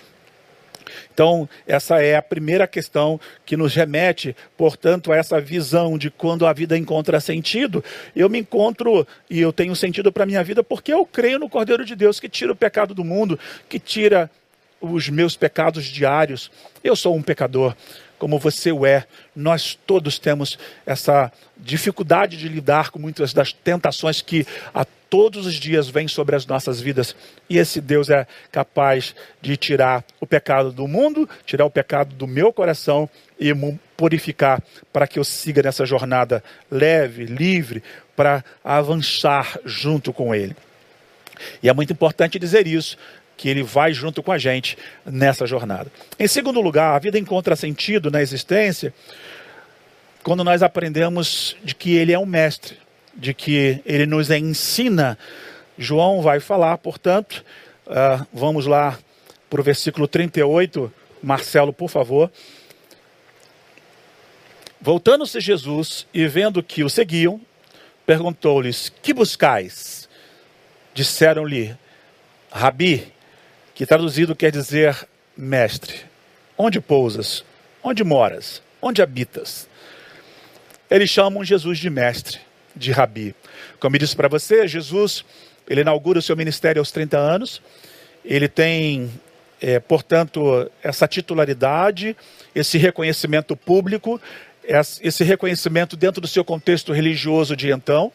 Então, 1.13 1.49
essa 1.67 2.03
é 2.03 2.17
a 2.17 2.23
primeira 2.23 2.67
questão 2.67 3.21
que 3.45 3.57
nos 3.57 3.75
remete, 3.75 4.37
portanto, 4.57 5.13
a 5.13 5.17
essa 5.17 5.41
visão 5.41 5.99
de 5.99 6.11
quando 6.11 6.47
a 6.47 6.53
vida 6.53 6.77
encontra 6.77 7.21
sentido. 7.21 7.85
Eu 8.15 8.29
me 8.29 8.39
encontro 8.39 9.07
e 9.29 9.41
eu 9.41 9.53
tenho 9.53 9.75
sentido 9.75 10.13
para 10.13 10.25
a 10.25 10.27
minha 10.27 10.45
vida 10.45 10.63
porque 10.63 10.93
eu 10.93 11.05
creio 11.05 11.39
no 11.39 11.49
Cordeiro 11.49 11.85
de 11.85 11.97
Deus 11.97 12.21
que 12.21 12.29
tira 12.29 12.53
o 12.53 12.57
pecado 12.57 12.95
do 12.95 13.05
mundo, 13.05 13.39
que 13.69 13.79
tira 13.79 14.31
os 14.81 15.09
meus 15.09 15.37
pecados 15.37 15.85
diários. 15.85 16.51
Eu 16.83 16.95
sou 16.95 17.15
um 17.17 17.23
pecador 17.23 17.75
como 18.19 18.39
você 18.39 18.73
o 18.73 18.87
é. 18.87 19.05
Nós 19.35 19.79
todos 19.87 20.19
temos 20.19 20.59
essa 20.85 21.33
dificuldade 21.57 22.37
de 22.37 22.49
lidar 22.49 22.91
com 22.91 22.99
muitas 22.99 23.33
das 23.33 23.53
tentações 23.53 24.21
que 24.21 24.47
a 24.75 24.85
todos 25.09 25.47
os 25.47 25.55
dias 25.55 25.89
vêm 25.89 26.09
sobre 26.09 26.37
as 26.37 26.47
nossas 26.47 26.81
vidas. 26.81 27.15
E 27.49 27.59
esse 27.59 27.81
Deus 27.81 28.11
é 28.11 28.27
capaz 28.51 29.15
de 29.41 29.57
tirar 29.57 30.05
o 30.21 30.27
pecado 30.27 30.73
do 30.73 30.87
mundo, 30.87 31.29
tirar 31.45 31.65
o 31.65 31.71
pecado 31.71 32.15
do 32.15 32.27
meu 32.27 32.53
coração 32.53 33.09
e 33.39 33.53
purificar 33.97 34.63
para 34.93 35.07
que 35.07 35.19
eu 35.19 35.25
siga 35.25 35.63
nessa 35.63 35.87
jornada 35.87 36.43
leve, 36.71 37.25
livre, 37.25 37.83
para 38.15 38.45
avançar 38.65 39.59
junto 39.65 40.13
com 40.13 40.35
Ele. 40.35 40.57
E 41.63 41.69
é 41.69 41.73
muito 41.73 41.93
importante 41.93 42.39
dizer 42.39 42.67
isso, 42.67 42.97
que 43.37 43.49
ele 43.49 43.63
vai 43.63 43.93
junto 43.93 44.23
com 44.23 44.33
a 44.33 44.39
gente 44.39 44.79
nessa 45.05 45.47
jornada. 45.47 45.91
Em 46.19 46.27
segundo 46.27 46.61
lugar, 46.61 46.95
a 46.95 46.99
vida 46.99 47.19
encontra 47.19 47.55
sentido 47.55 48.11
na 48.11 48.23
existência 48.23 48.95
quando 50.23 50.43
nós 50.43 50.63
aprendemos 50.63 51.57
de 51.63 51.75
que 51.75 51.95
ele 51.95 52.13
é 52.13 52.19
um 52.19 52.27
mestre, 52.27 52.79
de 53.15 53.33
que 53.33 53.81
ele 53.87 54.07
nos 54.07 54.31
ensina. 54.31 55.17
João 55.79 56.21
vai 56.21 56.41
falar, 56.41 56.77
portanto, 56.79 57.45
uh, 57.87 58.27
vamos 58.33 58.67
lá 58.67 58.99
para 59.49 59.61
o 59.61 59.65
versículo 59.65 60.09
38, 60.09 60.93
Marcelo, 61.23 61.73
por 61.73 61.89
favor. 61.89 62.31
Voltando-se 64.81 65.41
Jesus 65.41 66.07
e 66.13 66.27
vendo 66.27 66.63
que 66.63 66.83
o 66.83 66.91
seguiam, 66.91 67.41
perguntou-lhes: 68.05 68.93
Que 69.03 69.13
buscais? 69.15 70.09
Disseram-lhe: 70.95 71.77
Rabi, 72.51 73.13
que 73.77 73.85
traduzido 73.85 74.35
quer 74.35 74.51
dizer 74.51 75.07
mestre. 75.37 76.01
Onde 76.57 76.81
pousas? 76.81 77.45
Onde 77.85 78.03
moras? 78.03 78.63
Onde 78.81 79.03
habitas? 79.03 79.69
Eles 80.91 81.11
chamam 81.11 81.45
Jesus 81.45 81.79
de 81.79 81.91
mestre, 81.91 82.39
de 82.75 82.91
rabi. 82.91 83.35
Como 83.79 83.95
eu 83.95 84.01
disse 84.01 84.17
para 84.17 84.29
você, 84.29 84.67
Jesus, 84.67 85.27
ele 85.69 85.83
inaugura 85.83 86.19
o 86.19 86.23
seu 86.23 86.35
ministério 86.35 86.81
aos 86.81 86.91
30 86.91 87.19
anos. 87.19 87.61
Ele 88.25 88.49
tem, 88.49 89.11
é, 89.61 89.79
portanto, 89.79 90.71
essa 90.83 91.07
titularidade, 91.07 92.17
esse 92.55 92.79
reconhecimento 92.79 93.55
público, 93.55 94.19
esse 95.03 95.23
reconhecimento 95.23 95.99
dentro 95.99 96.23
do 96.23 96.27
seu 96.27 96.43
contexto 96.43 96.95
religioso 96.95 97.55
de 97.55 97.71
então. 97.71 98.11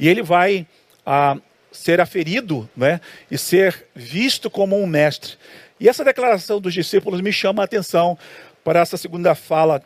E 0.00 0.08
ele 0.08 0.20
vai 0.20 0.66
ah, 1.06 1.36
ser 1.72 2.00
aferido 2.00 2.68
né, 2.76 3.00
e 3.30 3.38
ser 3.38 3.86
visto 3.94 4.50
como 4.50 4.80
um 4.80 4.86
mestre. 4.86 5.32
E 5.80 5.88
essa 5.88 6.04
declaração 6.04 6.60
dos 6.60 6.74
discípulos 6.74 7.20
me 7.20 7.32
chama 7.32 7.62
a 7.62 7.64
atenção 7.64 8.16
para 8.62 8.80
essa 8.80 8.96
segunda 8.96 9.34
fala 9.34 9.82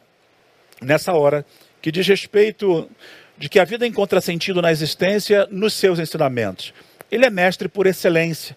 nessa 0.80 1.12
hora, 1.14 1.44
que 1.80 1.90
diz 1.90 2.06
respeito 2.06 2.90
de 3.38 3.48
que 3.48 3.58
a 3.58 3.64
vida 3.64 3.86
encontra 3.86 4.20
sentido 4.20 4.60
na 4.60 4.70
existência 4.70 5.46
nos 5.50 5.72
seus 5.74 5.98
ensinamentos. 5.98 6.74
Ele 7.10 7.24
é 7.24 7.30
mestre 7.30 7.68
por 7.68 7.86
excelência, 7.86 8.56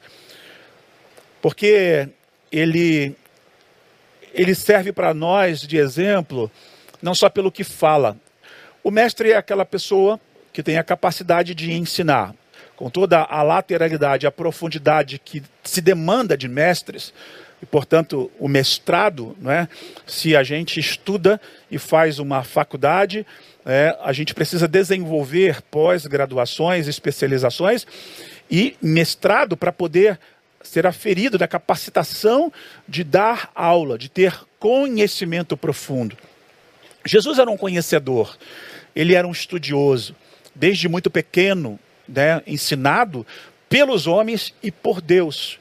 porque 1.42 2.10
ele, 2.52 3.16
ele 4.34 4.56
serve 4.56 4.92
para 4.92 5.14
nós 5.14 5.62
de 5.62 5.78
exemplo, 5.78 6.52
não 7.02 7.14
só 7.14 7.30
pelo 7.30 7.52
que 7.52 7.64
fala. 7.64 8.18
O 8.84 8.92
mestre 8.92 9.32
é 9.32 9.38
aquela 9.38 9.66
pessoa 9.66 10.20
que 10.52 10.64
tem 10.64 10.78
a 10.78 10.84
capacidade 10.84 11.54
de 11.54 11.72
ensinar 11.72 12.36
com 12.80 12.90
toda 12.90 13.20
a 13.20 13.44
lateralidade, 13.44 14.26
a 14.26 14.32
profundidade 14.32 15.20
que 15.20 15.44
se 15.66 15.82
demanda 15.82 16.38
de 16.38 16.48
mestres, 16.48 17.14
e 17.62 17.66
portanto 17.66 18.32
o 18.40 18.48
mestrado, 18.48 19.36
não 19.38 19.52
é? 19.52 19.68
se 20.08 20.34
a 20.34 20.44
gente 20.44 20.80
estuda 20.80 21.42
e 21.70 21.78
faz 21.78 22.20
uma 22.20 22.42
faculdade, 22.42 23.28
é, 23.66 23.98
a 24.02 24.14
gente 24.14 24.34
precisa 24.34 24.66
desenvolver 24.66 25.62
pós-graduações, 25.64 26.88
especializações 26.88 27.86
e 28.50 28.78
mestrado 28.82 29.58
para 29.58 29.74
poder 29.74 30.18
ser 30.64 30.88
aferido 30.88 31.38
da 31.38 31.50
capacitação 31.50 32.50
de 32.88 33.04
dar 33.04 33.52
aula, 33.54 33.98
de 33.98 34.08
ter 34.08 34.34
conhecimento 34.58 35.58
profundo. 35.58 36.18
Jesus 37.04 37.40
era 37.40 37.52
um 37.52 37.58
conhecedor, 37.58 38.38
ele 38.96 39.16
era 39.16 39.28
um 39.28 39.32
estudioso. 39.32 40.16
Desde 40.56 40.88
muito 40.88 41.10
pequeno, 41.10 41.78
né, 42.14 42.42
ensinado 42.46 43.26
pelos 43.70 44.08
homens 44.08 44.54
e 44.62 44.72
por 44.72 45.02
Deus. 45.02 45.60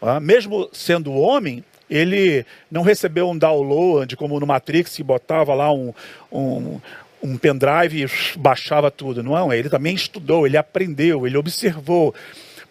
Ah, 0.00 0.18
mesmo 0.18 0.68
sendo 0.72 1.12
homem, 1.12 1.62
ele 1.88 2.44
não 2.70 2.82
recebeu 2.82 3.28
um 3.28 3.36
download 3.36 4.16
como 4.16 4.40
no 4.40 4.46
Matrix, 4.46 4.96
que 4.96 5.02
botava 5.02 5.54
lá 5.54 5.72
um, 5.72 5.92
um, 6.32 6.80
um 7.22 7.36
pendrive 7.36 8.04
e 8.04 8.38
baixava 8.38 8.90
tudo. 8.90 9.22
Não, 9.22 9.52
ele 9.52 9.68
também 9.68 9.94
estudou, 9.94 10.46
ele 10.46 10.56
aprendeu, 10.56 11.26
ele 11.26 11.36
observou. 11.36 12.14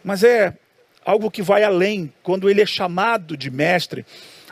Mas 0.03 0.23
é 0.23 0.53
algo 1.05 1.31
que 1.31 1.41
vai 1.41 1.63
além. 1.63 2.11
Quando 2.23 2.49
ele 2.49 2.61
é 2.61 2.65
chamado 2.65 3.37
de 3.37 3.51
mestre, 3.51 4.05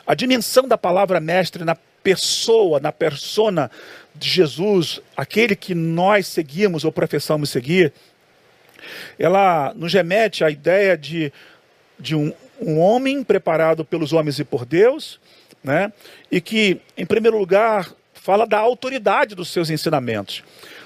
a 0.06 0.14
dimensão 0.14 0.68
da 0.68 0.78
palavra 0.78 1.20
mestre 1.20 1.66
na 1.66 1.76
pessoa, 2.04 2.80
na 2.80 2.92
persona 2.92 3.70
de 4.16 4.30
Jesus, 4.30 5.02
aquele 5.16 5.56
que 5.56 5.76
nós 5.76 6.28
seguimos 6.28 6.84
ou 6.84 6.92
professamos 6.92 7.50
seguir, 7.50 7.94
ela 9.18 9.74
nos 9.76 9.94
remete 9.94 10.44
à 10.44 10.50
ideia 10.50 10.98
de, 10.98 11.32
de 12.00 12.16
um, 12.16 12.34
um 12.62 12.80
homem 12.80 13.24
preparado 13.24 13.86
pelos 13.86 14.14
homens 14.14 14.40
e 14.40 14.44
por 14.44 14.66
Deus, 14.66 15.20
né? 15.64 15.92
e 16.32 16.40
que, 16.42 16.80
em 16.98 17.06
primeiro 17.06 17.38
lugar, 17.38 17.94
fala 18.14 18.46
da 18.46 18.60
autoridade 18.60 19.36
dos 19.36 19.50
seus 19.50 19.70
ensinamentos. 19.70 20.44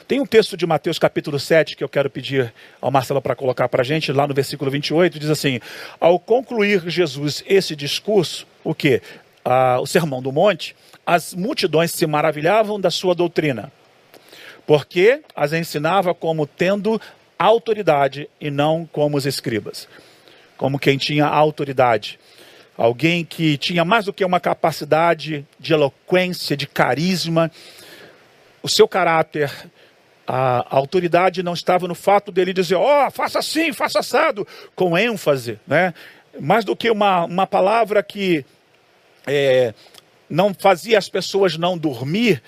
Tem 0.07 0.19
um 0.19 0.25
texto 0.25 0.57
de 0.57 0.65
Mateus 0.65 0.99
capítulo 0.99 1.39
7 1.39 1.77
que 1.77 1.83
eu 1.83 1.89
quero 1.89 2.09
pedir 2.09 2.53
ao 2.81 2.91
Marcelo 2.91 3.21
para 3.21 3.35
colocar 3.35 3.69
para 3.69 3.81
a 3.81 3.85
gente, 3.85 4.11
lá 4.11 4.27
no 4.27 4.33
versículo 4.33 4.69
28, 4.69 5.17
diz 5.17 5.29
assim: 5.29 5.59
Ao 5.99 6.19
concluir 6.19 6.87
Jesus 6.89 7.43
esse 7.47 7.75
discurso, 7.75 8.45
o 8.63 8.75
que? 8.75 9.01
Ah, 9.45 9.79
o 9.79 9.87
Sermão 9.87 10.21
do 10.21 10.31
Monte, 10.31 10.75
as 11.05 11.33
multidões 11.33 11.91
se 11.91 12.05
maravilhavam 12.05 12.79
da 12.79 12.91
sua 12.91 13.15
doutrina, 13.15 13.71
porque 14.67 15.21
as 15.35 15.53
ensinava 15.53 16.13
como 16.13 16.45
tendo 16.45 16.99
autoridade 17.45 18.29
e 18.39 18.49
não 18.49 18.87
como 18.91 19.17
os 19.17 19.25
escribas, 19.25 19.87
como 20.57 20.79
quem 20.79 20.97
tinha 20.97 21.25
autoridade. 21.25 22.19
Alguém 22.77 23.23
que 23.23 23.57
tinha 23.57 23.85
mais 23.85 24.05
do 24.05 24.13
que 24.13 24.25
uma 24.25 24.39
capacidade 24.39 25.45
de 25.59 25.73
eloquência, 25.73 26.57
de 26.57 26.65
carisma, 26.65 27.51
o 28.63 28.69
seu 28.69 28.87
caráter, 28.87 29.51
a, 30.25 30.75
autoridade 30.75 31.43
não 31.43 31.53
estava 31.53 31.87
no 31.87 31.95
fato 31.95 32.31
dele 32.31 32.53
dizer, 32.53 32.75
ó, 32.75 33.07
oh, 33.07 33.11
faça 33.11 33.39
assim, 33.39 33.73
faça 33.73 33.99
assado, 33.99 34.47
com 34.75 34.97
ênfase, 34.97 35.59
né? 35.67 35.93
Mais 36.39 36.65
do 36.65 36.75
que 36.75 36.89
uma, 36.89 37.25
uma 37.25 37.45
palavra 37.45 38.01
que 38.01 38.43
é, 39.27 39.73
não 40.29 40.53
fazia 40.53 40.97
as 40.97 41.09
pessoas 41.09 41.57
não 41.57 41.77
dormir, 41.77 42.41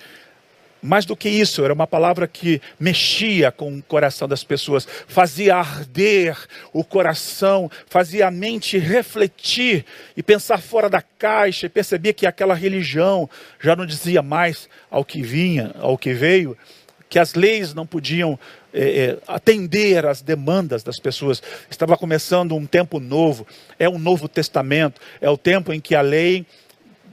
mais 0.82 1.04
do 1.04 1.16
que 1.16 1.28
isso, 1.28 1.64
era 1.64 1.72
uma 1.72 1.86
palavra 1.86 2.28
que 2.28 2.60
mexia 2.78 3.50
com 3.50 3.76
o 3.76 3.82
coração 3.82 4.28
das 4.28 4.44
pessoas, 4.44 4.86
fazia 5.08 5.56
arder 5.56 6.36
o 6.72 6.84
coração, 6.84 7.70
fazia 7.88 8.28
a 8.28 8.30
mente 8.30 8.78
refletir 8.78 9.84
e 10.16 10.22
pensar 10.22 10.58
fora 10.58 10.88
da 10.88 11.02
caixa, 11.02 11.66
e 11.66 11.70
percebia 11.70 12.12
que 12.12 12.26
aquela 12.26 12.54
religião 12.54 13.28
já 13.60 13.74
não 13.74 13.86
dizia 13.86 14.22
mais 14.22 14.68
ao 14.90 15.04
que 15.04 15.22
vinha, 15.22 15.74
ao 15.78 15.98
que 15.98 16.12
veio, 16.12 16.56
que 17.08 17.18
as 17.18 17.34
leis 17.34 17.72
não 17.72 17.86
podiam 17.86 18.38
é, 18.74 19.16
atender 19.26 20.04
às 20.04 20.20
demandas 20.20 20.82
das 20.82 20.98
pessoas. 20.98 21.42
Estava 21.70 21.96
começando 21.96 22.54
um 22.54 22.66
tempo 22.66 23.00
novo, 23.00 23.46
é 23.78 23.88
um 23.88 23.98
novo 23.98 24.28
testamento, 24.28 25.00
é 25.20 25.30
o 25.30 25.36
tempo 25.38 25.72
em 25.72 25.80
que 25.80 25.94
a 25.94 26.00
lei 26.00 26.44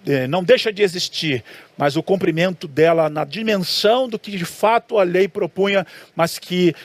é, 0.05 0.27
não 0.27 0.43
deixa 0.43 0.71
de 0.71 0.81
existir, 0.83 1.43
mas 1.77 1.95
o 1.95 2.03
cumprimento 2.03 2.67
dela 2.67 3.09
na 3.09 3.23
dimensão 3.23 4.07
do 4.07 4.19
que 4.19 4.31
de 4.31 4.45
fato 4.45 4.97
a 4.97 5.03
lei 5.03 5.27
propunha, 5.27 5.85
mas 6.15 6.37
que 6.37 6.75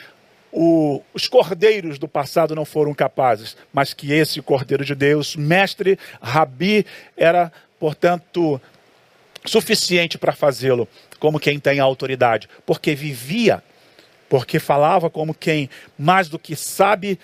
o, 0.51 1.01
os 1.13 1.27
cordeiros 1.27 1.99
do 1.99 2.07
passado 2.07 2.55
não 2.55 2.65
foram 2.65 2.93
capazes, 2.93 3.55
mas 3.71 3.93
que 3.93 4.11
esse 4.11 4.41
cordeiro 4.41 4.83
de 4.83 4.95
Deus, 4.95 5.35
mestre, 5.35 5.99
rabi, 6.21 6.85
era, 7.15 7.51
portanto, 7.79 8.59
suficiente 9.45 10.17
para 10.17 10.33
fazê-lo, 10.33 10.87
como 11.19 11.39
quem 11.39 11.59
tem 11.59 11.79
autoridade, 11.79 12.49
porque 12.65 12.95
vivia, 12.95 13.63
porque 14.27 14.59
falava 14.59 15.09
como 15.09 15.33
quem 15.33 15.69
mais 15.97 16.29
do 16.29 16.39
que 16.39 16.55
sabe, 16.55 17.19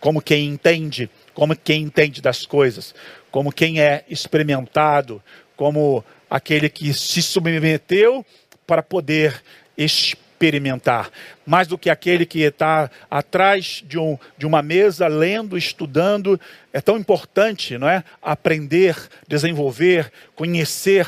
como 0.00 0.20
quem 0.20 0.46
entende, 0.46 1.10
como 1.34 1.56
quem 1.56 1.82
entende 1.82 2.20
das 2.20 2.46
coisas, 2.46 2.94
como 3.36 3.52
quem 3.52 3.82
é 3.82 4.02
experimentado, 4.08 5.22
como 5.54 6.02
aquele 6.30 6.70
que 6.70 6.94
se 6.94 7.20
submeteu 7.20 8.24
para 8.66 8.82
poder 8.82 9.42
experimentar, 9.76 11.10
mais 11.44 11.68
do 11.68 11.76
que 11.76 11.90
aquele 11.90 12.24
que 12.24 12.40
está 12.40 12.90
atrás 13.10 13.84
de, 13.86 13.98
um, 13.98 14.16
de 14.38 14.46
uma 14.46 14.62
mesa 14.62 15.06
lendo, 15.06 15.58
estudando. 15.58 16.40
É 16.72 16.80
tão 16.80 16.96
importante, 16.96 17.76
não 17.76 17.86
é? 17.86 18.02
Aprender, 18.22 18.96
desenvolver, 19.28 20.10
conhecer. 20.34 21.06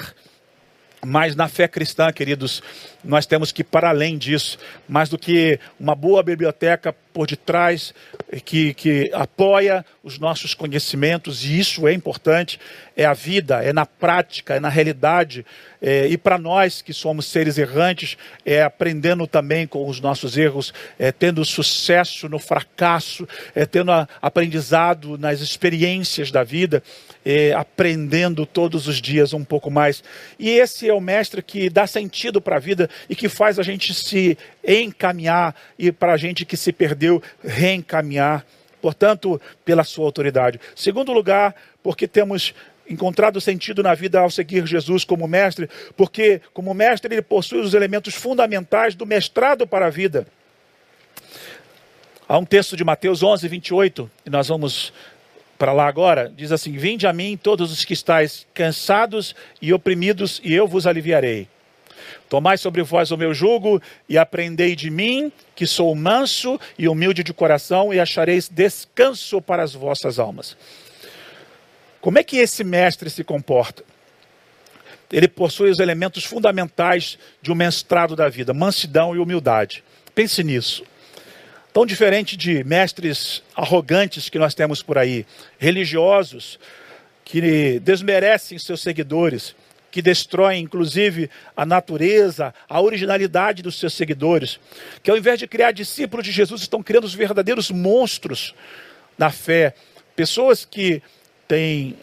Mas 1.02 1.34
na 1.34 1.48
fé 1.48 1.66
cristã, 1.66 2.12
queridos, 2.12 2.62
nós 3.02 3.24
temos 3.24 3.52
que 3.52 3.62
ir 3.62 3.64
para 3.64 3.88
além 3.88 4.18
disso, 4.18 4.58
mais 4.86 5.08
do 5.08 5.16
que 5.16 5.58
uma 5.80 5.94
boa 5.94 6.22
biblioteca 6.22 6.94
por 7.18 7.26
detrás, 7.26 7.92
que, 8.44 8.72
que 8.74 9.10
apoia 9.12 9.84
os 10.04 10.20
nossos 10.20 10.54
conhecimentos, 10.54 11.44
e 11.44 11.58
isso 11.58 11.88
é 11.88 11.92
importante, 11.92 12.60
é 12.96 13.04
a 13.04 13.12
vida, 13.12 13.60
é 13.60 13.72
na 13.72 13.84
prática, 13.84 14.54
é 14.54 14.60
na 14.60 14.68
realidade. 14.68 15.44
É, 15.82 16.06
e 16.06 16.16
para 16.16 16.38
nós 16.38 16.80
que 16.80 16.92
somos 16.92 17.26
seres 17.26 17.58
errantes, 17.58 18.16
é 18.46 18.62
aprendendo 18.62 19.26
também 19.26 19.66
com 19.66 19.88
os 19.88 20.00
nossos 20.00 20.36
erros, 20.36 20.72
é 20.96 21.10
tendo 21.10 21.44
sucesso 21.44 22.28
no 22.28 22.38
fracasso, 22.38 23.28
é 23.52 23.66
tendo 23.66 23.90
a, 23.90 24.08
aprendizado 24.22 25.18
nas 25.18 25.40
experiências 25.40 26.30
da 26.30 26.44
vida, 26.44 26.82
é, 27.24 27.52
aprendendo 27.52 28.46
todos 28.46 28.86
os 28.88 29.00
dias 29.00 29.32
um 29.32 29.44
pouco 29.44 29.70
mais. 29.70 30.02
E 30.38 30.50
esse 30.50 30.88
é 30.88 30.94
o 30.94 31.00
mestre 31.00 31.42
que 31.42 31.68
dá 31.68 31.86
sentido 31.86 32.40
para 32.40 32.56
a 32.56 32.60
vida 32.60 32.88
e 33.08 33.14
que 33.14 33.28
faz 33.28 33.58
a 33.58 33.62
gente 33.62 33.92
se 33.92 34.38
encaminhar 34.66 35.54
e 35.78 35.92
para 35.92 36.12
a 36.12 36.16
gente 36.16 36.44
que 36.44 36.56
se 36.56 36.72
perdeu, 36.72 37.07
reencaminhar 37.42 38.44
portanto, 38.80 39.40
pela 39.64 39.84
sua 39.84 40.04
autoridade. 40.04 40.60
Segundo 40.74 41.12
lugar, 41.12 41.54
porque 41.82 42.06
temos 42.06 42.54
encontrado 42.88 43.40
sentido 43.40 43.82
na 43.82 43.94
vida 43.94 44.18
ao 44.20 44.30
seguir 44.30 44.66
Jesus 44.66 45.04
como 45.04 45.28
mestre, 45.28 45.68
porque, 45.96 46.40
como 46.54 46.72
mestre, 46.72 47.14
ele 47.14 47.22
possui 47.22 47.60
os 47.60 47.74
elementos 47.74 48.14
fundamentais 48.14 48.94
do 48.94 49.04
mestrado 49.04 49.66
para 49.66 49.86
a 49.86 49.90
vida. 49.90 50.26
Há 52.26 52.38
um 52.38 52.44
texto 52.44 52.76
de 52.76 52.84
Mateus 52.84 53.22
11, 53.22 53.46
28, 53.46 54.10
e 54.26 54.30
nós 54.30 54.48
vamos 54.48 54.92
para 55.58 55.72
lá 55.72 55.86
agora. 55.86 56.32
Diz 56.34 56.52
assim: 56.52 56.72
Vinde 56.72 57.06
a 57.06 57.12
mim, 57.12 57.38
todos 57.42 57.72
os 57.72 57.84
que 57.84 57.92
estáis 57.92 58.46
cansados 58.54 59.34
e 59.60 59.72
oprimidos, 59.72 60.40
e 60.44 60.54
eu 60.54 60.66
vos 60.66 60.86
aliviarei. 60.86 61.48
Tomai 62.28 62.58
sobre 62.58 62.82
vós 62.82 63.10
o 63.10 63.16
meu 63.16 63.32
jugo 63.32 63.80
e 64.08 64.16
aprendei 64.18 64.76
de 64.76 64.90
mim, 64.90 65.32
que 65.54 65.66
sou 65.66 65.94
manso 65.94 66.58
e 66.78 66.88
humilde 66.88 67.22
de 67.22 67.32
coração, 67.32 67.92
e 67.92 68.00
achareis 68.00 68.48
descanso 68.48 69.40
para 69.40 69.62
as 69.62 69.74
vossas 69.74 70.18
almas. 70.18 70.56
Como 72.00 72.18
é 72.18 72.24
que 72.24 72.36
esse 72.36 72.62
mestre 72.62 73.10
se 73.10 73.24
comporta? 73.24 73.82
Ele 75.10 75.26
possui 75.26 75.70
os 75.70 75.78
elementos 75.78 76.24
fundamentais 76.24 77.18
de 77.40 77.50
um 77.50 77.54
mestrado 77.54 78.14
da 78.14 78.28
vida: 78.28 78.52
mansidão 78.52 79.16
e 79.16 79.18
humildade. 79.18 79.82
Pense 80.14 80.44
nisso. 80.44 80.84
Tão 81.72 81.86
diferente 81.86 82.36
de 82.36 82.64
mestres 82.64 83.42
arrogantes 83.54 84.28
que 84.28 84.38
nós 84.38 84.54
temos 84.54 84.82
por 84.82 84.98
aí, 84.98 85.24
religiosos, 85.58 86.58
que 87.24 87.78
desmerecem 87.80 88.58
seus 88.58 88.80
seguidores, 88.80 89.54
que 89.90 90.02
destroem 90.02 90.62
inclusive 90.62 91.30
a 91.56 91.64
natureza, 91.64 92.54
a 92.68 92.80
originalidade 92.80 93.62
dos 93.62 93.78
seus 93.78 93.94
seguidores, 93.94 94.60
que 95.02 95.10
ao 95.10 95.16
invés 95.16 95.38
de 95.38 95.46
criar 95.46 95.72
discípulos 95.72 96.24
de 96.24 96.32
Jesus, 96.32 96.60
estão 96.60 96.82
criando 96.82 97.04
os 97.04 97.14
verdadeiros 97.14 97.70
monstros 97.70 98.54
na 99.16 99.30
fé. 99.30 99.74
Pessoas 100.14 100.64
que 100.64 101.02
têm 101.46 101.96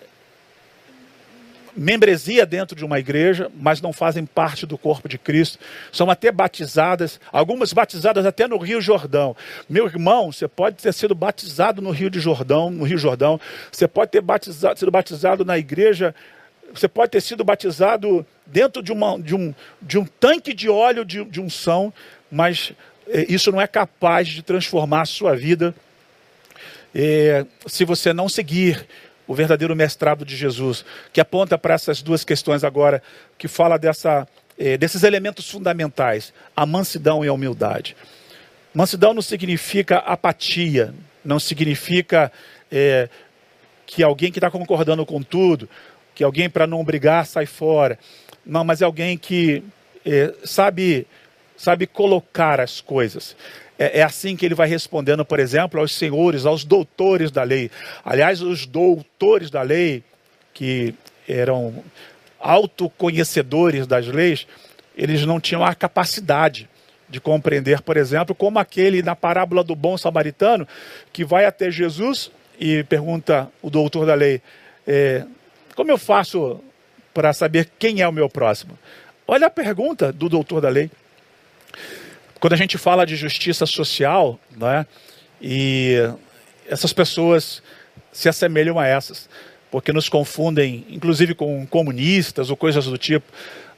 membresia 1.75 2.45
dentro 2.45 2.75
de 2.75 2.85
uma 2.85 2.99
igreja, 2.99 3.51
mas 3.53 3.81
não 3.81 3.91
fazem 3.91 4.25
parte 4.25 4.65
do 4.65 4.77
corpo 4.77 5.09
de 5.09 5.17
Cristo. 5.17 5.59
São 5.91 6.09
até 6.09 6.31
batizadas, 6.31 7.19
algumas 7.31 7.73
batizadas 7.73 8.25
até 8.25 8.47
no 8.47 8.57
Rio 8.57 8.79
Jordão. 8.79 9.35
Meu 9.67 9.85
irmão, 9.85 10.31
você 10.31 10.47
pode 10.47 10.77
ter 10.77 10.93
sido 10.93 11.13
batizado 11.13 11.81
no 11.81 11.91
Rio 11.91 12.09
de 12.09 12.19
Jordão, 12.19 12.69
no 12.69 12.85
Rio 12.85 12.97
Jordão. 12.97 13.39
Você 13.71 13.87
pode 13.87 14.11
ter 14.11 14.21
batizado, 14.21 14.79
sido 14.79 14.91
batizado 14.91 15.43
na 15.43 15.57
igreja 15.57 16.15
você 16.79 16.87
pode 16.87 17.11
ter 17.11 17.21
sido 17.21 17.43
batizado 17.43 18.25
dentro 18.45 18.83
de, 18.83 18.91
uma, 18.91 19.19
de, 19.19 19.35
um, 19.35 19.53
de 19.81 19.97
um 19.97 20.05
tanque 20.05 20.53
de 20.53 20.69
óleo 20.69 21.03
de, 21.03 21.23
de 21.25 21.41
unção, 21.41 21.93
mas 22.31 22.73
é, 23.07 23.25
isso 23.29 23.51
não 23.51 23.61
é 23.61 23.67
capaz 23.67 24.27
de 24.27 24.41
transformar 24.41 25.01
a 25.01 25.05
sua 25.05 25.35
vida 25.35 25.73
é, 26.93 27.45
se 27.67 27.83
você 27.85 28.13
não 28.13 28.29
seguir 28.29 28.87
o 29.27 29.33
verdadeiro 29.33 29.75
mestrado 29.75 30.23
de 30.23 30.35
Jesus, 30.35 30.85
que 31.11 31.19
aponta 31.19 31.57
para 31.57 31.73
essas 31.73 32.01
duas 32.01 32.23
questões 32.23 32.63
agora, 32.63 33.01
que 33.37 33.47
fala 33.47 33.77
dessa, 33.77 34.27
é, 34.57 34.77
desses 34.77 35.03
elementos 35.03 35.49
fundamentais, 35.49 36.31
a 36.55 36.65
mansidão 36.65 37.25
e 37.25 37.27
a 37.27 37.33
humildade. 37.33 37.95
Mansidão 38.73 39.13
não 39.13 39.21
significa 39.21 39.97
apatia, 39.97 40.93
não 41.23 41.39
significa 41.39 42.31
que 43.85 44.03
alguém 44.03 44.31
que 44.31 44.37
está 44.37 44.51
concordando 44.51 45.05
com 45.05 45.21
tudo, 45.23 45.69
que 46.15 46.23
alguém 46.23 46.49
para 46.49 46.65
não 46.65 46.83
brigar 46.83 47.25
sai 47.25 47.45
fora. 47.45 47.99
Não, 48.45 48.63
mas 48.63 48.81
é 48.81 48.85
alguém 48.85 49.17
que 49.17 49.61
é, 50.05 50.33
sabe, 50.43 51.05
sabe 51.57 51.85
colocar 51.85 52.61
as 52.61 52.79
coisas. 52.79 53.35
É, 53.77 53.99
é, 53.99 54.03
assim 54.03 54.35
que 54.37 54.45
ele 54.45 54.55
vai 54.55 54.67
respondendo, 54.67 55.25
por 55.25 55.39
exemplo, 55.39 55.79
aos 55.79 55.93
senhores, 55.93 56.45
aos 56.45 56.63
doutores 56.63 57.29
da 57.29 57.43
lei. 57.43 57.69
Aliás, 58.03 58.41
os 58.41 58.65
doutores 58.65 59.51
da 59.51 59.61
lei, 59.61 60.01
que 60.53 60.95
eram 61.27 61.83
autoconhecedores 62.39 63.85
das 63.85 64.07
leis, 64.07 64.47
eles 64.95 65.25
não 65.25 65.41
tinham 65.41 65.65
a 65.65 65.75
capacidade 65.75 66.69
de 67.09 67.19
compreender, 67.19 67.81
por 67.81 67.97
exemplo, 67.97 68.33
como 68.33 68.57
aquele 68.57 69.03
na 69.03 69.15
parábola 69.15 69.63
do 69.63 69.75
bom 69.75 69.97
samaritano, 69.97 70.67
que 71.11 71.25
vai 71.25 71.45
até 71.45 71.69
Jesus 71.69 72.31
e 72.59 72.83
pergunta 72.85 73.49
o 73.61 73.69
doutor 73.69 74.05
da 74.05 74.13
lei: 74.13 74.41
é, 74.87 75.25
como 75.75 75.91
eu 75.91 75.97
faço 75.97 76.59
para 77.13 77.33
saber 77.33 77.69
quem 77.77 78.01
é 78.01 78.07
o 78.07 78.11
meu 78.11 78.29
próximo? 78.29 78.77
Olha 79.27 79.47
a 79.47 79.49
pergunta 79.49 80.11
do 80.11 80.29
doutor 80.29 80.61
da 80.61 80.69
lei. 80.69 80.89
Quando 82.39 82.53
a 82.53 82.57
gente 82.57 82.77
fala 82.77 83.05
de 83.05 83.15
justiça 83.15 83.65
social, 83.65 84.39
né, 84.55 84.85
e 85.41 85.95
essas 86.67 86.93
pessoas 86.93 87.61
se 88.11 88.29
assemelham 88.29 88.79
a 88.79 88.87
essas, 88.87 89.29
porque 89.69 89.91
nos 89.91 90.07
confundem, 90.07 90.85
inclusive 90.89 91.35
com 91.35 91.65
comunistas 91.67 92.49
ou 92.49 92.55
coisas 92.55 92.85
do 92.85 92.97
tipo. 92.97 93.25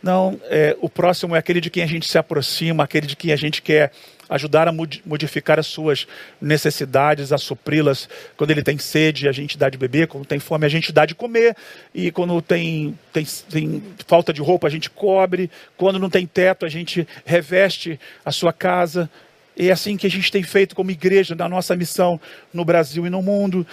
Não, 0.02 0.40
é, 0.46 0.78
o 0.80 0.90
próximo 0.90 1.36
é 1.36 1.40
aquele 1.40 1.60
de 1.60 1.70
quem 1.70 1.84
a 1.84 1.88
gente 1.88 2.08
se 2.08 2.18
aproxima, 2.18 2.84
aquele 2.84 3.08
de 3.08 3.16
quem 3.16 3.32
a 3.32 3.36
gente 3.36 3.62
quer 3.62 3.92
ajudar 4.30 4.68
a 4.68 4.72
modificar 4.72 5.60
as 5.60 5.68
suas 5.68 6.08
necessidades, 6.42 7.32
a 7.32 7.38
supri-las. 7.38 8.10
Quando 8.36 8.52
ele 8.52 8.64
tem 8.64 8.78
sede, 8.78 9.28
a 9.28 9.32
gente 9.32 9.58
dá 9.58 9.70
de 9.70 9.78
beber, 9.78 10.08
quando 10.08 10.26
tem 10.26 10.40
fome, 10.40 10.66
a 10.66 10.70
gente 10.70 10.92
dá 10.92 11.06
de 11.06 11.16
comer, 11.16 11.56
e 11.94 12.12
quando 12.12 12.42
tem, 12.42 12.98
tem, 13.14 13.26
tem 13.50 13.84
falta 14.06 14.34
de 14.34 14.42
roupa, 14.42 14.68
a 14.68 14.70
gente 14.70 14.90
cobre, 14.90 15.50
quando 15.76 16.00
não 16.00 16.10
tem 16.10 16.26
teto, 16.26 16.66
a 16.66 16.70
gente 16.70 17.08
reveste 17.26 18.00
a 18.26 18.32
sua 18.32 18.52
casa. 18.52 19.10
E 19.56 19.70
é 19.70 19.72
assim 19.72 19.98
que 19.98 20.06
a 20.06 20.10
gente 20.10 20.32
tem 20.32 20.44
feito 20.44 20.76
como 20.76 20.92
igreja 20.92 21.34
na 21.34 21.50
nossa 21.50 21.76
missão 21.76 22.20
no 22.54 22.64
Brasil 22.64 23.08
e 23.08 23.10
no 23.10 23.22
mundo, 23.22 23.66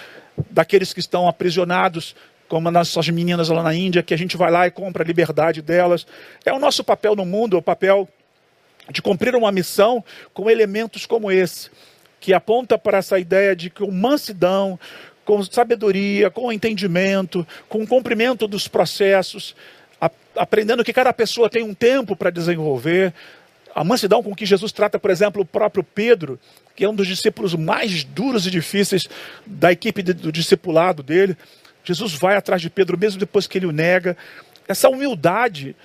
daqueles 0.49 0.93
que 0.93 0.99
estão 0.99 1.27
aprisionados 1.27 2.15
como 2.47 2.67
as 2.67 2.73
nossas 2.73 3.09
meninas 3.09 3.49
lá 3.49 3.63
na 3.63 3.73
Índia, 3.73 4.03
que 4.03 4.13
a 4.13 4.17
gente 4.17 4.37
vai 4.37 4.51
lá 4.51 4.67
e 4.67 4.71
compra 4.71 5.03
a 5.03 5.05
liberdade 5.05 5.61
delas. 5.61 6.05
É 6.45 6.53
o 6.53 6.59
nosso 6.59 6.83
papel 6.83 7.15
no 7.15 7.25
mundo, 7.25 7.55
é 7.55 7.59
o 7.59 7.61
papel 7.61 8.07
de 8.91 9.01
cumprir 9.01 9.35
uma 9.35 9.51
missão 9.51 10.03
com 10.33 10.49
elementos 10.49 11.05
como 11.05 11.31
esse, 11.31 11.69
que 12.19 12.33
aponta 12.33 12.77
para 12.77 12.97
essa 12.97 13.19
ideia 13.19 13.55
de 13.55 13.69
que 13.69 13.83
com 13.83 13.91
mansidão, 13.91 14.79
com 15.23 15.43
sabedoria, 15.43 16.29
com 16.29 16.51
entendimento, 16.51 17.45
com 17.67 17.83
o 17.83 17.87
cumprimento 17.87 18.47
dos 18.47 18.67
processos, 18.67 19.55
a, 19.99 20.09
aprendendo 20.35 20.83
que 20.83 20.93
cada 20.93 21.11
pessoa 21.11 21.49
tem 21.49 21.63
um 21.63 21.73
tempo 21.73 22.15
para 22.15 22.29
desenvolver, 22.29 23.13
a 23.75 23.83
mansidão 23.83 24.23
com 24.23 24.33
que 24.33 24.45
Jesus 24.45 24.71
trata, 24.71 24.97
por 24.97 25.11
exemplo, 25.11 25.41
o 25.41 25.45
próprio 25.45 25.83
Pedro, 25.83 26.39
que 26.75 26.85
é 26.85 26.89
um 26.89 26.95
dos 26.95 27.07
discípulos 27.07 27.53
mais 27.55 28.05
duros 28.05 28.47
e 28.47 28.51
difíceis 28.51 29.05
da 29.45 29.69
equipe 29.69 30.01
de, 30.01 30.13
do 30.13 30.31
discipulado 30.31 31.03
dele. 31.03 31.35
Jesus 31.83 32.13
vai 32.13 32.37
atrás 32.37 32.61
de 32.61 32.69
Pedro, 32.69 32.97
mesmo 32.97 33.19
depois 33.19 33.47
que 33.47 33.57
ele 33.57 33.65
o 33.65 33.73
nega. 33.73 34.15
Essa 34.65 34.87
humildade 34.87 35.75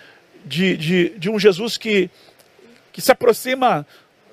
de, 0.45 0.77
de, 0.77 1.09
de 1.19 1.29
um 1.29 1.39
Jesus 1.39 1.77
que, 1.77 2.09
que 3.01 3.07
se 3.07 3.13
aproxima 3.13 3.87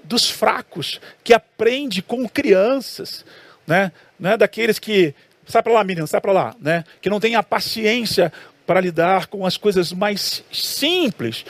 dos 0.03 0.30
fracos, 0.30 0.99
que 1.24 1.34
aprende 1.34 2.01
com 2.01 2.28
crianças, 2.28 3.26
né? 3.65 3.91
Não 4.20 4.32
é 4.32 4.38
daqueles 4.38 4.78
que. 4.78 5.15
Sai 5.47 5.63
para 5.63 5.72
lá, 5.72 5.84
menina, 5.84 6.05
sai 6.05 6.20
para 6.20 6.34
lá, 6.34 6.55
né? 6.59 6.84
Que 7.01 7.09
não 7.09 7.22
tem 7.22 7.36
a 7.36 7.43
paciência 7.43 8.32
para 8.65 8.82
lidar 8.82 9.28
com 9.28 9.45
as 9.45 9.55
coisas 9.55 9.93
mais 9.93 10.43
simples. 10.51 11.45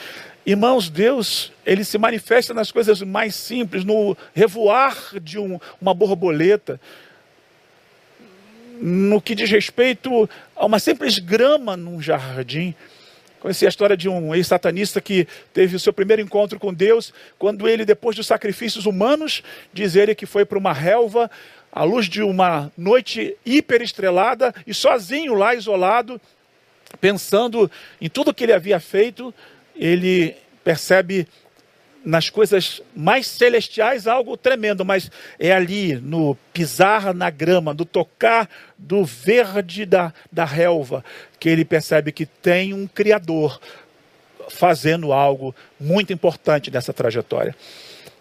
Irmãos, 0.45 0.89
Deus, 0.89 1.51
ele 1.65 1.83
se 1.83 1.97
manifesta 1.97 2.53
nas 2.53 2.71
coisas 2.71 3.01
mais 3.01 3.33
simples, 3.33 3.83
no 3.83 4.15
revoar 4.35 5.19
de 5.19 5.39
um, 5.39 5.59
uma 5.81 5.93
borboleta, 5.93 6.79
no 8.79 9.19
que 9.19 9.33
diz 9.33 9.49
respeito 9.49 10.29
a 10.55 10.65
uma 10.65 10.77
simples 10.77 11.17
grama 11.17 11.75
num 11.75 11.99
jardim. 11.99 12.75
Conheci 13.47 13.65
a 13.65 13.69
história 13.69 13.95
de 13.95 14.09
um 14.09 14.35
ex-satanista 14.35 14.99
que 14.99 15.25
teve 15.53 15.73
o 15.73 15.79
seu 15.79 15.93
primeiro 15.93 16.21
encontro 16.21 16.59
com 16.59 16.73
Deus, 16.73 17.13
quando 17.39 17.65
ele, 17.65 17.85
depois 17.85 18.13
dos 18.13 18.27
sacrifícios 18.27 18.85
humanos, 18.85 19.41
diz 19.71 19.95
ele 19.95 20.13
que 20.13 20.25
foi 20.25 20.43
para 20.43 20.57
uma 20.57 20.73
relva, 20.73 21.31
à 21.71 21.81
luz 21.81 22.09
de 22.09 22.21
uma 22.21 22.69
noite 22.77 23.37
hiperestrelada, 23.45 24.53
e 24.67 24.73
sozinho 24.73 25.33
lá, 25.33 25.55
isolado, 25.55 26.19
pensando 26.99 27.71
em 28.01 28.09
tudo 28.09 28.33
que 28.33 28.43
ele 28.43 28.51
havia 28.51 28.81
feito, 28.81 29.33
ele 29.73 30.35
percebe 30.61 31.25
nas 32.07 32.29
coisas 32.29 32.81
mais 32.95 33.27
celestiais 33.27 34.07
algo 34.07 34.37
tremendo, 34.37 34.85
mas 34.85 35.11
é 35.37 35.51
ali 35.51 35.95
no 35.95 36.37
pisar 36.53 37.13
na 37.13 37.29
grama, 37.29 37.73
no 37.73 37.83
tocar 37.83 38.49
do 38.77 39.03
verde 39.03 39.85
da, 39.85 40.13
da 40.31 40.45
relva, 40.45 41.03
que 41.37 41.49
ele 41.49 41.65
percebe 41.65 42.13
que 42.13 42.25
tem 42.25 42.73
um 42.73 42.87
Criador 42.87 43.59
fazendo 44.49 45.11
algo 45.11 45.53
muito 45.77 46.13
importante 46.13 46.71
nessa 46.71 46.93
trajetória. 46.93 47.53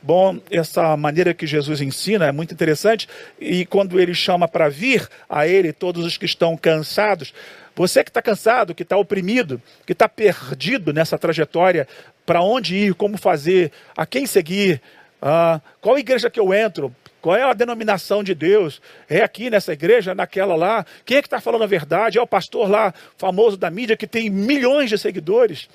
Bom, 0.03 0.41
essa 0.51 0.97
maneira 0.97 1.32
que 1.32 1.47
Jesus 1.47 1.80
ensina 1.80 2.26
é 2.26 2.32
muito 2.32 2.53
interessante, 2.53 3.09
e 3.41 3.64
quando 3.66 4.01
ele 4.01 4.14
chama 4.14 4.49
para 4.49 4.68
vir 4.68 5.09
a 5.28 5.47
ele 5.47 5.72
todos 5.72 6.05
os 6.05 6.16
que 6.16 6.26
estão 6.26 6.57
cansados, 6.57 7.32
você 7.77 8.03
que 8.03 8.09
está 8.11 8.22
cansado, 8.22 8.74
que 8.74 8.83
está 8.83 8.97
oprimido, 8.97 9.61
que 9.85 9.93
está 9.93 10.09
perdido 10.09 10.95
nessa 10.95 11.18
trajetória, 11.18 11.87
para 12.24 12.43
onde 12.43 12.74
ir, 12.74 12.95
como 12.95 13.18
fazer, 13.18 13.70
a 13.95 14.07
quem 14.07 14.24
seguir, 14.27 14.81
uh, 15.22 15.61
qual 15.81 15.99
igreja 15.99 16.31
que 16.31 16.41
eu 16.41 16.55
entro, 16.55 16.93
qual 17.20 17.37
é 17.37 17.43
a 17.43 17.53
denominação 17.53 18.24
de 18.24 18.35
Deus? 18.35 18.81
É 19.09 19.20
aqui 19.20 19.51
nessa 19.51 19.72
igreja, 19.72 20.14
naquela 20.14 20.57
lá? 20.57 20.87
Quem 21.05 21.18
é 21.18 21.22
que 21.22 21.27
está 21.27 21.41
falando 21.41 21.64
a 21.64 21.66
verdade? 21.66 22.18
É 22.18 22.22
o 22.22 22.27
pastor 22.27 22.70
lá, 22.70 22.95
famoso 23.18 23.57
da 23.57 23.70
mídia, 23.70 23.97
que 23.97 24.07
tem 24.07 24.31
milhões 24.31 24.89
de 24.89 24.97
seguidores. 24.97 25.68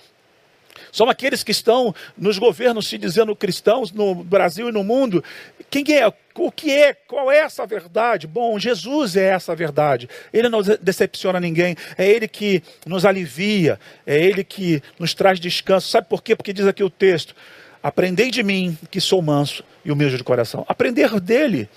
São 0.92 1.10
aqueles 1.10 1.44
que 1.44 1.52
estão 1.52 1.96
nos 2.18 2.38
governos 2.38 2.88
se 2.88 2.98
dizendo 2.98 3.36
cristãos 3.36 3.92
no 3.92 4.16
Brasil 4.16 4.70
e 4.70 4.72
no 4.72 4.84
mundo. 4.84 5.24
Quem 5.70 5.84
é? 5.96 6.12
O 6.36 6.52
que 6.52 6.72
é? 6.72 6.94
Qual 6.94 7.32
é 7.32 7.40
essa 7.40 7.66
verdade? 7.66 8.28
Bom, 8.28 8.60
Jesus 8.60 9.16
é 9.16 9.28
essa 9.28 9.56
verdade. 9.56 10.10
Ele 10.34 10.50
não 10.50 10.62
decepciona 10.82 11.40
ninguém. 11.40 11.76
É 11.98 12.08
Ele 12.08 12.28
que 12.28 12.62
nos 12.86 13.06
alivia. 13.06 13.80
É 14.06 14.18
Ele 14.18 14.44
que 14.44 14.82
nos 15.00 15.14
traz 15.14 15.40
descanso. 15.40 15.90
Sabe 15.90 16.08
por 16.08 16.22
quê? 16.22 16.36
Porque 16.36 16.54
diz 16.54 16.68
aqui 16.68 16.84
o 16.84 16.90
texto: 16.90 17.36
Aprendei 17.82 18.30
de 18.30 18.44
mim, 18.44 18.78
que 18.90 19.00
sou 19.00 19.22
manso 19.22 19.64
e 19.84 19.92
humilde 19.92 20.18
de 20.18 20.24
coração. 20.24 20.66
Aprender 20.68 21.20
dele. 21.20 21.70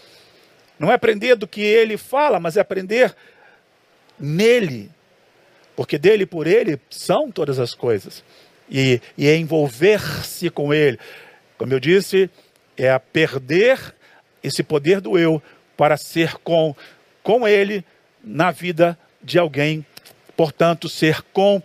Não 0.78 0.90
é 0.90 0.94
aprender 0.94 1.36
do 1.36 1.46
que 1.46 1.60
ele 1.60 1.96
fala, 1.96 2.40
mas 2.40 2.56
é 2.56 2.60
aprender 2.60 3.14
nele. 4.18 4.90
Porque 5.76 5.98
dele 5.98 6.24
e 6.24 6.26
por 6.26 6.46
ele 6.48 6.80
são 6.90 7.30
todas 7.30 7.60
as 7.60 7.74
coisas 7.74 8.24
e, 8.70 9.00
e 9.16 9.28
é 9.28 9.36
envolver-se 9.36 10.50
com 10.50 10.72
ele. 10.72 10.98
Como 11.58 11.72
eu 11.72 11.80
disse, 11.80 12.30
é 12.76 12.90
a 12.90 12.98
perder 12.98 13.94
esse 14.42 14.62
poder 14.62 15.00
do 15.00 15.18
eu 15.18 15.42
para 15.76 15.96
ser 15.96 16.34
com, 16.38 16.74
com 17.22 17.46
ele 17.46 17.84
na 18.22 18.50
vida 18.50 18.98
de 19.22 19.38
alguém. 19.38 19.84
Portanto, 20.36 20.88
ser 20.88 21.22
com 21.32 21.62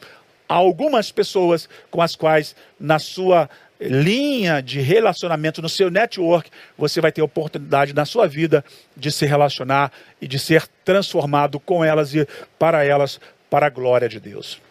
algumas 0.47 1.11
pessoas 1.11 1.69
com 1.91 2.01
as 2.01 2.15
quais, 2.15 2.55
na 2.79 2.99
sua 2.99 3.49
linha 3.79 4.61
de 4.61 4.81
relacionamento, 4.81 5.61
no 5.61 5.69
seu 5.69 5.89
network, 5.89 6.49
você 6.77 6.99
vai 6.99 7.11
ter 7.11 7.21
oportunidade 7.21 7.93
na 7.93 8.05
sua 8.05 8.27
vida 8.27 8.63
de 8.95 9.11
se 9.11 9.25
relacionar 9.25 9.91
e 10.21 10.27
de 10.27 10.37
ser 10.37 10.67
transformado 10.83 11.59
com 11.59 11.83
elas 11.83 12.13
e 12.13 12.27
para 12.57 12.83
elas, 12.83 13.21
para 13.49 13.67
a 13.67 13.69
glória 13.69 14.09
de 14.09 14.19
Deus. 14.19 14.61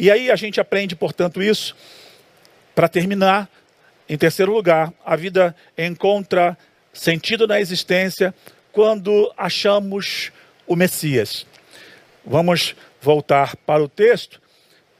E 0.00 0.10
aí 0.10 0.30
a 0.30 0.34
gente 0.34 0.58
aprende, 0.58 0.96
portanto, 0.96 1.42
isso. 1.42 1.76
Para 2.74 2.88
terminar, 2.88 3.50
em 4.08 4.16
terceiro 4.16 4.50
lugar, 4.50 4.90
a 5.04 5.14
vida 5.14 5.54
encontra 5.76 6.56
sentido 6.90 7.46
na 7.46 7.60
existência 7.60 8.34
quando 8.72 9.30
achamos 9.36 10.32
o 10.66 10.74
Messias. 10.74 11.46
Vamos 12.24 12.74
voltar 12.98 13.54
para 13.56 13.82
o 13.82 13.88
texto, 13.90 14.40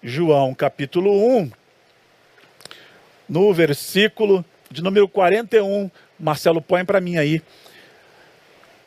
João 0.03 0.55
capítulo 0.55 1.39
1, 1.39 1.51
no 3.27 3.55
versículo 3.55 4.45
de 4.71 4.83
número 4.83 5.09
41. 5.09 5.91
Marcelo 6.19 6.61
põe 6.61 6.85
para 6.85 7.01
mim 7.01 7.17
aí. 7.17 7.41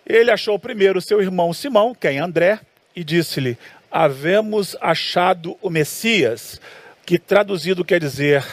Ele 0.06 0.30
achou 0.30 0.60
primeiro 0.60 1.02
seu 1.02 1.20
irmão 1.24 1.52
Simão, 1.54 1.96
quem 1.96 2.18
é 2.18 2.22
André, 2.22 2.60
e 2.96 3.04
disse-lhe: 3.04 3.58
havemos 3.94 4.76
achado 4.82 5.56
o 5.62 5.70
Messias, 5.70 6.60
que 7.06 7.20
traduzido 7.20 7.86
quer 7.86 8.00
dizer 8.00 8.44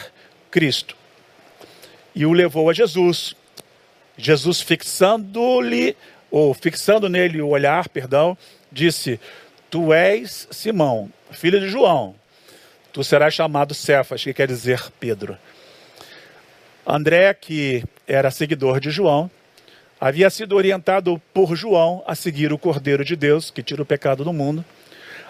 Cristo. 0.51 0.95
E 2.13 2.27
o 2.27 2.31
levou 2.31 2.69
a 2.69 2.73
Jesus. 2.73 3.35
Jesus 4.15 4.61
fixando-lhe, 4.61 5.97
ou 6.29 6.53
fixando 6.53 7.09
nele 7.09 7.41
o 7.41 7.47
olhar, 7.47 7.89
perdão, 7.89 8.37
disse: 8.71 9.19
Tu 9.71 9.91
és 9.91 10.47
Simão, 10.51 11.11
filho 11.31 11.59
de 11.59 11.69
João. 11.69 12.13
Tu 12.93 13.03
serás 13.03 13.33
chamado 13.33 13.73
Cefas, 13.73 14.23
que 14.23 14.33
quer 14.33 14.47
dizer 14.47 14.91
Pedro. 14.99 15.35
André, 16.85 17.33
que 17.33 17.83
era 18.07 18.29
seguidor 18.29 18.79
de 18.79 18.91
João, 18.91 19.31
havia 19.99 20.29
sido 20.29 20.55
orientado 20.55 21.19
por 21.33 21.55
João 21.55 22.03
a 22.05 22.13
seguir 22.13 22.53
o 22.53 22.59
Cordeiro 22.59 23.03
de 23.03 23.15
Deus, 23.15 23.49
que 23.49 23.63
tira 23.63 23.81
o 23.81 23.85
pecado 23.85 24.23
do 24.23 24.33
mundo 24.33 24.63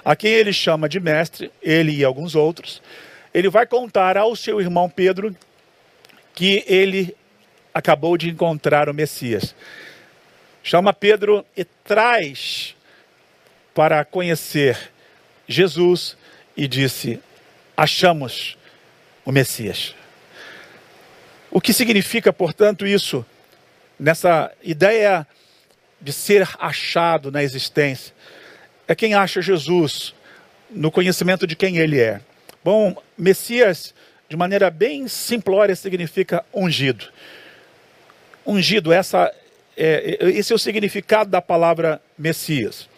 a 0.04 0.16
quem 0.16 0.32
ele 0.32 0.52
chama 0.52 0.89
de 0.89 0.99
mestre, 0.99 1.52
ele 1.62 1.95
e 1.95 2.04
alguns 2.04 2.36
outros, 2.36 2.82
ele 3.34 3.49
vai 3.49 3.66
contar 3.66 4.18
ao 4.18 4.36
seu 4.36 4.60
irmão 4.60 4.89
Pedro 4.89 5.36
que 6.34 6.64
ele 6.68 7.16
acabou 7.74 8.18
de 8.18 8.30
encontrar 8.30 8.89
o 8.89 8.93
Messias. 8.93 9.56
Chama 10.64 10.93
Pedro 10.93 11.45
e 11.56 11.64
traz 11.64 12.76
para 13.74 14.04
conhecer 14.04 14.91
Jesus 15.47 16.18
e 16.56 16.68
disse: 16.68 17.20
Achamos 17.76 18.58
o 19.26 19.32
Messias. 19.32 19.95
O 21.49 21.60
que 21.60 21.74
significa, 21.74 22.32
portanto, 22.32 22.86
isso? 22.86 23.26
Nessa 23.99 24.52
ideia 24.64 25.28
de 25.99 26.12
ser 26.12 26.47
achado 26.60 27.32
na 27.32 27.43
existência. 27.43 28.14
É 28.92 28.96
quem 28.96 29.14
acha 29.14 29.42
Jesus 29.42 30.14
no 30.70 30.92
conhecimento 30.92 31.48
de 31.48 31.56
quem 31.56 31.78
ele 31.78 31.98
é. 31.98 32.20
Bom, 32.62 32.94
Messias, 33.18 33.96
de 34.28 34.36
maneira 34.36 34.70
bem 34.70 35.08
simplória, 35.08 35.74
significa 35.78 36.44
ungido. 36.54 37.06
Ungido, 38.46 38.92
essa, 38.92 39.34
é, 39.78 40.18
esse 40.24 40.52
é 40.52 40.56
o 40.58 40.60
significado 40.60 41.30
da 41.30 41.42
palavra 41.42 42.02
Messias. 42.18 42.89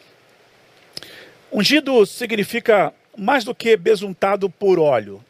Ungido 1.51 2.07
significa 2.07 2.91
mais 3.15 3.43
do 3.43 3.53
que 3.53 3.77
besuntado 3.77 4.49
por 4.49 4.79
óleo, 4.79 5.23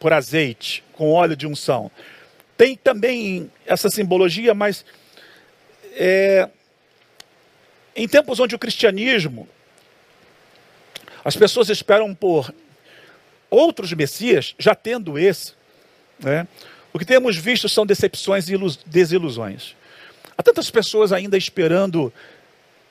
por 0.00 0.12
azeite, 0.12 0.82
com 0.94 1.12
óleo 1.12 1.36
de 1.36 1.46
unção. 1.46 1.92
Tem 2.56 2.74
também 2.74 3.48
essa 3.64 3.88
simbologia, 3.88 4.52
mas 4.52 4.84
é, 5.92 6.48
em 7.94 8.08
tempos 8.08 8.40
onde 8.40 8.56
o 8.56 8.58
cristianismo, 8.58 9.48
as 11.24 11.36
pessoas 11.36 11.68
esperam 11.68 12.14
por 12.14 12.52
outros 13.50 13.92
messias, 13.92 14.54
já 14.58 14.74
tendo 14.74 15.18
esse, 15.18 15.52
né? 16.18 16.46
o 16.92 16.98
que 16.98 17.04
temos 17.04 17.36
visto 17.36 17.68
são 17.68 17.86
decepções 17.86 18.48
e 18.48 18.56
desilusões. 18.86 19.74
Há 20.36 20.42
tantas 20.42 20.70
pessoas 20.70 21.12
ainda 21.12 21.36
esperando 21.36 22.12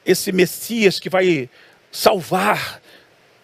esse 0.06 0.32
Messias 0.32 1.00
que 1.00 1.10
vai 1.10 1.50
salvar 1.92 2.82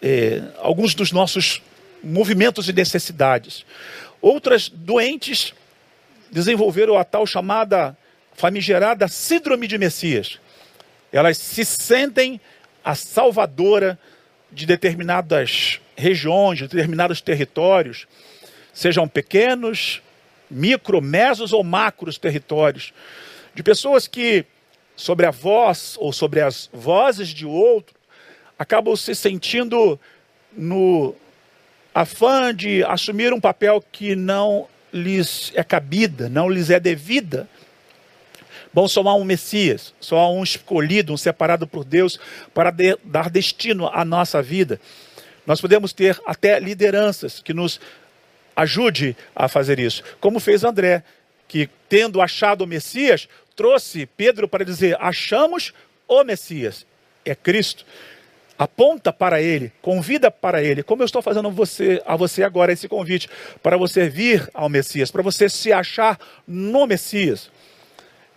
é, 0.00 0.42
alguns 0.58 0.94
dos 0.94 1.12
nossos 1.12 1.62
movimentos 2.02 2.68
e 2.68 2.72
necessidades. 2.72 3.64
Outras 4.20 4.68
doentes 4.68 5.52
desenvolveram 6.30 6.96
a 6.96 7.04
tal 7.04 7.26
chamada 7.26 7.96
famigerada 8.34 9.08
síndrome 9.08 9.66
de 9.66 9.78
Messias. 9.78 10.38
Elas 11.12 11.38
se 11.38 11.64
sentem 11.64 12.40
a 12.84 12.94
salvadora 12.94 13.98
de 14.50 14.66
determinadas 14.66 15.80
regiões, 15.96 16.58
de 16.58 16.68
determinados 16.68 17.20
territórios, 17.20 18.06
sejam 18.72 19.08
pequenos, 19.08 20.00
micro, 20.50 21.02
mesos 21.02 21.52
ou 21.52 21.62
macros 21.64 22.18
territórios, 22.18 22.92
de 23.54 23.62
pessoas 23.62 24.06
que, 24.06 24.44
sobre 24.96 25.26
a 25.26 25.30
voz 25.30 25.96
ou 25.98 26.12
sobre 26.12 26.40
as 26.40 26.70
vozes 26.72 27.28
de 27.28 27.44
outro, 27.44 27.94
acabam 28.58 28.96
se 28.96 29.14
sentindo 29.14 29.98
no 30.52 31.14
afã 31.94 32.54
de 32.54 32.84
assumir 32.84 33.32
um 33.32 33.40
papel 33.40 33.82
que 33.92 34.14
não 34.14 34.68
lhes 34.92 35.52
é 35.54 35.62
cabida, 35.62 36.28
não 36.28 36.48
lhes 36.48 36.70
é 36.70 36.80
devida. 36.80 37.48
Bom, 38.72 38.86
só 38.86 39.00
há 39.02 39.14
um 39.14 39.24
Messias, 39.24 39.94
só 40.00 40.18
há 40.18 40.30
um 40.30 40.42
escolhido, 40.42 41.12
um 41.12 41.16
separado 41.16 41.66
por 41.66 41.84
Deus 41.84 42.18
para 42.52 42.70
de, 42.70 42.96
dar 43.04 43.30
destino 43.30 43.88
à 43.88 44.04
nossa 44.04 44.42
vida. 44.42 44.80
Nós 45.46 45.60
podemos 45.60 45.92
ter 45.92 46.20
até 46.26 46.60
lideranças 46.60 47.40
que 47.40 47.54
nos 47.54 47.80
ajude 48.54 49.16
a 49.34 49.48
fazer 49.48 49.78
isso, 49.78 50.02
como 50.20 50.40
fez 50.40 50.64
André, 50.64 51.02
que 51.46 51.68
tendo 51.88 52.20
achado 52.20 52.62
o 52.62 52.66
Messias, 52.66 53.28
trouxe 53.56 54.04
Pedro 54.04 54.46
para 54.46 54.64
dizer: 54.64 54.96
achamos 55.00 55.72
o 56.06 56.22
Messias, 56.24 56.84
é 57.24 57.34
Cristo 57.34 57.86
aponta 58.58 59.12
para 59.12 59.40
ele, 59.40 59.72
convida 59.80 60.30
para 60.30 60.62
ele, 60.62 60.82
como 60.82 61.02
eu 61.02 61.06
estou 61.06 61.22
fazendo 61.22 61.48
você, 61.50 62.02
a 62.04 62.16
você 62.16 62.42
agora 62.42 62.72
esse 62.72 62.88
convite, 62.88 63.30
para 63.62 63.76
você 63.76 64.08
vir 64.08 64.50
ao 64.52 64.68
Messias, 64.68 65.10
para 65.10 65.22
você 65.22 65.48
se 65.48 65.72
achar 65.72 66.18
no 66.46 66.84
Messias. 66.86 67.50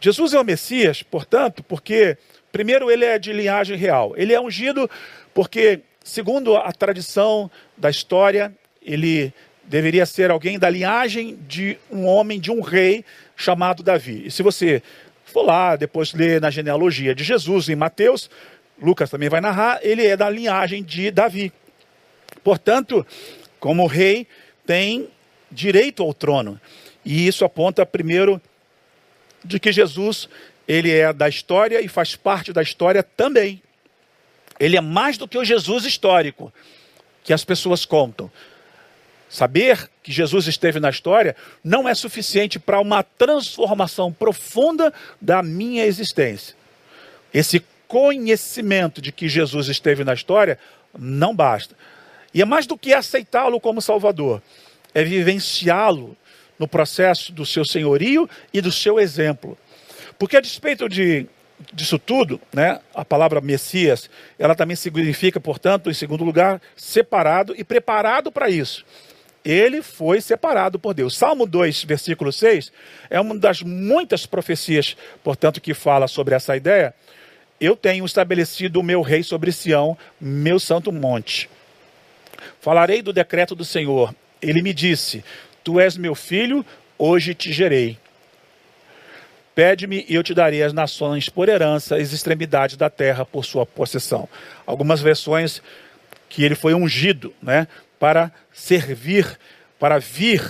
Jesus 0.04 0.34
é 0.34 0.40
o 0.40 0.44
Messias, 0.44 1.04
portanto, 1.04 1.64
porque, 1.64 2.18
primeiro, 2.52 2.90
ele 2.90 3.06
é 3.06 3.20
de 3.20 3.32
linhagem 3.32 3.78
real. 3.78 4.14
Ele 4.18 4.34
é 4.34 4.42
ungido 4.42 4.90
porque, 5.32 5.82
segundo 6.04 6.58
a 6.58 6.72
tradição 6.72 7.50
da 7.78 7.88
história, 7.88 8.52
ele 8.82 9.32
deveria 9.64 10.06
ser 10.08 10.32
alguém 10.32 10.58
da 10.58 10.72
linhagem 10.72 11.38
de 11.48 11.78
um 11.92 12.08
homem, 12.08 12.40
de 12.40 12.52
um 12.52 12.62
rei 12.62 13.06
chamado 13.36 13.84
Davi. 13.84 14.24
E 14.26 14.32
se 14.32 14.42
você 14.42 14.82
for 15.24 15.44
lá, 15.44 15.76
depois 15.76 16.14
ler 16.14 16.42
na 16.42 16.50
genealogia 16.50 17.14
de 17.14 17.24
Jesus 17.24 17.70
em 17.70 17.76
Mateus, 17.76 18.28
Lucas 18.82 19.10
também 19.10 19.30
vai 19.30 19.40
narrar, 19.40 19.80
ele 19.84 20.06
é 20.06 20.18
da 20.18 20.30
linhagem 20.32 20.84
de 20.84 21.12
Davi. 21.12 21.54
Portanto, 22.44 23.06
como 23.60 23.86
rei, 23.86 24.26
tem 24.66 25.08
direito 25.52 26.02
ao 26.02 26.12
trono. 26.12 26.60
E 27.06 27.28
isso 27.28 27.46
aponta 27.46 27.86
primeiro 27.86 28.42
de 29.44 29.60
que 29.60 29.72
Jesus, 29.72 30.30
ele 30.68 30.92
é 30.92 31.12
da 31.12 31.28
história 31.28 31.82
e 31.82 31.88
faz 31.88 32.16
parte 32.16 32.54
da 32.54 32.62
história 32.62 33.04
também. 33.04 33.62
Ele 34.60 34.78
é 34.78 34.82
mais 34.82 35.18
do 35.18 35.28
que 35.28 35.38
o 35.38 35.44
Jesus 35.44 35.86
histórico 35.86 36.54
que 37.24 37.34
as 37.34 37.44
pessoas 37.44 37.86
contam. 37.86 38.32
Saber 39.30 39.90
que 40.04 40.12
Jesus 40.12 40.48
esteve 40.48 40.80
na 40.80 40.90
história 40.90 41.36
não 41.64 41.88
é 41.88 41.96
suficiente 41.96 42.60
para 42.60 42.80
uma 42.80 43.02
transformação 43.02 44.12
profunda 44.12 44.94
da 45.20 45.42
minha 45.42 45.86
existência. 45.86 46.56
Esse 47.34 47.64
conhecimento 47.88 49.02
de 49.02 49.12
que 49.12 49.30
Jesus 49.30 49.68
esteve 49.68 50.04
na 50.04 50.14
história 50.14 50.60
não 50.98 51.36
basta. 51.36 51.76
E 52.34 52.42
é 52.42 52.46
mais 52.46 52.66
do 52.66 52.78
que 52.78 52.94
aceitá-lo 52.94 53.60
como 53.60 53.82
Salvador, 53.82 54.42
é 54.94 55.04
vivenciá-lo 55.04 56.16
no 56.62 56.68
processo 56.68 57.34
do 57.34 57.44
seu 57.44 57.66
senhorio 57.66 58.30
e 58.54 58.62
do 58.62 58.72
seu 58.72 59.00
exemplo. 59.00 59.58
Porque 60.20 60.38
a 60.38 60.40
despeito 60.40 60.88
de, 60.88 61.26
disso 61.74 61.98
tudo, 61.98 62.40
né, 62.54 62.80
a 62.94 63.04
palavra 63.04 63.42
Messias, 63.42 64.08
ela 64.38 64.54
também 64.54 64.76
significa, 64.76 65.40
portanto, 65.40 65.90
em 65.90 65.94
segundo 65.96 66.24
lugar, 66.24 66.62
separado 66.76 67.56
e 67.58 67.64
preparado 67.64 68.32
para 68.32 68.48
isso. 68.48 68.86
Ele 69.44 69.82
foi 69.82 70.22
separado 70.22 70.78
por 70.78 70.94
Deus. 70.94 71.18
Salmo 71.18 71.48
2, 71.48 71.84
versículo 71.84 72.32
6, 72.32 72.72
é 73.10 73.20
uma 73.20 73.36
das 73.36 73.64
muitas 73.64 74.28
profecias, 74.28 74.96
portanto, 75.24 75.60
que 75.60 75.74
fala 75.74 76.08
sobre 76.08 76.36
essa 76.36 76.56
ideia, 76.56 76.94
eu 77.60 77.76
tenho 77.76 78.06
estabelecido 78.06 78.80
o 78.80 78.84
meu 78.84 79.02
rei 79.02 79.24
sobre 79.24 79.52
Sião, 79.52 79.98
meu 80.20 80.60
santo 80.60 80.92
monte. 80.92 81.50
Falarei 82.60 83.02
do 83.02 83.12
decreto 83.12 83.56
do 83.56 83.66
Senhor. 83.66 84.14
Ele 84.40 84.62
me 84.62 84.74
disse: 84.74 85.24
Tu 85.64 85.80
és 85.80 85.98
meu 85.98 86.16
filho, 86.16 86.66
hoje 86.98 87.34
te 87.34 87.52
gerei. 87.52 87.98
Pede-me 89.54 90.06
e 90.08 90.16
eu 90.16 90.24
te 90.24 90.34
darei 90.34 90.64
as 90.64 90.74
nações 90.74 91.30
por 91.30 91.50
herança, 91.50 91.96
as 91.96 92.14
extremidades 92.14 92.78
da 92.78 92.90
terra 92.90 93.26
por 93.26 93.44
sua 93.44 93.66
possessão. 93.66 94.28
Algumas 94.66 95.02
versões 95.02 95.62
que 96.30 96.44
ele 96.44 96.56
foi 96.56 96.74
ungido, 96.74 97.34
né, 97.42 97.68
para 98.00 98.32
servir, 98.54 99.38
para 99.78 100.00
vir, 100.00 100.42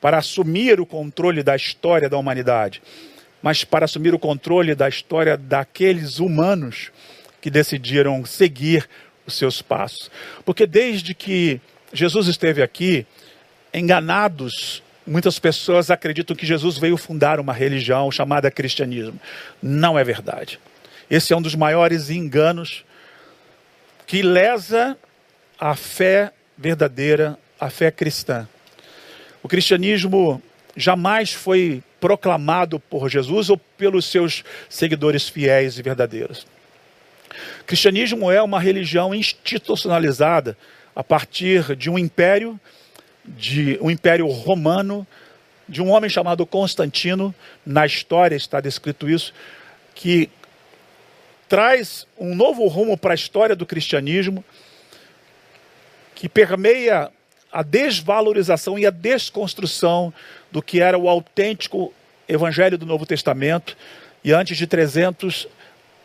para 0.00 0.18
assumir 0.18 0.80
o 0.80 0.86
controle 0.86 1.42
da 1.42 1.54
história 1.54 2.08
da 2.08 2.18
humanidade 2.18 2.82
mas 3.42 3.64
para 3.64 3.84
assumir 3.84 4.14
o 4.14 4.18
controle 4.18 4.74
da 4.74 4.88
história 4.88 5.36
daqueles 5.36 6.18
humanos 6.18 6.90
que 7.40 7.50
decidiram 7.50 8.24
seguir 8.24 8.88
os 9.26 9.34
seus 9.34 9.62
passos. 9.62 10.10
Porque 10.44 10.66
desde 10.66 11.14
que 11.14 11.60
Jesus 11.92 12.26
esteve 12.26 12.62
aqui, 12.62 13.06
enganados, 13.72 14.82
muitas 15.06 15.38
pessoas 15.38 15.90
acreditam 15.90 16.36
que 16.36 16.46
Jesus 16.46 16.78
veio 16.78 16.96
fundar 16.96 17.40
uma 17.40 17.52
religião 17.52 18.10
chamada 18.10 18.50
cristianismo. 18.50 19.18
Não 19.62 19.98
é 19.98 20.04
verdade. 20.04 20.60
Esse 21.10 21.32
é 21.32 21.36
um 21.36 21.42
dos 21.42 21.54
maiores 21.54 22.10
enganos 22.10 22.84
que 24.06 24.22
lesa 24.22 24.96
a 25.58 25.74
fé 25.74 26.32
verdadeira, 26.56 27.38
a 27.58 27.70
fé 27.70 27.90
cristã. 27.90 28.48
O 29.42 29.48
cristianismo 29.48 30.42
jamais 30.76 31.32
foi 31.32 31.82
proclamado 32.00 32.78
por 32.78 33.08
Jesus 33.08 33.50
ou 33.50 33.58
pelos 33.58 34.04
seus 34.06 34.44
seguidores 34.68 35.28
fiéis 35.28 35.78
e 35.78 35.82
verdadeiros. 35.82 36.46
O 37.60 37.64
cristianismo 37.64 38.30
é 38.30 38.40
uma 38.42 38.60
religião 38.60 39.14
institucionalizada 39.14 40.56
a 40.94 41.04
partir 41.04 41.76
de 41.76 41.90
um 41.90 41.98
império, 41.98 42.58
de 43.36 43.78
um 43.80 43.90
império 43.90 44.26
romano, 44.26 45.06
de 45.68 45.82
um 45.82 45.90
homem 45.90 46.08
chamado 46.08 46.46
Constantino, 46.46 47.34
na 47.64 47.84
história 47.84 48.36
está 48.36 48.60
descrito 48.60 49.08
isso, 49.08 49.34
que 49.94 50.30
traz 51.48 52.06
um 52.18 52.34
novo 52.34 52.66
rumo 52.66 52.96
para 52.96 53.12
a 53.12 53.14
história 53.14 53.56
do 53.56 53.66
cristianismo, 53.66 54.44
que 56.14 56.28
permeia 56.28 57.10
a 57.50 57.62
desvalorização 57.62 58.78
e 58.78 58.86
a 58.86 58.90
desconstrução 58.90 60.12
do 60.50 60.62
que 60.62 60.80
era 60.80 60.98
o 60.98 61.08
autêntico 61.08 61.92
evangelho 62.28 62.76
do 62.76 62.84
Novo 62.84 63.06
Testamento. 63.06 63.76
E 64.22 64.32
antes 64.32 64.56
de 64.56 64.66
300 64.66 65.48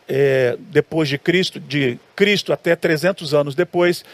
é, 0.08 0.56
depois 0.58 1.08
de 1.08 1.18
Cristo, 1.18 1.58
de 1.58 1.98
Cristo 2.14 2.52
até 2.52 2.76
300 2.76 3.34
anos 3.34 3.54
depois, 3.54 4.04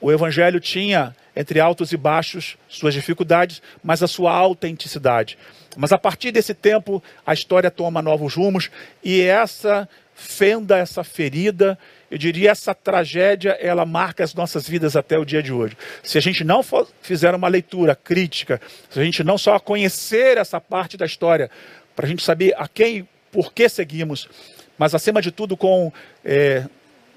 o 0.00 0.12
evangelho 0.12 0.60
tinha 0.60 1.14
entre 1.34 1.60
altos 1.60 1.92
e 1.92 1.96
baixos, 1.96 2.56
suas 2.68 2.92
dificuldades, 2.94 3.62
mas 3.82 4.02
a 4.02 4.08
sua 4.08 4.32
autenticidade. 4.32 5.38
Mas 5.76 5.92
a 5.92 5.98
partir 5.98 6.32
desse 6.32 6.52
tempo, 6.52 7.02
a 7.24 7.32
história 7.32 7.70
toma 7.70 8.02
novos 8.02 8.34
rumos 8.34 8.70
e 9.04 9.20
essa 9.20 9.88
fenda, 10.18 10.76
essa 10.76 11.04
ferida, 11.04 11.78
eu 12.10 12.18
diria 12.18 12.50
essa 12.50 12.74
tragédia, 12.74 13.56
ela 13.60 13.86
marca 13.86 14.24
as 14.24 14.34
nossas 14.34 14.68
vidas 14.68 14.96
até 14.96 15.16
o 15.16 15.24
dia 15.24 15.40
de 15.40 15.52
hoje. 15.52 15.76
Se 16.02 16.18
a 16.18 16.20
gente 16.20 16.42
não 16.42 16.60
for, 16.60 16.88
fizer 17.02 17.32
uma 17.34 17.46
leitura 17.46 17.94
crítica, 17.94 18.60
se 18.90 18.98
a 18.98 19.04
gente 19.04 19.22
não 19.22 19.38
só 19.38 19.60
conhecer 19.60 20.36
essa 20.36 20.60
parte 20.60 20.96
da 20.96 21.06
história, 21.06 21.48
para 21.94 22.06
a 22.06 22.08
gente 22.08 22.24
saber 22.24 22.52
a 22.56 22.66
quem, 22.66 23.08
por 23.30 23.52
que 23.52 23.68
seguimos, 23.68 24.28
mas 24.76 24.92
acima 24.92 25.22
de 25.22 25.30
tudo 25.30 25.56
com 25.56 25.92
é, 26.24 26.64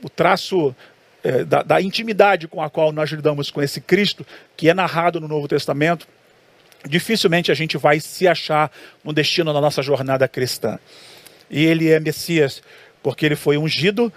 o 0.03 0.09
traço 0.09 0.75
é, 1.23 1.43
da, 1.43 1.61
da 1.61 1.81
intimidade 1.81 2.47
com 2.47 2.61
a 2.61 2.69
qual 2.69 2.91
nós 2.91 3.09
lidamos 3.09 3.51
com 3.51 3.61
esse 3.61 3.79
Cristo, 3.79 4.25
que 4.55 4.69
é 4.69 4.73
narrado 4.73 5.19
no 5.19 5.27
Novo 5.27 5.47
Testamento, 5.47 6.07
dificilmente 6.87 7.51
a 7.51 7.55
gente 7.55 7.77
vai 7.77 7.99
se 7.99 8.27
achar 8.27 8.71
no 9.03 9.13
destino 9.13 9.53
da 9.53 9.61
nossa 9.61 9.81
jornada 9.81 10.27
cristã. 10.27 10.79
E 11.49 11.65
ele 11.65 11.89
é 11.89 11.99
Messias 11.99 12.61
porque 13.03 13.25
ele 13.25 13.35
foi 13.35 13.57
ungido, 13.57 14.11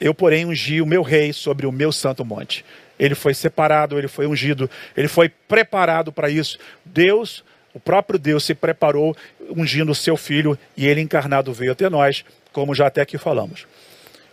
eu, 0.00 0.14
porém, 0.14 0.44
ungi 0.46 0.80
o 0.80 0.86
meu 0.86 1.02
rei 1.02 1.32
sobre 1.32 1.66
o 1.66 1.72
meu 1.72 1.90
santo 1.90 2.24
monte. 2.24 2.64
Ele 2.98 3.14
foi 3.14 3.34
separado, 3.34 3.98
ele 3.98 4.08
foi 4.08 4.26
ungido, 4.26 4.70
ele 4.96 5.08
foi 5.08 5.28
preparado 5.28 6.12
para 6.12 6.30
isso. 6.30 6.58
Deus, 6.84 7.44
o 7.74 7.80
próprio 7.80 8.18
Deus, 8.18 8.44
se 8.44 8.54
preparou 8.54 9.16
ungindo 9.50 9.92
o 9.92 9.94
seu 9.94 10.16
filho 10.16 10.58
e 10.76 10.86
ele 10.86 11.00
encarnado 11.00 11.52
veio 11.52 11.72
até 11.72 11.90
nós, 11.90 12.24
como 12.52 12.74
já 12.74 12.86
até 12.86 13.02
aqui 13.02 13.18
falamos. 13.18 13.66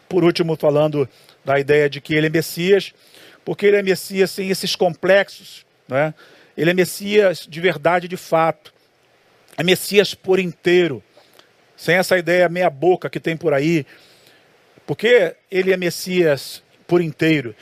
Por 0.07 0.23
último, 0.23 0.55
falando 0.55 1.09
da 1.43 1.59
ideia 1.59 1.89
de 1.89 1.99
que 1.99 2.13
ele 2.13 2.27
é 2.27 2.29
Messias, 2.29 2.93
porque 3.43 3.65
ele 3.65 3.77
é 3.77 3.83
Messias 3.83 4.31
sem 4.31 4.49
esses 4.49 4.75
complexos, 4.75 5.65
né? 5.87 6.13
ele 6.55 6.69
é 6.69 6.73
Messias 6.73 7.45
de 7.49 7.59
verdade, 7.59 8.07
de 8.07 8.17
fato, 8.17 8.73
é 9.57 9.63
Messias 9.63 10.13
por 10.13 10.39
inteiro 10.39 11.03
sem 11.83 11.95
essa 11.95 12.17
ideia 12.17 12.47
meia-boca 12.47 13.09
que 13.09 13.19
tem 13.19 13.35
por 13.35 13.53
aí. 13.53 13.85
Porque 14.85 15.35
ele 15.51 15.73
é 15.73 15.77
Messias 15.77 16.63
por 16.87 17.01
inteiro? 17.01 17.53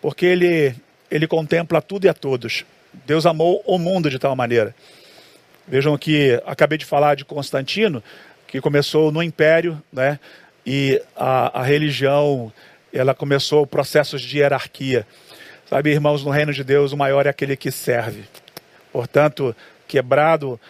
Porque 0.00 0.24
ele, 0.24 0.74
ele 1.10 1.26
contempla 1.26 1.82
tudo 1.82 2.04
e 2.04 2.08
a 2.08 2.14
todos. 2.14 2.64
Deus 3.04 3.26
amou 3.26 3.62
o 3.66 3.76
mundo 3.76 4.08
de 4.08 4.18
tal 4.18 4.36
maneira. 4.36 4.74
Vejam 5.66 5.98
que 5.98 6.40
acabei 6.46 6.78
de 6.78 6.84
falar 6.84 7.16
de 7.16 7.24
Constantino, 7.24 8.02
que 8.46 8.60
começou 8.60 9.10
no 9.10 9.22
Império, 9.22 9.82
né? 9.92 10.20
E 10.64 11.02
a, 11.16 11.60
a 11.60 11.62
religião, 11.64 12.52
ela 12.94 13.14
começou 13.14 13.66
processos 13.66 14.22
de 14.22 14.38
hierarquia. 14.38 15.06
Sabe, 15.68 15.90
irmãos, 15.90 16.24
no 16.24 16.30
reino 16.30 16.52
de 16.52 16.62
Deus, 16.62 16.92
o 16.92 16.96
maior 16.96 17.26
é 17.26 17.30
aquele 17.30 17.56
que 17.56 17.70
serve. 17.70 18.24
Portanto, 18.92 19.54
quebrado 19.88 20.60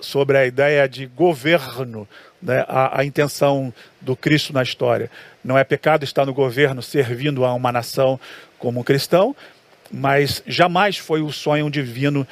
sobre 0.00 0.36
a 0.36 0.44
ideia 0.44 0.86
de 0.86 1.06
governo, 1.06 2.06
né, 2.42 2.64
a, 2.68 3.00
a, 3.00 3.04
intenção 3.04 3.72
do 4.00 4.14
Cristo 4.14 4.52
na 4.52 4.62
história. 4.62 5.10
Não 5.42 5.56
é 5.56 5.64
pecado 5.64 6.04
estar 6.04 6.26
no 6.26 6.34
governo 6.34 6.82
servindo 6.82 7.44
a 7.44 7.54
uma 7.54 7.72
nação 7.72 8.20
como 8.58 8.84
cristão, 8.84 9.34
mas 9.90 10.42
jamais 10.46 10.98
foi 10.98 11.22
o 11.22 11.32
sonho 11.32 11.70
divino 11.70 12.26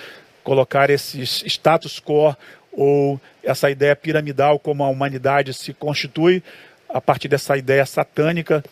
colocar 0.44 0.90
esses 0.90 1.42
status 1.46 1.98
quo 1.98 2.36
ou 2.72 3.20
essa 3.42 3.70
ideia 3.70 3.96
piramidal 3.96 4.58
como 4.58 4.84
a 4.84 4.88
humanidade 4.88 5.54
se 5.54 5.72
constitui 5.72 6.42
a 6.88 7.00
partir 7.00 7.28
dessa 7.28 7.56
ideia 7.56 7.86
satânica 7.86 8.62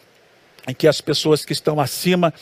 em 0.68 0.74
que 0.74 0.86
as 0.86 1.00
pessoas 1.00 1.44
que 1.44 1.52
estão 1.52 1.80
acima, 1.80 2.32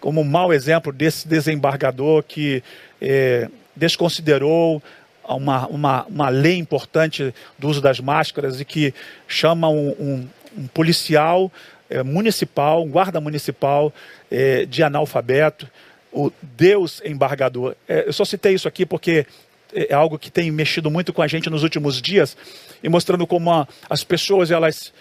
como 0.00 0.20
um 0.20 0.24
mau 0.24 0.52
exemplo 0.52 0.92
desse 0.92 1.28
desembargador 1.28 2.22
que 2.22 2.62
é, 3.00 3.48
desconsiderou 3.76 4.82
uma, 5.28 5.66
uma, 5.66 6.04
uma 6.06 6.28
lei 6.28 6.56
importante 6.56 7.34
do 7.58 7.68
uso 7.68 7.80
das 7.80 8.00
máscaras 8.00 8.60
e 8.60 8.64
que 8.64 8.94
chama 9.28 9.68
um, 9.68 9.90
um, 9.90 10.28
um 10.58 10.66
policial 10.68 11.52
é, 11.88 12.02
municipal, 12.02 12.82
um 12.82 12.88
guarda 12.88 13.20
municipal 13.20 13.92
é, 14.30 14.64
de 14.64 14.82
analfabeto, 14.82 15.68
o 16.12 16.32
Deus 16.42 17.00
embargador. 17.04 17.76
Eu 17.88 18.12
só 18.12 18.24
citei 18.24 18.54
isso 18.54 18.66
aqui 18.66 18.84
porque 18.84 19.26
é 19.72 19.94
algo 19.94 20.18
que 20.18 20.30
tem 20.30 20.50
mexido 20.50 20.90
muito 20.90 21.12
com 21.12 21.22
a 21.22 21.28
gente 21.28 21.48
nos 21.48 21.62
últimos 21.62 22.02
dias 22.02 22.36
e 22.82 22.88
mostrando 22.88 23.26
como 23.26 23.52
a, 23.52 23.68
as 23.88 24.02
pessoas 24.02 24.50
elas, 24.50 24.92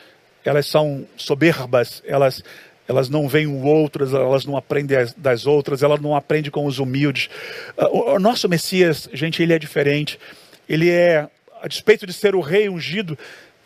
elas 0.49 0.65
são 0.65 1.07
soberbas, 1.15 2.01
elas 2.07 2.43
elas 2.87 3.07
não 3.07 3.27
veem 3.27 3.45
o 3.45 3.61
outro, 3.61 4.03
elas 4.03 4.45
não 4.45 4.57
aprendem 4.57 4.97
das 5.15 5.45
outras, 5.45 5.83
elas 5.83 6.01
não 6.01 6.15
aprendem 6.15 6.49
com 6.49 6.65
os 6.65 6.79
humildes. 6.79 7.29
Ah, 7.77 7.87
o 7.87 8.17
nosso 8.17 8.49
Messias, 8.49 9.07
gente, 9.13 9.43
ele 9.43 9.53
é 9.53 9.59
diferente. 9.59 10.19
Ele 10.67 10.89
é, 10.89 11.27
a 11.61 11.67
despeito 11.67 12.07
de 12.07 12.13
ser 12.13 12.33
o 12.33 12.41
rei 12.41 12.67
ungido, 12.67 13.15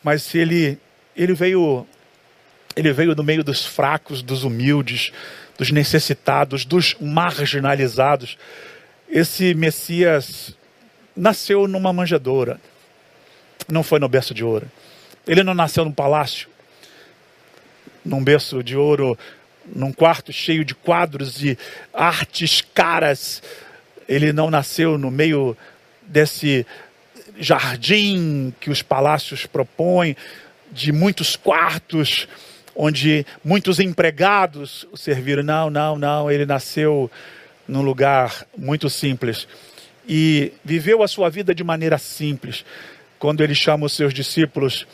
mas 0.03 0.35
ele, 0.35 0.77
ele 1.15 1.33
veio 1.33 1.87
ele 2.75 2.91
veio 2.91 3.15
no 3.15 3.23
meio 3.23 3.45
dos 3.45 3.65
fracos, 3.65 4.21
dos 4.21 4.43
humildes, 4.43 5.13
dos 5.57 5.71
necessitados, 5.71 6.65
dos 6.65 6.97
marginalizados. 6.99 8.37
Esse 9.07 9.53
Messias 9.53 10.53
nasceu 11.15 11.65
numa 11.65 11.93
manjedoura, 11.93 12.59
não 13.71 13.83
foi 13.83 13.99
no 13.99 14.09
berço 14.09 14.33
de 14.33 14.43
ouro. 14.43 14.69
Ele 15.25 15.43
não 15.43 15.53
nasceu 15.53 15.85
num 15.85 15.93
palácio, 15.93 16.49
num 18.03 18.23
berço 18.23 18.63
de 18.63 18.75
ouro, 18.75 19.17
num 19.65 19.91
quarto 19.91 20.31
cheio 20.31 20.65
de 20.65 20.75
quadros 20.75 21.43
e 21.43 21.57
artes 21.93 22.61
caras. 22.73 23.41
Ele 24.07 24.33
não 24.33 24.49
nasceu 24.49 24.97
no 24.97 25.09
meio 25.09 25.55
desse 26.01 26.65
jardim 27.37 28.53
que 28.59 28.69
os 28.69 28.81
palácios 28.81 29.45
propõem, 29.45 30.15
de 30.71 30.91
muitos 30.91 31.35
quartos, 31.35 32.27
onde 32.75 33.25
muitos 33.43 33.79
empregados 33.79 34.87
o 34.91 34.97
serviram. 34.97 35.43
Não, 35.43 35.69
não, 35.69 35.97
não. 35.97 36.31
Ele 36.31 36.45
nasceu 36.45 37.09
num 37.67 37.81
lugar 37.81 38.45
muito 38.57 38.89
simples 38.89 39.47
e 40.07 40.51
viveu 40.63 41.01
a 41.01 41.07
sua 41.07 41.29
vida 41.29 41.53
de 41.53 41.63
maneira 41.63 41.97
simples. 41.97 42.65
Quando 43.19 43.43
ele 43.43 43.55
chama 43.55 43.85
os 43.85 43.93
seus 43.93 44.13
discípulos 44.13 44.85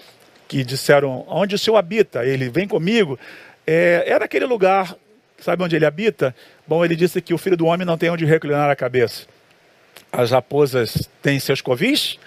que 0.50 0.64
disseram: 0.64 1.24
Onde 1.30 1.56
o 1.56 1.58
Senhor 1.58 1.78
habita? 1.78 2.26
Ele 2.26 2.50
vem 2.50 2.68
comigo. 2.68 3.18
É, 3.66 4.04
era 4.08 4.26
aquele 4.26 4.46
lugar, 4.46 4.96
sabe 5.38 5.64
onde 5.64 5.76
ele 5.76 5.86
habita? 5.86 6.36
Bom, 6.68 6.84
ele 6.84 6.96
disse 6.96 7.22
que 7.22 7.34
o 7.34 7.38
filho 7.38 7.56
do 7.56 7.68
homem 7.68 7.86
não 7.86 7.98
tem 7.98 8.10
onde 8.10 8.26
reclinar 8.26 8.70
a 8.70 8.76
cabeça. 8.76 9.28
As 10.12 10.32
raposas 10.32 11.08
têm 11.22 11.40
seus 11.40 11.62
covis, 11.62 12.18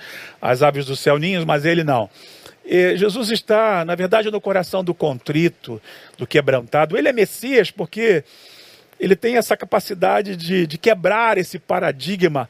as 0.40 0.62
aves 0.62 0.86
do 0.86 0.94
céu 0.94 1.18
ninhos, 1.18 1.44
mas 1.44 1.64
ele 1.64 1.82
não. 1.82 2.08
E 2.64 2.96
Jesus 2.96 3.30
está, 3.32 3.84
na 3.84 3.96
verdade, 3.96 4.30
no 4.30 4.40
coração 4.40 4.84
do 4.84 4.94
contrito, 4.94 5.82
do 6.16 6.24
quebrantado. 6.24 6.96
Ele 6.96 7.08
é 7.08 7.12
Messias 7.12 7.72
porque 7.72 8.22
ele 9.00 9.16
tem 9.16 9.36
essa 9.36 9.56
capacidade 9.56 10.36
de, 10.36 10.64
de 10.64 10.78
quebrar 10.78 11.38
esse 11.38 11.58
paradigma 11.58 12.48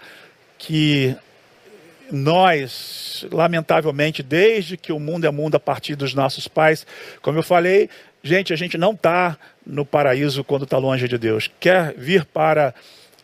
que 0.59 1.17
nós, 2.13 3.27
lamentavelmente, 3.33 4.23
desde 4.23 4.77
que 4.77 4.93
o 4.93 5.01
mundo 5.01 5.27
é 5.27 5.31
mundo 5.31 5.55
a 5.55 5.61
partir 5.61 5.97
dos 5.97 6.13
nossos 6.13 6.47
pais, 6.47 6.87
como 7.23 7.39
eu 7.39 7.43
falei, 7.43 7.89
gente, 8.23 8.53
a 8.53 8.57
gente 8.57 8.77
não 8.77 8.93
está 8.93 9.39
no 9.67 9.85
paraíso 9.85 10.45
quando 10.45 10.65
está 10.65 10.77
longe 10.77 11.09
de 11.09 11.17
Deus. 11.17 11.51
Quer 11.59 11.95
vir 11.97 12.27
para 12.27 12.75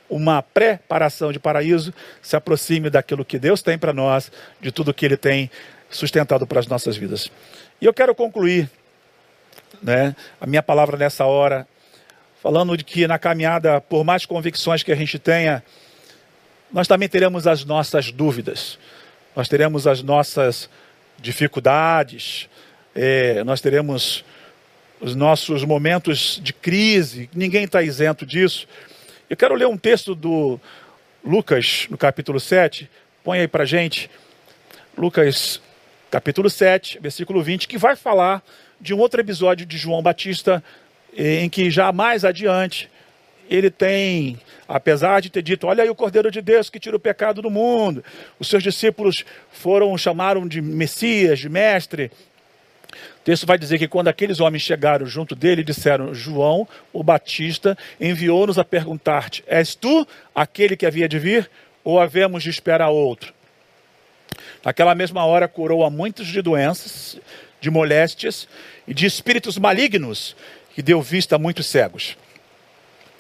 uma 0.09 0.43
preparação 0.43 1.31
de 1.31 1.39
paraíso, 1.39 1.93
se 2.23 2.35
aproxime 2.35 2.89
daquilo 2.89 3.27
que 3.27 3.39
Deus 3.39 3.61
tem 3.61 3.77
para 3.77 3.93
nós, 3.93 4.33
de 4.59 4.73
tudo 4.73 4.95
que 4.95 5.05
Ele 5.05 5.19
tem 5.19 5.51
sustentado 5.91 6.47
para 6.47 6.59
as 6.59 6.67
nossas 6.67 6.97
vidas. 6.97 7.31
E 7.81 7.85
eu 7.85 7.93
quero 7.93 8.15
concluir 8.15 8.71
né, 9.83 10.17
a 10.41 10.47
minha 10.47 10.63
palavra 10.63 10.97
nessa 10.97 11.27
hora, 11.27 11.69
falando 12.43 12.75
de 12.75 12.85
que 12.85 13.07
na 13.07 13.19
caminhada, 13.19 13.83
por 13.83 14.03
mais 14.03 14.25
convicções 14.25 14.83
que 14.83 14.91
a 14.91 14.97
gente 14.97 15.19
tenha, 15.19 15.63
nós 16.73 16.87
também 16.87 17.09
teremos 17.09 17.47
as 17.47 17.65
nossas 17.65 18.13
dúvidas, 18.13 18.79
nós 19.35 19.49
teremos 19.49 19.87
as 19.87 20.03
nossas 20.03 20.69
dificuldades, 21.19 22.49
é, 22.95 23.43
nós 23.45 23.61
teremos 23.61 24.25
os 25.01 25.15
nossos 25.15 25.65
momentos 25.65 26.41
de 26.43 26.53
crise, 26.53 27.31
ninguém 27.35 27.65
está 27.65 27.83
isento 27.83 28.27
disso. 28.27 28.67
Eu 29.31 29.37
quero 29.37 29.55
ler 29.55 29.67
um 29.67 29.77
texto 29.77 30.15
do 30.15 30.61
Lucas, 31.25 31.87
no 31.91 31.97
capítulo 31.97 32.41
7, 32.41 32.91
põe 33.23 33.41
aí 33.41 33.49
para 33.49 33.65
gente, 33.65 34.11
Lucas, 34.97 35.61
capítulo 36.11 36.51
7, 36.51 36.99
versículo 37.01 37.43
20, 37.43 37.69
que 37.69 37.79
vai 37.79 37.95
falar 37.95 38.43
de 38.81 38.93
um 38.95 38.99
outro 38.99 39.21
episódio 39.21 39.65
de 39.65 39.77
João 39.77 40.03
Batista, 40.03 40.63
em 41.17 41.49
que 41.49 41.71
já 41.71 41.93
mais 41.93 42.25
adiante 42.25 42.91
ele 43.49 43.71
tem, 43.71 44.41
apesar 44.67 45.21
de 45.21 45.31
ter 45.31 45.43
dito, 45.43 45.67
olha 45.67 45.83
aí 45.83 45.91
o 45.91 45.95
Cordeiro 45.95 46.31
de 46.31 46.41
Deus 46.41 46.69
que 46.71 46.81
tira 46.81 46.97
o 46.97 47.01
pecado 47.01 47.41
do 47.41 47.51
mundo, 47.51 48.05
os 48.39 48.49
seus 48.49 48.63
discípulos 48.63 49.25
foram, 49.51 49.97
chamaram 49.97 50.47
de 50.47 50.61
Messias, 50.61 51.39
de 51.39 51.49
Mestre, 51.49 52.11
texto 53.29 53.47
vai 53.47 53.59
dizer 53.59 53.79
que 53.79 53.87
quando 53.87 54.09
aqueles 54.09 54.41
homens 54.41 54.63
chegaram 54.63 55.05
junto 55.05 55.35
dele, 55.35 55.63
disseram: 55.63 56.15
João, 56.15 56.67
o 56.95 57.03
Batista, 57.03 57.77
enviou-nos 58.01 58.59
a 58.59 58.65
perguntar-te: 58.65 59.45
És 59.47 59.75
tu 59.75 60.09
aquele 60.35 60.75
que 60.75 60.87
havia 60.87 61.07
de 61.07 61.19
vir, 61.19 61.51
ou 61.85 62.01
havemos 62.01 62.43
de 62.43 62.49
esperar 62.49 62.89
outro? 62.89 63.35
Naquela 64.65 64.95
mesma 64.95 65.27
hora 65.27 65.47
curou 65.47 65.85
a 65.85 65.91
muitos 65.91 66.27
de 66.27 66.41
doenças, 66.41 67.21
de 67.61 67.71
moléstias 67.71 68.49
e 68.87 68.95
de 68.95 69.05
espíritos 69.05 69.59
malignos, 69.59 70.35
e 70.75 70.81
deu 70.81 71.03
vista 71.03 71.37
a 71.37 71.39
muitos 71.39 71.67
cegos. 71.67 72.17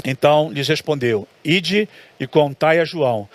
Então 0.04 0.50
lhes 0.52 0.68
respondeu: 0.68 1.26
Ide 1.44 1.88
e 2.18 2.26
contai 2.26 2.78
a 2.78 2.84
João 2.84 3.28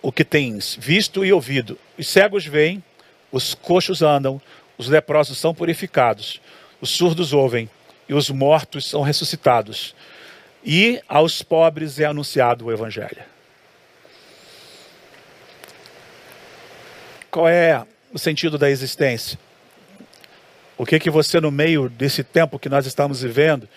o 0.00 0.10
que 0.10 0.24
tens 0.24 0.76
visto 0.80 1.24
e 1.24 1.32
ouvido. 1.32 1.78
Os 1.96 2.08
cegos 2.08 2.44
veem, 2.44 2.82
os 3.30 3.54
coxos 3.54 4.02
andam, 4.02 4.40
os 4.76 4.88
leprosos 4.88 5.38
são 5.38 5.54
purificados, 5.54 6.40
os 6.80 6.90
surdos 6.90 7.32
ouvem 7.32 7.70
e 8.08 8.14
os 8.14 8.28
mortos 8.30 8.88
são 8.88 9.02
ressuscitados. 9.02 9.94
E 10.64 11.00
aos 11.08 11.42
pobres 11.42 11.98
é 11.98 12.04
anunciado 12.04 12.66
o 12.66 12.72
Evangelho. 12.72 13.22
Qual 17.30 17.48
é 17.48 17.84
o 18.12 18.18
sentido 18.18 18.58
da 18.58 18.70
existência? 18.70 19.38
O 20.76 20.84
que 20.84 20.98
que 20.98 21.10
você 21.10 21.40
no 21.40 21.50
meio 21.50 21.88
desse 21.88 22.22
tempo 22.22 22.58
que 22.58 22.68
nós 22.68 22.86
estamos 22.86 23.22
vivendo, 23.22 23.68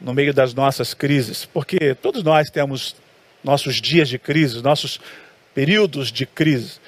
no 0.00 0.14
meio 0.14 0.32
das 0.32 0.54
nossas 0.54 0.94
crises, 0.94 1.44
porque 1.44 1.94
todos 1.94 2.22
nós 2.22 2.50
temos 2.50 2.96
nossos 3.42 3.80
dias 3.80 4.08
de 4.08 4.18
crise, 4.18 4.62
nossos 4.62 5.00
períodos 5.54 6.12
de 6.12 6.26
crise. 6.26 6.78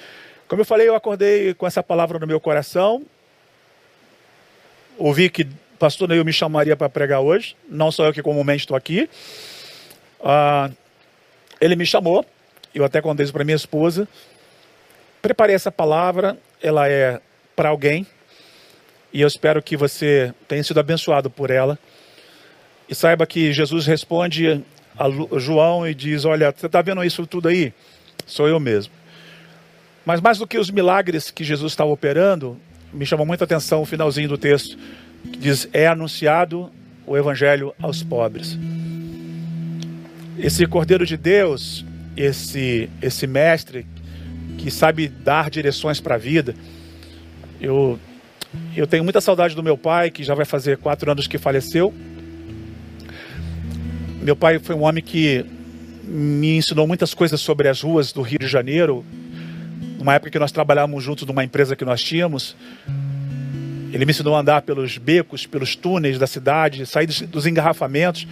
Como 0.47 0.61
eu 0.61 0.65
falei, 0.65 0.87
eu 0.87 0.95
acordei 0.95 1.53
com 1.53 1.65
essa 1.65 1.81
palavra 1.81 2.19
no 2.19 2.27
meu 2.27 2.39
coração 2.39 3.05
ouvi 4.97 5.29
que 5.29 5.43
o 5.43 5.77
pastor 5.79 6.07
Neil 6.07 6.23
me 6.23 6.31
chamaria 6.31 6.75
para 6.75 6.89
pregar 6.89 7.21
hoje, 7.21 7.55
não 7.67 7.91
sou 7.91 8.05
eu 8.05 8.13
que 8.13 8.21
comumente 8.21 8.63
estou 8.63 8.77
aqui. 8.77 9.09
Ah, 10.23 10.69
ele 11.59 11.75
me 11.75 11.85
chamou, 11.85 12.25
eu 12.73 12.83
até 12.83 13.01
contei 13.01 13.23
isso 13.23 13.33
para 13.33 13.43
minha 13.43 13.55
esposa. 13.55 14.07
Preparei 15.21 15.55
essa 15.55 15.71
palavra, 15.71 16.37
ela 16.61 16.87
é 16.87 17.19
para 17.55 17.69
alguém, 17.69 18.05
e 19.13 19.21
eu 19.21 19.27
espero 19.27 19.61
que 19.61 19.75
você 19.75 20.33
tenha 20.47 20.63
sido 20.63 20.79
abençoado 20.79 21.29
por 21.29 21.49
ela. 21.49 21.77
E 22.91 22.95
saiba 22.95 23.25
que 23.25 23.53
Jesus 23.53 23.85
responde 23.85 24.61
a 24.99 25.39
João 25.39 25.87
e 25.87 25.95
diz: 25.95 26.25
Olha, 26.25 26.53
você 26.53 26.65
está 26.65 26.81
vendo 26.81 27.01
isso 27.05 27.25
tudo 27.25 27.47
aí? 27.47 27.71
Sou 28.25 28.49
eu 28.49 28.59
mesmo. 28.59 28.91
Mas 30.05 30.19
mais 30.19 30.37
do 30.37 30.45
que 30.45 30.57
os 30.57 30.69
milagres 30.69 31.31
que 31.31 31.41
Jesus 31.41 31.71
está 31.71 31.85
operando, 31.85 32.57
me 32.91 33.05
chamou 33.05 33.25
muita 33.25 33.45
atenção 33.45 33.81
o 33.81 33.85
finalzinho 33.85 34.27
do 34.27 34.37
texto, 34.37 34.77
que 35.31 35.39
diz: 35.39 35.69
É 35.71 35.87
anunciado 35.87 36.69
o 37.07 37.15
evangelho 37.15 37.73
aos 37.81 38.03
pobres. 38.03 38.59
Esse 40.37 40.67
Cordeiro 40.67 41.05
de 41.05 41.15
Deus, 41.15 41.85
esse, 42.17 42.89
esse 43.01 43.25
mestre 43.25 43.85
que 44.57 44.69
sabe 44.69 45.07
dar 45.07 45.49
direções 45.49 46.01
para 46.01 46.15
a 46.15 46.17
vida, 46.17 46.53
eu, 47.61 47.97
eu 48.75 48.85
tenho 48.85 49.05
muita 49.05 49.21
saudade 49.21 49.55
do 49.55 49.63
meu 49.63 49.77
pai, 49.77 50.11
que 50.11 50.25
já 50.25 50.35
vai 50.35 50.43
fazer 50.43 50.77
quatro 50.77 51.09
anos 51.09 51.25
que 51.25 51.37
faleceu. 51.37 51.93
Meu 54.21 54.35
pai 54.35 54.59
foi 54.59 54.75
um 54.75 54.83
homem 54.83 55.03
que 55.03 55.43
me 56.03 56.55
ensinou 56.55 56.85
muitas 56.85 57.11
coisas 57.11 57.41
sobre 57.41 57.67
as 57.67 57.81
ruas 57.81 58.13
do 58.13 58.21
Rio 58.21 58.37
de 58.37 58.47
Janeiro, 58.47 59.03
numa 59.97 60.13
época 60.13 60.29
que 60.29 60.37
nós 60.37 60.51
trabalhávamos 60.51 61.03
juntos 61.03 61.25
numa 61.25 61.43
empresa 61.43 61.75
que 61.75 61.83
nós 61.83 62.03
tínhamos. 62.03 62.55
Ele 63.91 64.05
me 64.05 64.11
ensinou 64.11 64.35
a 64.35 64.39
andar 64.41 64.61
pelos 64.61 64.99
becos, 64.99 65.47
pelos 65.47 65.75
túneis 65.75 66.19
da 66.19 66.27
cidade, 66.27 66.85
sair 66.85 67.07
dos 67.07 67.47
engarrafamentos, 67.47 68.27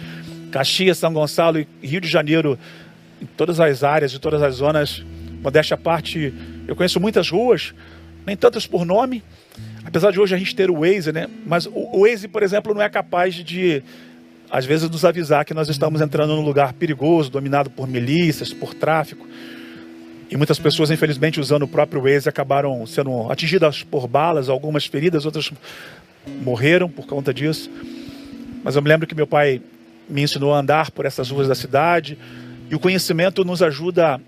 Caxias, 0.52 0.96
São 0.96 1.12
Gonçalo 1.12 1.58
e 1.58 1.66
Rio 1.82 2.00
de 2.00 2.06
Janeiro, 2.06 2.56
em 3.20 3.26
todas 3.26 3.58
as 3.58 3.82
áreas, 3.82 4.14
em 4.14 4.18
todas 4.20 4.44
as 4.44 4.54
zonas. 4.54 5.04
Modéstia 5.42 5.74
à 5.74 5.78
parte, 5.78 6.32
eu 6.68 6.76
conheço 6.76 7.00
muitas 7.00 7.28
ruas, 7.28 7.74
nem 8.24 8.36
tantas 8.36 8.64
por 8.64 8.84
nome, 8.84 9.24
apesar 9.84 10.12
de 10.12 10.20
hoje 10.20 10.36
a 10.36 10.38
gente 10.38 10.54
ter 10.54 10.70
o 10.70 10.82
Waze, 10.82 11.10
né? 11.10 11.26
Mas 11.44 11.66
o 11.66 12.02
Waze, 12.06 12.28
por 12.28 12.44
exemplo, 12.44 12.72
não 12.72 12.80
é 12.80 12.88
capaz 12.88 13.34
de, 13.34 13.82
às 14.50 14.66
vezes, 14.66 14.90
nos 14.90 15.04
avisar 15.04 15.44
que 15.44 15.54
nós 15.54 15.68
estamos 15.68 16.00
entrando 16.00 16.34
num 16.34 16.44
lugar 16.44 16.72
perigoso, 16.72 17.30
dominado 17.30 17.70
por 17.70 17.86
milícias, 17.86 18.52
por 18.52 18.74
tráfico. 18.74 19.26
E 20.28 20.36
muitas 20.36 20.58
pessoas, 20.58 20.90
infelizmente, 20.90 21.40
usando 21.40 21.62
o 21.62 21.68
próprio 21.68 22.02
Waze, 22.02 22.28
acabaram 22.28 22.84
sendo 22.86 23.30
atingidas 23.30 23.82
por 23.82 24.08
balas, 24.08 24.48
algumas 24.48 24.86
feridas, 24.86 25.24
outras 25.24 25.52
morreram 26.42 26.88
por 26.88 27.06
conta 27.06 27.32
disso. 27.32 27.70
Mas 28.62 28.74
eu 28.74 28.82
me 28.82 28.88
lembro 28.88 29.06
que 29.06 29.14
meu 29.14 29.26
pai 29.26 29.62
me 30.08 30.22
ensinou 30.22 30.52
a 30.52 30.58
andar 30.58 30.90
por 30.90 31.06
essas 31.06 31.30
ruas 31.30 31.46
da 31.46 31.54
cidade, 31.54 32.18
e 32.68 32.74
o 32.74 32.78
conhecimento 32.80 33.44
nos 33.44 33.62
ajuda 33.62 34.20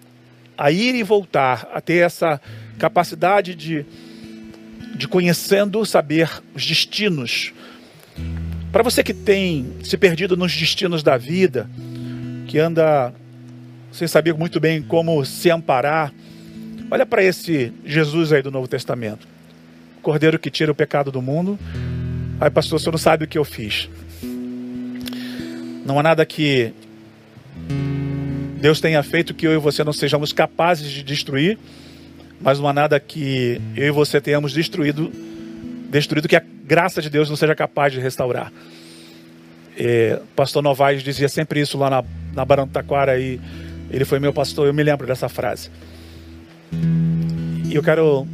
a 0.56 0.70
ir 0.70 0.94
e 0.94 1.02
voltar, 1.02 1.68
a 1.72 1.80
ter 1.80 2.04
essa 2.04 2.40
capacidade 2.78 3.54
de, 3.54 3.84
de 4.94 5.08
conhecendo, 5.08 5.84
saber 5.84 6.30
os 6.54 6.64
destinos. 6.64 7.52
Para 8.72 8.82
você 8.82 9.02
que 9.02 9.12
tem 9.12 9.66
se 9.84 9.98
perdido 9.98 10.34
nos 10.34 10.56
destinos 10.56 11.02
da 11.02 11.18
vida, 11.18 11.68
que 12.48 12.58
anda 12.58 13.12
sem 13.92 14.08
saber 14.08 14.32
muito 14.32 14.58
bem 14.58 14.80
como 14.80 15.22
se 15.26 15.50
amparar. 15.50 16.10
Olha 16.90 17.04
para 17.04 17.22
esse 17.22 17.70
Jesus 17.84 18.32
aí 18.32 18.40
do 18.40 18.50
Novo 18.50 18.66
Testamento. 18.66 19.28
Cordeiro 20.00 20.38
que 20.38 20.50
tira 20.50 20.72
o 20.72 20.74
pecado 20.74 21.12
do 21.12 21.20
mundo. 21.20 21.58
Aí, 22.40 22.48
pastor, 22.48 22.80
você 22.80 22.90
não 22.90 22.96
sabe 22.96 23.26
o 23.26 23.28
que 23.28 23.36
eu 23.36 23.44
fiz. 23.44 23.90
Não 25.84 25.98
há 25.98 26.02
nada 26.02 26.24
que 26.24 26.72
Deus 28.58 28.80
tenha 28.80 29.02
feito 29.02 29.34
que 29.34 29.46
eu 29.46 29.52
e 29.52 29.58
você 29.58 29.84
não 29.84 29.92
sejamos 29.92 30.32
capazes 30.32 30.90
de 30.90 31.02
destruir, 31.02 31.58
mas 32.40 32.58
não 32.58 32.66
há 32.66 32.72
nada 32.72 32.98
que 32.98 33.60
eu 33.76 33.88
e 33.88 33.90
você 33.90 34.18
tenhamos 34.18 34.54
destruído, 34.54 35.12
destruído 35.90 36.26
que 36.26 36.36
a 36.36 36.42
graça 36.64 37.02
de 37.02 37.10
Deus 37.10 37.28
não 37.28 37.36
seja 37.36 37.54
capaz 37.54 37.92
de 37.92 38.00
restaurar. 38.00 38.52
É, 39.76 40.20
pastor 40.36 40.62
Novaes 40.62 41.02
dizia 41.02 41.28
sempre 41.28 41.60
isso 41.60 41.78
lá 41.78 41.88
na, 41.88 42.04
na 42.34 42.44
Barão 42.44 42.66
do 42.66 42.72
Taquara 42.72 43.18
e 43.18 43.40
ele 43.90 44.04
foi 44.04 44.18
meu 44.18 44.32
pastor, 44.32 44.66
eu 44.66 44.74
me 44.74 44.82
lembro 44.82 45.06
dessa 45.06 45.28
frase. 45.28 45.70
E 47.68 47.74
eu 47.74 47.82
quero 47.82 48.26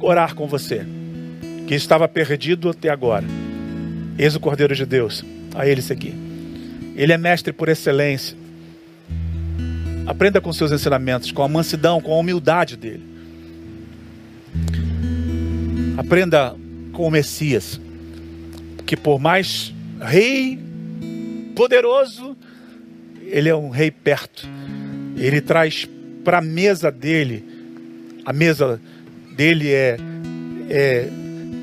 orar 0.00 0.34
com 0.34 0.46
você, 0.46 0.84
que 1.66 1.74
estava 1.74 2.08
perdido 2.08 2.70
até 2.70 2.88
agora. 2.88 3.24
Eis 4.18 4.34
o 4.34 4.40
Cordeiro 4.40 4.74
de 4.74 4.84
Deus, 4.84 5.24
a 5.54 5.66
ele 5.66 5.82
seguir. 5.82 6.14
Ele 6.96 7.12
é 7.12 7.18
mestre 7.18 7.52
por 7.52 7.68
excelência. 7.68 8.36
Aprenda 10.06 10.40
com 10.40 10.52
seus 10.52 10.72
ensinamentos, 10.72 11.30
com 11.30 11.42
a 11.42 11.48
mansidão, 11.48 12.00
com 12.00 12.12
a 12.12 12.18
humildade 12.18 12.76
dele. 12.76 13.06
Aprenda 15.96 16.56
com 16.98 17.06
o 17.06 17.10
Messias, 17.12 17.80
que 18.84 18.96
por 18.96 19.20
mais 19.20 19.72
rei 20.00 20.58
poderoso, 21.54 22.36
ele 23.22 23.48
é 23.48 23.54
um 23.54 23.70
rei 23.70 23.88
perto. 23.88 24.48
Ele 25.16 25.40
traz 25.40 25.88
para 26.24 26.38
a 26.38 26.42
mesa 26.42 26.90
dele, 26.90 27.44
a 28.24 28.32
mesa 28.32 28.80
dele 29.36 29.72
é, 29.72 29.96
é, 30.68 31.08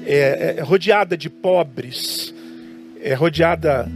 é, 0.05 0.55
é 0.57 0.61
rodeada 0.61 1.17
de 1.17 1.29
pobres, 1.29 2.33
é 3.01 3.13
rodeada 3.13 3.91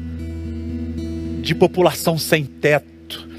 de 1.42 1.56
população 1.56 2.18
sem 2.18 2.44
teto, 2.44 3.30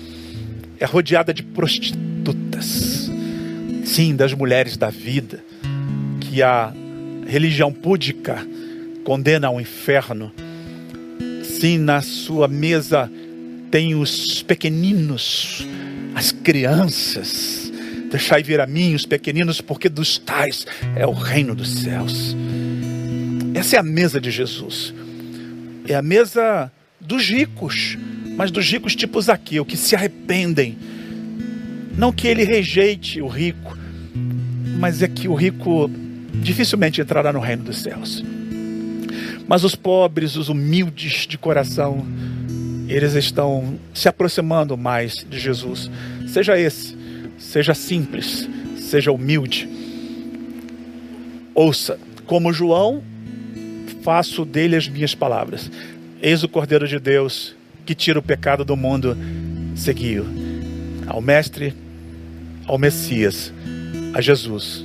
é 0.79 0.87
rodeada 0.87 1.35
de 1.35 1.43
prostitutas, 1.43 3.11
sim, 3.85 4.17
das 4.17 4.33
mulheres 4.33 4.79
da 4.79 4.89
vida, 4.89 5.45
que 6.19 6.43
a 6.43 6.73
religião 7.31 7.73
púdica 7.73 8.45
condena 9.05 9.47
ao 9.47 9.61
inferno. 9.61 10.33
Sim, 11.45 11.79
na 11.79 12.03
sua 12.03 12.49
mesa 12.49 13.11
tem 13.71 13.95
os 13.95 14.43
pequeninos 14.43 15.65
as 16.15 16.33
crianças. 16.33 17.73
Deixai 18.11 18.43
vir 18.43 18.61
a 18.61 18.67
mim 18.67 18.95
os 18.95 19.07
pequeninos, 19.07 19.61
porque 19.61 19.89
dos 19.89 20.19
tais 20.19 20.67
é 20.97 21.07
o 21.07 21.13
reino 21.13 21.55
dos 21.55 21.69
céus. 21.69 22.37
Essa 23.55 23.77
é 23.77 23.79
a 23.79 23.83
mesa 23.83 24.21
de 24.21 24.31
Jesus. 24.31 24.93
É 25.87 25.95
a 25.95 26.03
mesa 26.03 26.71
dos 27.01 27.29
ricos, 27.29 27.97
mas 28.37 28.51
dos 28.51 28.69
ricos 28.69 28.97
tipo 28.97 29.21
Zaqueu, 29.21 29.65
que 29.65 29.77
se 29.77 29.95
arrependem. 29.95 30.77
Não 31.97 32.13
que 32.13 32.27
ele 32.27 32.43
rejeite 32.43 33.23
o 33.23 33.29
rico, 33.29 33.79
mas 34.79 35.03
é 35.03 35.09
que 35.09 35.29
o 35.29 35.35
rico 35.35 35.89
dificilmente 36.41 37.01
entrará 37.01 37.33
no 37.33 37.41
reino 37.41 37.65
dos 37.65 37.83
céus. 37.83 38.23
Mas 39.47 39.65
os 39.65 39.75
pobres, 39.75 40.37
os 40.37 40.49
humildes 40.49 41.27
de 41.27 41.37
coração, 41.37 42.07
eles 42.89 43.15
estão 43.15 43.79
se 43.93 44.09
aproximando 44.09 44.77
mais 44.77 45.27
de 45.29 45.39
Jesus. 45.39 45.91
Seja 46.29 46.59
esse, 46.59 46.97
seja 47.39 47.75
simples, 47.75 48.49
seja 48.77 49.13
humilde. 49.13 49.69
Ouça, 51.55 51.99
como 52.27 52.53
João 52.53 53.03
faço 54.03 54.45
dele 54.45 54.77
as 54.77 54.89
minhas 54.89 55.15
palavras. 55.15 55.71
Eis 56.23 56.43
o 56.43 56.49
Cordeiro 56.49 56.87
de 56.87 56.99
Deus 56.99 57.55
que 57.85 57.95
tira 57.95 58.19
o 58.19 58.23
pecado 58.23 58.65
do 58.65 58.77
mundo. 58.77 59.17
Seguiu 59.75 60.27
ao 61.07 61.21
Mestre, 61.21 61.75
ao 62.67 62.79
Messias, 62.79 63.53
a 64.15 64.21
Jesus. 64.21 64.85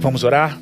Vamos 0.00 0.24
orar? 0.24 0.58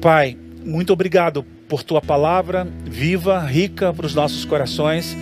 Pai, 0.00 0.38
muito 0.64 0.92
obrigado 0.92 1.44
por 1.68 1.82
tua 1.82 2.00
palavra 2.00 2.68
viva, 2.84 3.40
rica 3.40 3.92
para 3.92 4.06
os 4.06 4.14
nossos 4.14 4.44
corações, 4.44 5.16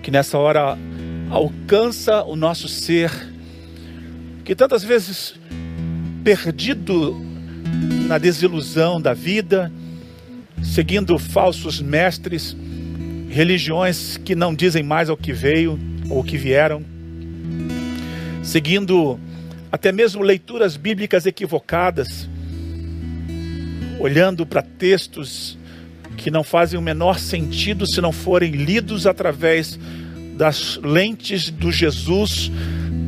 que 0.00 0.12
nessa 0.12 0.38
hora 0.38 0.78
alcança 1.28 2.22
o 2.22 2.36
nosso 2.36 2.68
ser, 2.68 3.10
que 4.44 4.54
tantas 4.54 4.84
vezes 4.84 5.34
perdido 6.22 7.20
na 8.06 8.16
desilusão 8.16 9.00
da 9.00 9.12
vida, 9.12 9.72
seguindo 10.62 11.18
falsos 11.18 11.82
mestres, 11.82 12.56
religiões 13.28 14.16
que 14.18 14.36
não 14.36 14.54
dizem 14.54 14.84
mais 14.84 15.10
ao 15.10 15.16
que 15.16 15.32
veio 15.32 15.76
ou 16.08 16.22
que 16.22 16.38
vieram, 16.38 16.84
seguindo 18.44 19.18
até 19.70 19.92
mesmo 19.92 20.22
leituras 20.22 20.76
bíblicas 20.76 21.26
equivocadas, 21.26 22.28
olhando 23.98 24.46
para 24.46 24.62
textos 24.62 25.58
que 26.16 26.30
não 26.30 26.42
fazem 26.42 26.78
o 26.78 26.82
menor 26.82 27.18
sentido 27.18 27.86
se 27.86 28.00
não 28.00 28.12
forem 28.12 28.52
lidos 28.52 29.06
através 29.06 29.78
das 30.36 30.78
lentes 30.82 31.50
do 31.50 31.70
Jesus 31.70 32.50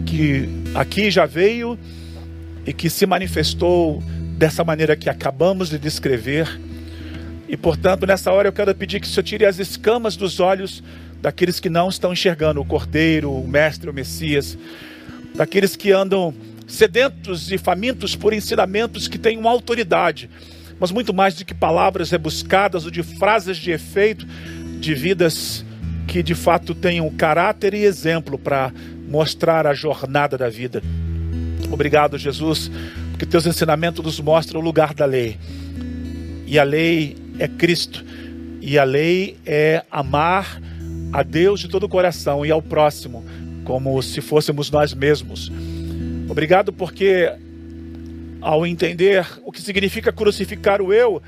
que 0.06 0.48
aqui 0.74 1.10
já 1.10 1.26
veio 1.26 1.78
e 2.66 2.72
que 2.72 2.90
se 2.90 3.06
manifestou 3.06 4.02
dessa 4.36 4.64
maneira 4.64 4.96
que 4.96 5.08
acabamos 5.08 5.70
de 5.70 5.78
descrever. 5.78 6.60
E 7.48 7.56
portanto, 7.56 8.06
nessa 8.06 8.30
hora 8.32 8.48
eu 8.48 8.52
quero 8.52 8.74
pedir 8.74 9.00
que 9.00 9.06
o 9.06 9.10
Senhor 9.10 9.22
tire 9.22 9.46
as 9.46 9.58
escamas 9.58 10.16
dos 10.16 10.40
olhos 10.40 10.82
daqueles 11.20 11.60
que 11.60 11.68
não 11.68 11.88
estão 11.88 12.12
enxergando 12.12 12.60
o 12.60 12.64
Cordeiro, 12.64 13.32
o 13.32 13.46
Mestre, 13.46 13.90
o 13.90 13.92
Messias, 13.94 14.56
daqueles 15.34 15.76
que 15.76 15.92
andam 15.92 16.34
sedentos 16.66 17.50
e 17.50 17.58
famintos 17.58 18.14
por 18.14 18.32
ensinamentos 18.32 19.08
que 19.08 19.18
uma 19.36 19.50
autoridade, 19.50 20.30
mas 20.78 20.90
muito 20.90 21.12
mais 21.12 21.34
do 21.34 21.44
que 21.44 21.54
palavras 21.54 22.10
rebuscadas 22.10 22.84
ou 22.84 22.90
de 22.90 23.02
frases 23.02 23.56
de 23.56 23.70
efeito, 23.70 24.26
de 24.78 24.94
vidas 24.94 25.64
que 26.06 26.22
de 26.22 26.34
fato 26.34 26.74
tenham 26.74 27.08
caráter 27.10 27.74
e 27.74 27.84
exemplo 27.84 28.38
para 28.38 28.72
mostrar 29.08 29.66
a 29.66 29.74
jornada 29.74 30.38
da 30.38 30.48
vida. 30.48 30.82
Obrigado, 31.70 32.18
Jesus, 32.18 32.70
porque 33.10 33.26
teus 33.26 33.46
ensinamentos 33.46 34.04
nos 34.04 34.18
mostram 34.18 34.60
o 34.60 34.64
lugar 34.64 34.94
da 34.94 35.04
lei. 35.04 35.38
E 36.46 36.58
a 36.58 36.64
lei 36.64 37.16
é 37.38 37.46
Cristo. 37.46 38.04
E 38.60 38.78
a 38.78 38.84
lei 38.84 39.38
é 39.46 39.84
amar 39.90 40.60
a 41.12 41.22
Deus 41.22 41.60
de 41.60 41.68
todo 41.68 41.84
o 41.84 41.88
coração 41.88 42.44
e 42.44 42.50
ao 42.50 42.60
próximo, 42.60 43.24
como 43.70 44.02
se 44.02 44.20
fôssemos 44.20 44.68
nós 44.68 44.92
mesmos. 44.92 45.48
Obrigado 46.28 46.72
porque, 46.72 47.30
ao 48.40 48.66
entender 48.66 49.24
o 49.44 49.52
que 49.52 49.62
significa 49.62 50.12
crucificar 50.12 50.82
o 50.82 50.92
eu, 50.92 51.22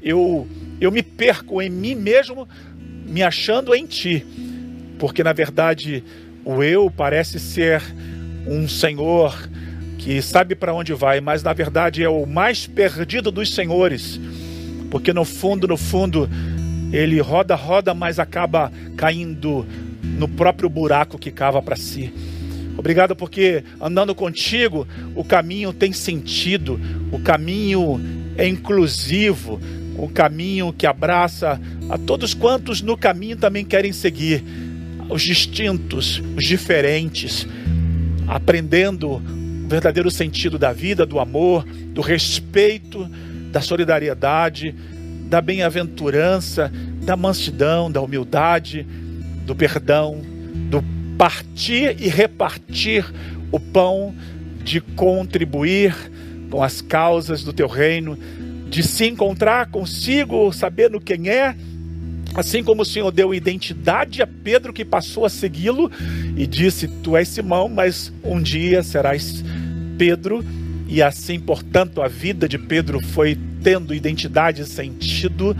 eu, 0.00 0.46
eu 0.80 0.92
me 0.92 1.02
perco 1.02 1.60
em 1.60 1.68
mim 1.68 1.96
mesmo, 1.96 2.48
me 3.04 3.24
achando 3.24 3.74
em 3.74 3.86
ti. 3.86 4.24
Porque, 5.00 5.24
na 5.24 5.32
verdade, 5.32 6.04
o 6.44 6.62
eu 6.62 6.88
parece 6.88 7.40
ser 7.40 7.82
um 8.46 8.68
senhor 8.68 9.50
que 9.98 10.22
sabe 10.22 10.54
para 10.54 10.72
onde 10.72 10.94
vai, 10.94 11.20
mas 11.20 11.42
na 11.42 11.52
verdade 11.52 12.04
é 12.04 12.08
o 12.08 12.24
mais 12.24 12.68
perdido 12.68 13.32
dos 13.32 13.52
senhores 13.52 14.20
porque 14.90 15.12
no 15.12 15.24
fundo, 15.24 15.68
no 15.68 15.76
fundo, 15.76 16.28
ele 16.92 17.20
roda, 17.20 17.54
roda, 17.54 17.94
mas 17.94 18.18
acaba 18.18 18.72
caindo 18.96 19.64
no 20.02 20.28
próprio 20.28 20.68
buraco 20.68 21.18
que 21.18 21.30
cava 21.30 21.60
para 21.62 21.76
si. 21.76 22.12
Obrigado 22.76 23.14
porque 23.14 23.62
andando 23.80 24.14
contigo, 24.14 24.86
o 25.14 25.22
caminho 25.22 25.72
tem 25.72 25.92
sentido, 25.92 26.80
o 27.12 27.18
caminho 27.18 28.00
é 28.36 28.46
inclusivo, 28.48 29.60
o 29.98 30.08
caminho 30.08 30.72
que 30.72 30.86
abraça 30.86 31.60
a 31.90 31.98
todos 31.98 32.32
quantos 32.32 32.80
no 32.80 32.96
caminho 32.96 33.36
também 33.36 33.64
querem 33.64 33.92
seguir, 33.92 34.42
os 35.10 35.22
distintos, 35.22 36.22
os 36.36 36.44
diferentes, 36.44 37.46
aprendendo 38.26 39.16
o 39.16 39.68
verdadeiro 39.68 40.10
sentido 40.10 40.58
da 40.58 40.72
vida, 40.72 41.04
do 41.04 41.18
amor, 41.18 41.64
do 41.64 42.00
respeito 42.00 43.10
da 43.50 43.60
solidariedade, 43.60 44.74
da 45.28 45.40
bem-aventurança, 45.40 46.72
da 47.02 47.16
mansidão, 47.16 47.90
da 47.90 48.00
humildade, 48.00 48.86
do 49.50 49.56
perdão, 49.56 50.22
do 50.70 50.80
partir 51.18 51.96
e 51.98 52.08
repartir 52.08 53.04
o 53.50 53.58
pão, 53.58 54.14
de 54.62 54.80
contribuir 54.80 55.92
com 56.48 56.62
as 56.62 56.80
causas 56.80 57.42
do 57.42 57.52
teu 57.52 57.66
reino, 57.66 58.16
de 58.68 58.84
se 58.84 59.06
encontrar 59.08 59.68
consigo, 59.68 60.52
sabendo 60.52 61.00
quem 61.00 61.28
é, 61.28 61.56
assim 62.32 62.62
como 62.62 62.82
o 62.82 62.84
Senhor 62.84 63.10
deu 63.10 63.34
identidade 63.34 64.22
a 64.22 64.26
Pedro 64.26 64.72
que 64.72 64.84
passou 64.84 65.24
a 65.24 65.28
segui-lo 65.28 65.90
e 66.36 66.46
disse: 66.46 66.86
Tu 66.86 67.16
és 67.16 67.26
Simão, 67.26 67.68
mas 67.68 68.12
um 68.22 68.40
dia 68.40 68.84
serás 68.84 69.42
Pedro. 69.98 70.44
E 70.86 71.02
assim, 71.02 71.40
portanto, 71.40 72.00
a 72.02 72.06
vida 72.06 72.48
de 72.48 72.56
Pedro 72.56 73.00
foi 73.00 73.36
tendo 73.64 73.92
identidade 73.92 74.62
e 74.62 74.66
sentido, 74.66 75.56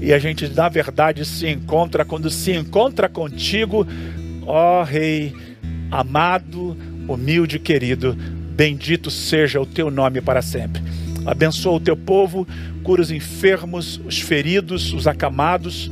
e 0.00 0.12
a 0.12 0.18
gente, 0.18 0.48
na 0.48 0.68
verdade, 0.68 1.24
se 1.24 1.48
encontra 1.48 2.04
quando 2.04 2.30
se 2.30 2.52
encontra 2.52 3.08
contigo, 3.08 3.86
ó 4.46 4.82
Rei 4.82 5.34
amado, 5.90 6.76
humilde, 7.08 7.58
querido, 7.58 8.14
bendito 8.14 9.10
seja 9.10 9.60
o 9.60 9.66
teu 9.66 9.90
nome 9.90 10.20
para 10.20 10.42
sempre. 10.42 10.82
Abençoa 11.26 11.74
o 11.74 11.80
teu 11.80 11.96
povo, 11.96 12.46
cura 12.82 13.02
os 13.02 13.10
enfermos, 13.10 14.00
os 14.06 14.20
feridos, 14.20 14.92
os 14.92 15.06
acamados, 15.06 15.90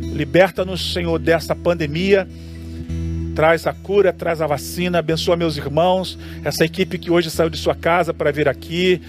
liberta-nos, 0.00 0.92
Senhor, 0.92 1.18
dessa 1.18 1.54
pandemia. 1.54 2.28
Traz 3.34 3.66
a 3.66 3.72
cura, 3.72 4.12
traz 4.12 4.40
a 4.40 4.46
vacina, 4.46 4.98
abençoa 4.98 5.36
meus 5.36 5.56
irmãos, 5.56 6.18
essa 6.42 6.64
equipe 6.64 6.98
que 6.98 7.10
hoje 7.10 7.30
saiu 7.30 7.50
de 7.50 7.58
sua 7.58 7.74
casa 7.74 8.14
para 8.14 8.32
vir 8.32 8.48
aqui, 8.48 9.00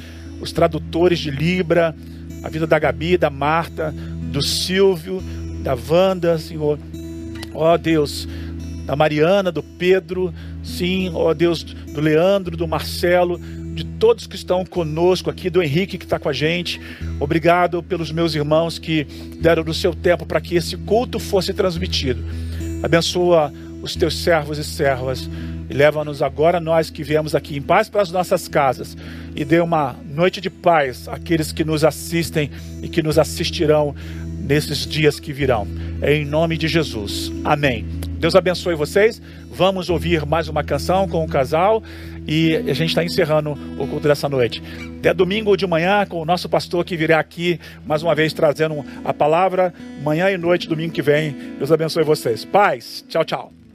os 0.41 0.51
tradutores 0.51 1.19
de 1.19 1.31
Libra, 1.31 1.95
a 2.43 2.49
vida 2.49 2.67
da 2.67 2.77
Gabi, 2.77 3.17
da 3.17 3.29
Marta, 3.29 3.93
do 4.37 4.43
Silvio, 4.43 5.19
da 5.63 5.75
Wanda, 5.75 6.37
Senhor. 6.37 6.77
Ó 7.55 7.73
oh, 7.73 7.77
Deus, 7.77 8.27
da 8.85 8.95
Mariana, 8.95 9.51
do 9.51 9.63
Pedro, 9.63 10.31
sim, 10.63 11.09
ó 11.11 11.31
oh, 11.31 11.33
Deus, 11.33 11.63
do 11.63 11.99
Leandro, 11.99 12.55
do 12.55 12.67
Marcelo, 12.67 13.39
de 13.73 13.83
todos 13.83 14.27
que 14.27 14.35
estão 14.35 14.63
conosco 14.63 15.31
aqui, 15.31 15.49
do 15.49 15.61
Henrique 15.61 15.97
que 15.97 16.05
está 16.05 16.19
com 16.19 16.29
a 16.29 16.33
gente. 16.33 16.79
Obrigado 17.19 17.81
pelos 17.81 18.11
meus 18.11 18.35
irmãos 18.35 18.77
que 18.77 19.05
deram 19.41 19.63
do 19.63 19.73
seu 19.73 19.95
tempo 19.95 20.23
para 20.23 20.39
que 20.39 20.55
esse 20.55 20.77
culto 20.77 21.19
fosse 21.19 21.51
transmitido. 21.51 22.23
Abençoa 22.83 23.51
os 23.81 23.95
teus 23.95 24.15
servos 24.17 24.59
e 24.59 24.63
servas. 24.63 25.27
E 25.69 25.73
leva-nos 25.73 26.21
agora, 26.21 26.59
nós 26.59 26.89
que 26.89 27.03
viemos 27.03 27.35
aqui 27.35 27.57
em 27.57 27.61
paz 27.61 27.89
para 27.89 28.01
as 28.01 28.11
nossas 28.11 28.47
casas. 28.47 28.95
E 29.35 29.43
dê 29.43 29.59
uma 29.59 29.95
noite 30.05 30.39
de 30.39 30.49
paz 30.49 31.07
àqueles 31.07 31.51
que 31.51 31.63
nos 31.63 31.83
assistem 31.83 32.49
e 32.81 32.87
que 32.87 33.03
nos 33.03 33.17
assistirão 33.19 33.93
nesses 34.47 34.87
dias 34.87 35.19
que 35.19 35.33
virão. 35.33 35.67
É 36.01 36.15
em 36.15 36.25
nome 36.25 36.57
de 36.57 36.67
Jesus. 36.67 37.31
Amém. 37.43 37.85
Deus 38.17 38.35
abençoe 38.35 38.73
vocês. 38.73 39.21
Vamos 39.51 39.89
ouvir 39.89 40.25
mais 40.25 40.47
uma 40.47 40.63
canção 40.63 41.07
com 41.07 41.23
o 41.23 41.27
casal 41.27 41.83
e 42.27 42.55
a 42.55 42.73
gente 42.73 42.89
está 42.89 43.03
encerrando 43.03 43.51
o 43.51 43.87
culto 43.87 44.07
dessa 44.07 44.27
noite. 44.27 44.63
Até 44.99 45.13
domingo 45.13 45.55
de 45.55 45.67
manhã 45.67 46.05
com 46.05 46.21
o 46.21 46.25
nosso 46.25 46.49
pastor 46.49 46.83
que 46.83 46.97
virá 46.97 47.19
aqui 47.19 47.59
mais 47.85 48.01
uma 48.01 48.15
vez 48.15 48.33
trazendo 48.33 48.83
a 49.05 49.13
palavra 49.13 49.73
manhã 50.03 50.31
e 50.31 50.37
noite, 50.37 50.67
domingo 50.67 50.93
que 50.93 51.01
vem. 51.01 51.35
Deus 51.57 51.71
abençoe 51.71 52.03
vocês. 52.03 52.43
Paz. 52.43 53.05
Tchau, 53.07 53.23
tchau. 53.23 53.66